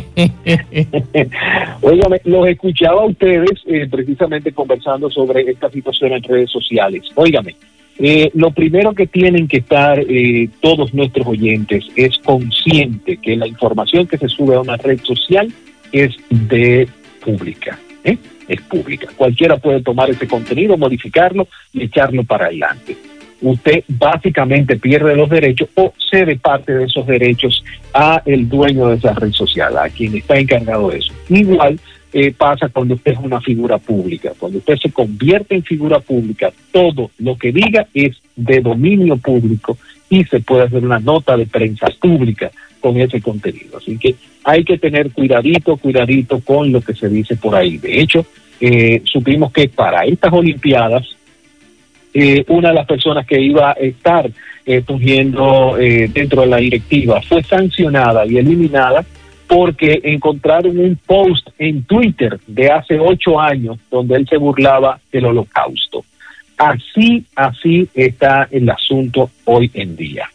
Óigame, 1.82 2.22
los 2.26 2.48
escuchaba 2.48 3.02
a 3.04 3.06
ustedes 3.06 3.52
eh, 3.68 3.88
precisamente 3.90 4.52
conversando 4.52 5.10
sobre 5.10 5.42
esta 5.50 5.70
situación 5.70 6.14
en 6.14 6.24
redes 6.24 6.52
sociales. 6.52 7.04
Óigame, 7.16 7.56
eh, 8.00 8.30
lo 8.34 8.52
primero 8.52 8.94
que 8.94 9.08
tienen 9.08 9.48
que 9.48 9.58
estar 9.58 10.00
eh, 10.00 10.50
todos 10.62 10.94
nuestros 10.94 11.26
oyentes 11.26 11.86
es 11.96 12.18
consciente 12.20 13.18
que 13.18 13.36
la 13.36 13.48
información 13.48 14.08
que 14.08 14.18
se 14.18 14.28
sube 14.28 14.56
a 14.56 14.62
una 14.62 14.78
red 14.78 15.00
social 15.04 15.52
es 15.92 16.16
de 16.30 16.88
pública. 17.24 17.80
¿eh? 18.04 18.18
Es 18.48 18.62
pública. 18.62 19.08
Cualquiera 19.16 19.58
puede 19.58 19.82
tomar 19.82 20.10
ese 20.10 20.28
contenido, 20.28 20.78
modificarlo 20.78 21.48
y 21.74 21.84
echarlo 21.84 22.24
para 22.24 22.46
adelante 22.46 22.96
usted 23.42 23.84
básicamente 23.88 24.78
pierde 24.78 25.16
los 25.16 25.30
derechos 25.30 25.70
o 25.76 25.94
cede 26.10 26.38
parte 26.38 26.74
de 26.74 26.86
esos 26.86 27.06
derechos 27.06 27.64
a 27.94 28.22
el 28.26 28.50
dueño 28.50 28.88
de 28.88 28.96
esa 28.96 29.14
red 29.14 29.32
social, 29.32 29.78
a 29.78 29.90
quien 29.90 30.16
está 30.16 30.38
encargado 30.38 30.90
de 30.90 31.00
eso. 31.00 31.14
Igual 31.30 31.80
eh, 32.14 32.32
pasa 32.32 32.70
cuando 32.70 32.96
usted 32.96 33.14
es 33.14 33.20
una 33.20 33.42
figura 33.42 33.78
pública. 33.78 34.34
Cuando 34.38 34.60
usted 34.60 34.78
se 34.78 34.92
convierte 34.92 35.56
en 35.56 35.64
figura 35.64 36.00
pública, 36.00 36.52
todo 36.72 37.12
lo 37.20 37.38
que 37.38 37.52
diga 37.52 37.88
es 37.94 38.18
de 38.36 38.62
dominio 38.62 39.18
público 39.18 39.78
y 40.10 40.24
se 40.24 40.40
puede 40.40 40.64
hacer 40.64 40.84
una 40.84 41.00
nota 41.00 41.36
de 41.36 41.46
prensa 41.46 41.88
pública 42.00 42.52
con 42.80 42.98
ese 42.98 43.22
contenido. 43.22 43.78
Así 43.78 43.98
que 43.98 44.16
hay 44.48 44.64
que 44.64 44.78
tener 44.78 45.12
cuidadito, 45.12 45.76
cuidadito 45.76 46.40
con 46.40 46.72
lo 46.72 46.80
que 46.80 46.94
se 46.94 47.10
dice 47.10 47.36
por 47.36 47.54
ahí. 47.54 47.78
De 47.78 48.00
hecho, 48.00 48.26
eh, 48.62 49.02
supimos 49.04 49.52
que 49.52 49.68
para 49.68 50.06
estas 50.06 50.32
Olimpiadas, 50.32 51.06
eh, 52.14 52.46
una 52.48 52.70
de 52.70 52.76
las 52.76 52.86
personas 52.86 53.28
que 53.28 53.42
iba 53.42 53.72
a 53.72 53.74
estar 53.74 54.26
eh, 54.66 54.82
eh, 54.88 56.10
dentro 56.14 56.42
de 56.42 56.48
la 56.48 56.58
directiva 56.58 57.22
fue 57.24 57.44
sancionada 57.44 58.26
y 58.26 58.38
eliminada 58.38 59.04
porque 59.48 60.00
encontraron 60.02 60.80
un 60.80 60.98
post 61.06 61.50
en 61.60 61.84
Twitter 61.84 62.40
de 62.48 62.72
hace 62.72 62.98
ocho 62.98 63.42
años 63.42 63.78
donde 63.92 64.16
él 64.16 64.26
se 64.30 64.38
burlaba 64.38 64.98
del 65.12 65.26
holocausto. 65.26 66.06
Así, 66.58 67.26
así 67.36 67.90
está 67.94 68.48
el 68.50 68.70
asunto 68.70 69.30
hoy 69.44 69.70
en 69.74 69.98
día. 69.98 70.30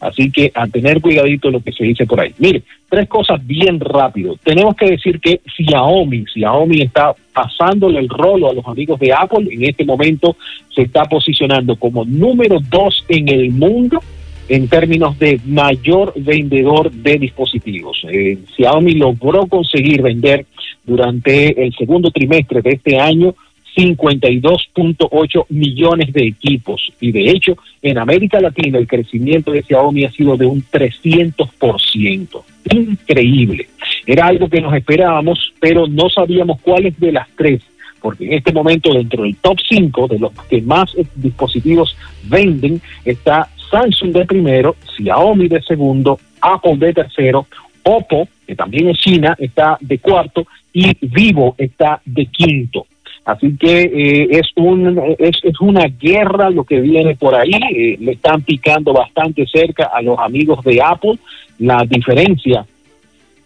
Así 0.00 0.30
que 0.30 0.50
a 0.54 0.66
tener 0.66 1.00
cuidadito 1.00 1.50
lo 1.50 1.60
que 1.60 1.72
se 1.72 1.84
dice 1.84 2.06
por 2.06 2.20
ahí. 2.20 2.34
Mire, 2.38 2.62
tres 2.88 3.08
cosas 3.08 3.44
bien 3.46 3.80
rápido. 3.80 4.36
Tenemos 4.42 4.76
que 4.76 4.90
decir 4.90 5.20
que 5.20 5.40
Xiaomi, 5.56 6.24
Xiaomi 6.32 6.82
está 6.82 7.14
pasándole 7.32 8.00
el 8.00 8.08
rolo 8.08 8.50
a 8.50 8.54
los 8.54 8.66
amigos 8.66 8.98
de 9.00 9.12
Apple. 9.12 9.48
En 9.50 9.64
este 9.64 9.84
momento 9.84 10.36
se 10.74 10.82
está 10.82 11.04
posicionando 11.04 11.76
como 11.76 12.04
número 12.04 12.58
dos 12.70 13.04
en 13.08 13.28
el 13.28 13.50
mundo 13.50 14.00
en 14.48 14.66
términos 14.68 15.18
de 15.18 15.40
mayor 15.44 16.14
vendedor 16.16 16.90
de 16.90 17.18
dispositivos. 17.18 18.02
Eh, 18.10 18.38
Xiaomi 18.56 18.94
logró 18.94 19.46
conseguir 19.46 20.02
vender 20.02 20.46
durante 20.84 21.62
el 21.62 21.74
segundo 21.74 22.10
trimestre 22.10 22.62
de 22.62 22.70
este 22.70 22.98
año 22.98 23.34
52.8 23.78 25.46
millones 25.50 26.12
de 26.12 26.26
equipos 26.26 26.92
y 27.00 27.12
de 27.12 27.30
hecho 27.30 27.56
en 27.80 27.98
América 27.98 28.40
Latina 28.40 28.76
el 28.78 28.88
crecimiento 28.88 29.52
de 29.52 29.62
Xiaomi 29.62 30.04
ha 30.04 30.10
sido 30.10 30.36
de 30.36 30.46
un 30.46 30.64
300%. 30.64 32.42
Increíble. 32.72 33.68
Era 34.04 34.26
algo 34.26 34.48
que 34.48 34.60
nos 34.60 34.74
esperábamos, 34.74 35.52
pero 35.60 35.86
no 35.86 36.10
sabíamos 36.10 36.60
cuáles 36.60 36.98
de 36.98 37.12
las 37.12 37.28
tres 37.36 37.62
porque 38.00 38.26
en 38.26 38.34
este 38.34 38.52
momento 38.52 38.92
dentro 38.92 39.24
del 39.24 39.36
top 39.36 39.58
5 39.68 40.08
de 40.08 40.18
los 40.20 40.32
que 40.48 40.62
más 40.62 40.94
dispositivos 41.16 41.96
venden 42.24 42.80
está 43.04 43.48
Samsung 43.70 44.12
de 44.12 44.24
primero, 44.24 44.76
Xiaomi 44.96 45.48
de 45.48 45.60
segundo, 45.62 46.18
Apple 46.40 46.76
de 46.76 46.94
tercero, 46.94 47.46
Oppo, 47.82 48.28
que 48.46 48.54
también 48.54 48.88
es 48.88 48.98
China, 48.98 49.34
está 49.38 49.78
de 49.80 49.98
cuarto 49.98 50.46
y 50.72 50.92
Vivo 51.00 51.54
está 51.58 52.00
de 52.04 52.26
quinto. 52.26 52.86
Así 53.28 53.58
que 53.58 53.82
eh, 53.82 54.28
es, 54.30 54.48
un, 54.56 54.98
es, 55.18 55.36
es, 55.42 55.60
una 55.60 55.84
guerra 56.00 56.48
lo 56.48 56.64
que 56.64 56.80
viene 56.80 57.14
por 57.14 57.34
ahí. 57.34 57.50
Eh, 57.76 57.98
le 58.00 58.12
están 58.12 58.40
picando 58.40 58.94
bastante 58.94 59.46
cerca 59.46 59.90
a 59.92 60.00
los 60.00 60.18
amigos 60.18 60.64
de 60.64 60.80
Apple. 60.82 61.18
La 61.58 61.84
diferencia 61.86 62.64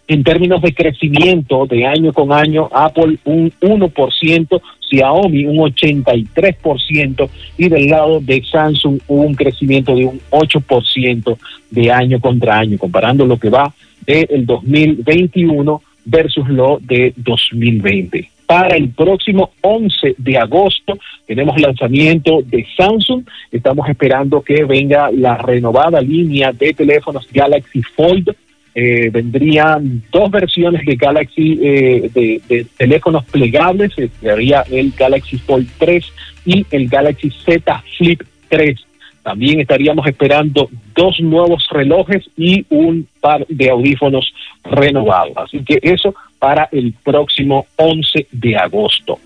en 0.07 0.23
términos 0.23 0.61
de 0.61 0.73
crecimiento 0.73 1.65
de 1.65 1.85
año 1.85 2.13
con 2.13 2.31
año, 2.31 2.69
Apple 2.71 3.17
un 3.25 3.51
1%, 3.59 4.61
Xiaomi 4.89 5.45
un 5.47 5.57
83% 5.57 7.29
y 7.57 7.67
del 7.67 7.87
lado 7.89 8.21
de 8.21 8.41
Samsung 8.41 9.01
un 9.07 9.35
crecimiento 9.35 9.93
de 9.95 10.05
un 10.05 10.21
8% 10.29 11.37
de 11.71 11.91
año 11.91 12.21
contra 12.21 12.57
año, 12.57 12.77
comparando 12.77 13.25
lo 13.25 13.37
que 13.37 13.49
va 13.49 13.73
del 14.05 14.45
2021 14.45 15.81
versus 16.05 16.47
lo 16.47 16.79
de 16.81 17.13
2020. 17.17 18.32
Para 18.53 18.75
el 18.75 18.89
próximo 18.89 19.49
11 19.61 20.13
de 20.19 20.37
agosto 20.37 20.99
tenemos 21.25 21.59
lanzamiento 21.59 22.43
de 22.43 22.63
Samsung. 22.77 23.23
Estamos 23.51 23.89
esperando 23.89 24.43
que 24.43 24.63
venga 24.63 25.09
la 25.11 25.37
renovada 25.37 25.99
línea 25.99 26.51
de 26.51 26.71
teléfonos 26.71 27.27
Galaxy 27.33 27.81
Fold 27.81 28.29
eh, 28.75 29.09
vendrían 29.11 30.03
dos 30.11 30.29
versiones 30.29 30.85
de 30.85 30.95
Galaxy 30.95 31.59
eh, 31.63 32.11
de, 32.13 32.65
teléfonos 32.77 33.25
plegables, 33.25 33.91
sería 34.21 34.63
el 34.69 34.93
Galaxy 34.97 35.37
Fold 35.37 35.67
3 35.79 36.05
y 36.45 36.65
el 36.69 36.87
Galaxy 36.89 37.31
Z 37.31 37.83
Flip 37.97 38.21
3. 38.49 38.85
También 39.23 39.61
estaríamos 39.61 40.05
esperando 40.05 40.69
dos 40.93 41.19
nuevos 41.21 41.67
relojes 41.71 42.29
y 42.35 42.65
un 42.69 43.07
par 43.21 43.47
de 43.47 43.69
audífonos 43.69 44.33
renovados. 44.63 45.33
Así 45.37 45.63
que 45.63 45.79
eso 45.81 46.13
para 46.39 46.67
el 46.71 46.93
próximo 47.03 47.65
11 47.77 48.27
de 48.31 48.57
agosto. 48.57 49.17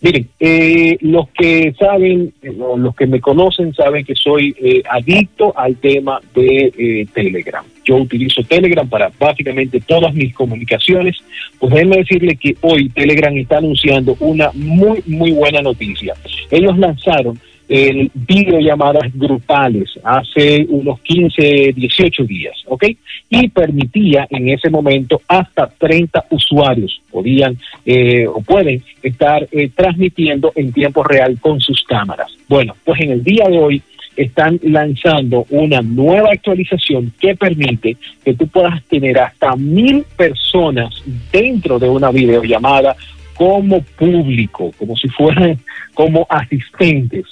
Miren, 0.00 0.28
eh, 0.38 0.98
los 1.00 1.30
que 1.30 1.74
saben, 1.78 2.34
eh, 2.42 2.52
los 2.76 2.94
que 2.94 3.06
me 3.06 3.22
conocen 3.22 3.72
saben 3.72 4.04
que 4.04 4.14
soy 4.14 4.54
eh, 4.60 4.82
adicto 4.90 5.56
al 5.56 5.76
tema 5.76 6.20
de 6.34 7.08
Telegram. 7.14 7.64
Yo 7.86 7.96
utilizo 7.96 8.42
Telegram 8.42 8.86
para 8.86 9.10
básicamente 9.18 9.80
todas 9.80 10.12
mis 10.12 10.34
comunicaciones. 10.34 11.16
Pues 11.58 11.72
déjenme 11.72 11.96
decirle 11.96 12.36
que 12.36 12.54
hoy 12.60 12.90
Telegram 12.90 13.34
está 13.34 13.56
anunciando 13.56 14.14
una 14.20 14.50
muy, 14.52 15.02
muy 15.06 15.32
buena 15.32 15.62
noticia. 15.62 16.14
Ellos 16.50 16.76
lanzaron 16.76 17.38
el 17.68 18.10
videollamadas 18.14 19.12
grupales 19.14 19.90
hace 20.02 20.66
unos 20.68 21.00
15, 21.00 21.72
18 21.74 22.24
días, 22.24 22.54
¿ok? 22.66 22.84
Y 23.30 23.48
permitía 23.48 24.26
en 24.30 24.48
ese 24.48 24.70
momento 24.70 25.20
hasta 25.28 25.66
30 25.66 26.26
usuarios 26.30 27.00
podían 27.10 27.56
eh, 27.86 28.26
o 28.26 28.40
pueden 28.42 28.82
estar 29.02 29.46
eh, 29.52 29.70
transmitiendo 29.74 30.52
en 30.56 30.72
tiempo 30.72 31.02
real 31.04 31.38
con 31.40 31.60
sus 31.60 31.82
cámaras. 31.84 32.30
Bueno, 32.48 32.74
pues 32.84 33.00
en 33.00 33.12
el 33.12 33.24
día 33.24 33.44
de 33.48 33.58
hoy 33.58 33.82
están 34.16 34.60
lanzando 34.62 35.46
una 35.50 35.80
nueva 35.80 36.30
actualización 36.32 37.12
que 37.20 37.34
permite 37.34 37.96
que 38.24 38.34
tú 38.34 38.46
puedas 38.46 38.82
tener 38.84 39.18
hasta 39.18 39.56
mil 39.56 40.04
personas 40.16 40.94
dentro 41.32 41.78
de 41.78 41.88
una 41.88 42.10
videollamada 42.10 42.96
como 43.34 43.80
público, 43.98 44.70
como 44.78 44.96
si 44.96 45.08
fueran 45.08 45.58
como 45.94 46.26
asistentes. 46.28 47.24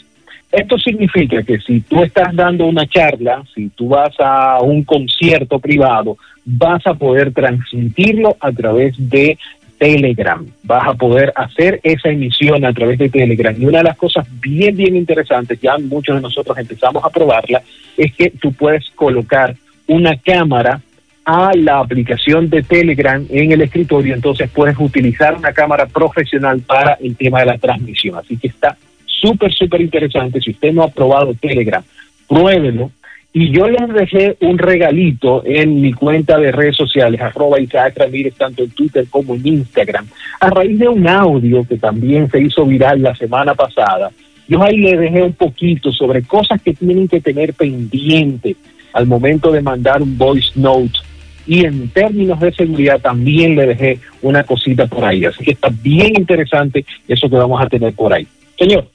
Esto 0.53 0.76
significa 0.78 1.42
que 1.42 1.59
si 1.61 1.80
tú 1.80 2.03
estás 2.03 2.36
dando 2.36 2.66
una 2.66 2.86
charla, 2.86 3.42
si 3.55 3.70
tú 3.70 3.88
vas 3.88 4.14
a 4.18 4.61
un 4.61 4.84
concierto 4.84 5.59
privado, 5.59 6.18
vas 6.44 6.86
a 6.86 6.92
poder 6.92 7.32
transmitirlo 7.32 8.36
a 8.38 8.53
través 8.53 8.94
de 8.98 9.38
Telegram. 9.78 10.46
Vas 10.62 10.88
a 10.88 10.94
poder 10.94 11.32
hacer 11.34 11.80
esa 11.82 12.11
emisión 12.11 12.66
a 12.66 12.72
través 12.74 12.98
de 12.98 13.09
Telegram. 13.09 13.55
Y 13.59 13.64
una 13.64 13.78
de 13.78 13.84
las 13.84 13.96
cosas 13.96 14.26
bien, 14.42 14.76
bien 14.76 14.94
interesantes, 14.94 15.59
ya 15.59 15.78
muchos 15.78 16.16
de 16.16 16.20
nosotros 16.20 16.59
empezamos 16.59 17.03
a 17.03 17.09
probarla, 17.09 17.62
es 17.96 18.12
que 18.14 18.28
tú 18.30 18.53
puedes 18.53 18.90
colocar 18.90 19.57
una 19.86 20.16
cámara 20.16 20.82
a 21.24 21.53
la 21.55 21.78
aplicación 21.78 22.50
de 22.50 22.62
Telegram 22.62 23.24
en 23.30 23.53
el 23.53 23.62
escritorio, 23.62 24.14
entonces 24.14 24.50
puedes 24.50 24.76
utilizar 24.78 25.34
una 25.34 25.53
cámara 25.53 25.86
profesional 25.86 26.61
para 26.61 26.98
el 27.00 27.16
tema 27.16 27.40
de 27.40 27.46
la 27.46 27.59
transmisión. 27.59 28.18
Así 28.18 28.36
que 28.36 28.48
está 28.48 28.76
súper, 29.22 29.52
súper 29.52 29.80
interesante. 29.80 30.40
Si 30.40 30.50
usted 30.50 30.72
no 30.72 30.82
ha 30.82 30.88
probado 30.88 31.34
Telegram, 31.34 31.82
pruébelo. 32.28 32.90
Y 33.34 33.50
yo 33.50 33.66
les 33.66 33.88
dejé 33.94 34.36
un 34.40 34.58
regalito 34.58 35.42
en 35.46 35.80
mi 35.80 35.94
cuenta 35.94 36.38
de 36.38 36.52
redes 36.52 36.76
sociales, 36.76 37.18
arroba 37.18 37.58
Isaac 37.58 37.94
Ramírez, 37.96 38.34
tanto 38.34 38.62
en 38.62 38.70
Twitter 38.72 39.06
como 39.08 39.34
en 39.34 39.46
Instagram, 39.46 40.06
a 40.38 40.50
raíz 40.50 40.78
de 40.78 40.88
un 40.88 41.08
audio 41.08 41.64
que 41.66 41.78
también 41.78 42.30
se 42.30 42.42
hizo 42.42 42.66
viral 42.66 43.00
la 43.00 43.14
semana 43.14 43.54
pasada. 43.54 44.10
Yo 44.48 44.62
ahí 44.62 44.76
le 44.76 44.98
dejé 44.98 45.22
un 45.22 45.32
poquito 45.32 45.90
sobre 45.92 46.22
cosas 46.24 46.60
que 46.60 46.74
tienen 46.74 47.08
que 47.08 47.22
tener 47.22 47.54
pendiente 47.54 48.54
al 48.92 49.06
momento 49.06 49.50
de 49.50 49.62
mandar 49.62 50.02
un 50.02 50.18
voice 50.18 50.50
note. 50.54 50.98
Y 51.46 51.64
en 51.64 51.88
términos 51.88 52.38
de 52.38 52.52
seguridad 52.52 53.00
también 53.00 53.56
le 53.56 53.66
dejé 53.66 53.98
una 54.20 54.44
cosita 54.44 54.86
por 54.86 55.06
ahí. 55.06 55.24
Así 55.24 55.42
que 55.42 55.52
está 55.52 55.70
bien 55.82 56.12
interesante 56.18 56.84
eso 57.08 57.30
que 57.30 57.36
vamos 57.36 57.62
a 57.62 57.66
tener 57.66 57.94
por 57.94 58.12
ahí. 58.12 58.26
Señor, 58.58 58.86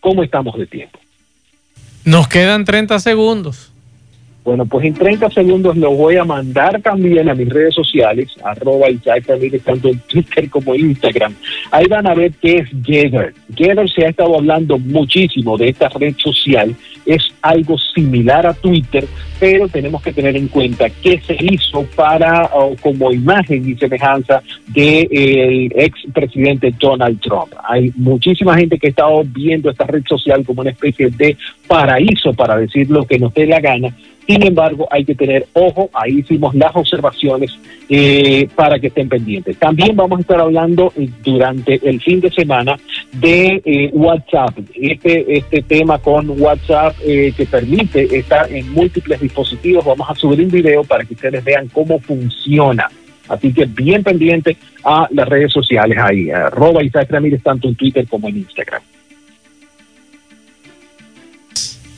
¿Cómo 0.00 0.22
estamos 0.22 0.56
de 0.58 0.66
tiempo? 0.66 0.98
Nos 2.04 2.28
quedan 2.28 2.64
30 2.64 2.98
segundos. 3.00 3.72
Bueno, 4.42 4.64
pues 4.64 4.86
en 4.86 4.94
30 4.94 5.30
segundos 5.30 5.76
lo 5.76 5.90
voy 5.90 6.16
a 6.16 6.24
mandar 6.24 6.80
también 6.80 7.28
a 7.28 7.34
mis 7.34 7.48
redes 7.48 7.74
sociales, 7.74 8.28
arroba 8.42 8.88
Isaac 8.88 9.24
tanto 9.64 9.88
en 9.88 9.98
Twitter 10.00 10.48
como 10.48 10.74
Instagram. 10.74 11.34
Ahí 11.70 11.86
van 11.86 12.06
a 12.06 12.14
ver 12.14 12.32
qué 12.40 12.56
es 12.56 12.68
Gather. 12.72 13.34
Gather 13.50 13.90
se 13.90 14.06
ha 14.06 14.08
estado 14.08 14.36
hablando 14.36 14.78
muchísimo 14.78 15.58
de 15.58 15.68
esta 15.68 15.90
red 15.90 16.14
social. 16.16 16.74
Es 17.04 17.22
algo 17.42 17.76
similar 17.78 18.46
a 18.46 18.54
Twitter, 18.54 19.06
pero 19.38 19.68
tenemos 19.68 20.02
que 20.02 20.12
tener 20.12 20.34
en 20.36 20.48
cuenta 20.48 20.88
qué 20.88 21.20
se 21.20 21.36
hizo 21.38 21.82
para, 21.94 22.50
como 22.80 23.12
imagen 23.12 23.68
y 23.68 23.74
semejanza 23.76 24.42
del 24.68 25.08
de, 25.08 25.70
ex 25.76 26.00
presidente 26.14 26.74
Donald 26.78 27.20
Trump. 27.20 27.52
Hay 27.68 27.92
muchísima 27.96 28.56
gente 28.56 28.78
que 28.78 28.86
ha 28.86 28.90
estado 28.90 29.22
viendo 29.24 29.70
esta 29.70 29.84
red 29.84 30.02
social 30.08 30.44
como 30.46 30.62
una 30.62 30.70
especie 30.70 31.10
de 31.10 31.36
paraíso 31.66 32.32
para 32.32 32.56
decir 32.56 32.90
lo 32.90 33.04
que 33.04 33.18
nos 33.18 33.34
dé 33.34 33.46
la 33.46 33.60
gana 33.60 33.94
sin 34.30 34.46
embargo, 34.46 34.86
hay 34.92 35.04
que 35.04 35.16
tener 35.16 35.48
ojo, 35.54 35.90
ahí 35.92 36.20
hicimos 36.20 36.54
las 36.54 36.70
observaciones 36.76 37.50
eh, 37.88 38.48
para 38.54 38.78
que 38.78 38.86
estén 38.86 39.08
pendientes. 39.08 39.56
También 39.56 39.96
vamos 39.96 40.18
a 40.18 40.20
estar 40.20 40.40
hablando 40.40 40.92
eh, 40.96 41.08
durante 41.24 41.80
el 41.82 42.00
fin 42.00 42.20
de 42.20 42.30
semana 42.30 42.76
de 43.12 43.60
eh, 43.64 43.90
WhatsApp, 43.92 44.56
este, 44.74 45.36
este 45.36 45.62
tema 45.62 45.98
con 45.98 46.40
WhatsApp 46.40 46.96
que 47.00 47.46
permite 47.50 48.16
estar 48.16 48.50
en 48.52 48.72
múltiples 48.72 49.20
dispositivos. 49.20 49.84
Vamos 49.84 50.08
a 50.08 50.14
subir 50.14 50.40
un 50.42 50.50
video 50.50 50.84
para 50.84 51.04
que 51.04 51.14
ustedes 51.14 51.42
vean 51.42 51.66
cómo 51.66 51.98
funciona. 51.98 52.88
Así 53.28 53.52
que 53.52 53.64
bien 53.64 54.04
pendiente 54.04 54.56
a 54.84 55.08
las 55.10 55.28
redes 55.28 55.52
sociales 55.52 55.98
ahí, 56.00 56.30
arroba 56.30 56.84
Isaac 56.84 57.10
Ramírez 57.10 57.42
tanto 57.42 57.66
en 57.66 57.74
Twitter 57.74 58.06
como 58.08 58.28
en 58.28 58.38
Instagram. 58.38 58.82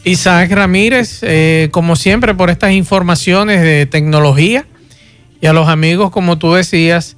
Isaac 0.05 0.51
Ramírez, 0.51 1.21
eh, 1.23 1.69
como 1.71 1.95
siempre, 1.97 2.35
por 2.35 2.51
estas 2.51 2.73
informaciones 2.73 3.63
de 3.63 3.87
tecnología 3.87 4.65
y 5.41 5.47
a 5.47 5.53
los 5.53 5.69
amigos, 5.69 6.11
como 6.11 6.39
tú 6.39 6.53
decías, 6.55 7.17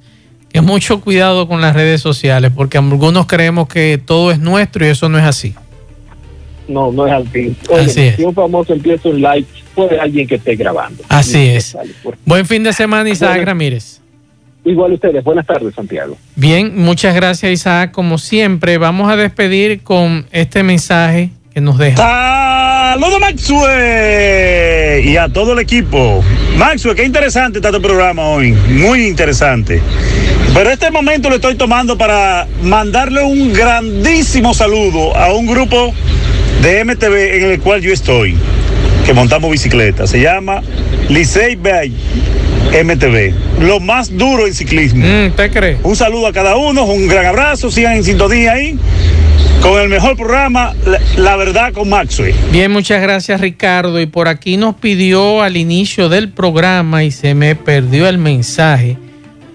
que 0.51 0.61
mucho 0.61 1.01
cuidado 1.01 1.47
con 1.47 1.61
las 1.61 1.73
redes 1.75 2.01
sociales, 2.01 2.51
porque 2.55 2.77
algunos 2.77 3.25
creemos 3.25 3.67
que 3.67 3.99
todo 4.03 4.31
es 4.31 4.39
nuestro 4.39 4.85
y 4.85 4.89
eso 4.89 5.09
no 5.09 5.17
es 5.17 5.23
así. 5.25 5.55
No, 6.67 6.91
no 6.91 7.05
es 7.05 7.13
así. 7.13 7.55
Oye, 7.69 8.15
Si 8.15 8.23
un 8.23 8.33
famoso 8.33 8.73
empieza 8.73 9.09
un 9.09 9.21
like, 9.21 9.47
puede 9.75 9.99
alguien 9.99 10.27
que 10.27 10.35
esté 10.35 10.55
grabando. 10.55 11.03
Así 11.09 11.37
es. 11.47 11.65
sale 11.65 11.91
por- 12.03 12.17
Buen 12.25 12.45
fin 12.45 12.63
de 12.63 12.73
semana, 12.73 13.09
Isaac 13.09 13.31
Bueno. 13.31 13.45
Ramírez. 13.45 13.99
Igual 14.63 14.93
ustedes, 14.93 15.23
buenas 15.23 15.45
tardes, 15.45 15.75
Santiago. 15.75 16.17
Bien, 16.35 16.75
muchas 16.75 17.13
gracias, 17.13 17.51
Isaac. 17.51 17.91
Como 17.91 18.17
siempre, 18.17 18.79
vamos 18.79 19.11
a 19.11 19.15
despedir 19.15 19.81
con 19.83 20.25
este 20.31 20.63
mensaje 20.63 21.29
que 21.55 21.61
nos 21.61 21.77
deja. 21.77 21.95
Saludos 21.95 23.17
Maxwell 23.21 25.05
y 25.05 25.15
a 25.15 25.29
todo 25.29 25.53
el 25.53 25.59
equipo. 25.59 26.21
Maxwell, 26.57 26.97
qué 26.97 27.05
interesante 27.05 27.59
está 27.59 27.71
tu 27.71 27.81
programa 27.81 28.23
hoy, 28.23 28.51
muy 28.51 29.07
interesante. 29.07 29.81
Pero 30.53 30.69
este 30.69 30.91
momento 30.91 31.29
lo 31.29 31.35
estoy 31.35 31.55
tomando 31.55 31.97
para 31.97 32.45
mandarle 32.61 33.23
un 33.23 33.53
grandísimo 33.53 34.53
saludo 34.53 35.15
a 35.15 35.33
un 35.33 35.45
grupo 35.45 35.93
de 36.61 36.83
MTV 36.83 37.35
en 37.37 37.51
el 37.51 37.61
cual 37.61 37.79
yo 37.79 37.93
estoy, 37.93 38.35
que 39.05 39.13
montamos 39.13 39.49
bicicleta. 39.49 40.07
Se 40.07 40.19
llama 40.19 40.61
Licey 41.07 41.55
Bay 41.55 41.93
MTV, 42.83 43.61
lo 43.61 43.79
más 43.79 44.17
duro 44.17 44.45
en 44.45 44.53
ciclismo. 44.53 45.05
¿Te 45.37 45.49
crees? 45.49 45.79
Un 45.83 45.95
saludo 45.95 46.27
a 46.27 46.33
cada 46.33 46.57
uno, 46.57 46.83
un 46.83 47.07
gran 47.07 47.25
abrazo, 47.25 47.71
sigan 47.71 47.93
en 47.93 48.03
sintonía 48.03 48.51
ahí 48.51 48.77
con 49.65 49.81
el 49.81 49.89
mejor 49.89 50.15
programa, 50.15 50.73
La, 51.17 51.35
Verdad 51.37 51.73
con 51.73 51.89
Maxwell. 51.89 52.35
Bien, 52.51 52.71
muchas 52.71 53.01
gracias, 53.01 53.41
Ricardo. 53.41 53.99
Y 53.99 54.05
por 54.05 54.27
aquí 54.27 54.57
nos 54.57 54.75
pidió 54.75 55.41
al 55.41 55.57
inicio 55.57 56.07
del 56.07 56.29
programa 56.29 57.03
y 57.03 57.11
se 57.11 57.33
me 57.33 57.55
perdió 57.55 58.07
el 58.07 58.19
mensaje. 58.19 58.97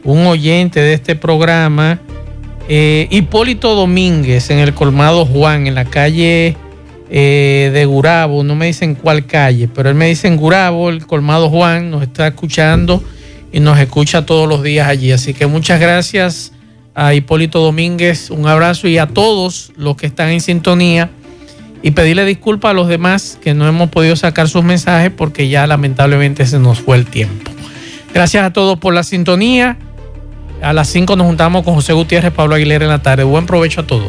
Un 0.02 0.26
oyente 0.26 0.80
de 0.80 0.94
este 0.94 1.14
programa, 1.14 2.00
eh, 2.68 3.06
Hipólito 3.10 3.74
Domínguez, 3.74 4.50
en 4.50 4.58
el 4.58 4.74
Colmado 4.74 5.24
Juan, 5.26 5.66
en 5.66 5.76
la 5.76 5.84
calle 5.84 6.56
eh, 7.10 7.70
de 7.72 7.84
Gurabo. 7.84 8.42
No 8.42 8.56
me 8.56 8.66
dicen 8.66 8.96
cuál 8.96 9.26
calle, 9.26 9.68
pero 9.72 9.90
él 9.90 9.94
me 9.94 10.08
dice 10.08 10.26
en 10.26 10.36
Gurabo, 10.36 10.90
el 10.90 11.06
Colmado 11.06 11.50
Juan, 11.50 11.90
nos 11.90 12.02
está 12.02 12.26
escuchando 12.26 13.02
y 13.52 13.60
nos 13.60 13.78
escucha 13.78 14.26
todos 14.26 14.48
los 14.48 14.62
días 14.62 14.88
allí. 14.88 15.12
Así 15.12 15.34
que 15.34 15.46
muchas 15.46 15.78
gracias 15.78 16.52
a 17.00 17.14
Hipólito 17.14 17.60
Domínguez, 17.60 18.28
un 18.28 18.46
abrazo 18.46 18.86
y 18.86 18.98
a 18.98 19.06
todos 19.06 19.72
los 19.74 19.96
que 19.96 20.04
están 20.04 20.28
en 20.28 20.42
sintonía 20.42 21.08
y 21.82 21.92
pedirle 21.92 22.26
disculpas 22.26 22.72
a 22.72 22.74
los 22.74 22.88
demás 22.88 23.38
que 23.40 23.54
no 23.54 23.66
hemos 23.66 23.88
podido 23.88 24.16
sacar 24.16 24.50
sus 24.50 24.62
mensajes 24.62 25.10
porque 25.10 25.48
ya 25.48 25.66
lamentablemente 25.66 26.44
se 26.44 26.58
nos 26.58 26.80
fue 26.80 26.98
el 26.98 27.06
tiempo. 27.06 27.52
Gracias 28.12 28.44
a 28.44 28.52
todos 28.52 28.78
por 28.78 28.92
la 28.92 29.02
sintonía. 29.02 29.78
A 30.60 30.74
las 30.74 30.90
5 30.90 31.16
nos 31.16 31.26
juntamos 31.26 31.64
con 31.64 31.72
José 31.72 31.94
Gutiérrez, 31.94 32.34
Pablo 32.34 32.54
Aguilera 32.54 32.84
en 32.84 32.90
la 32.90 33.00
tarde. 33.00 33.24
Buen 33.24 33.46
provecho 33.46 33.80
a 33.80 33.86
todos. 33.86 34.08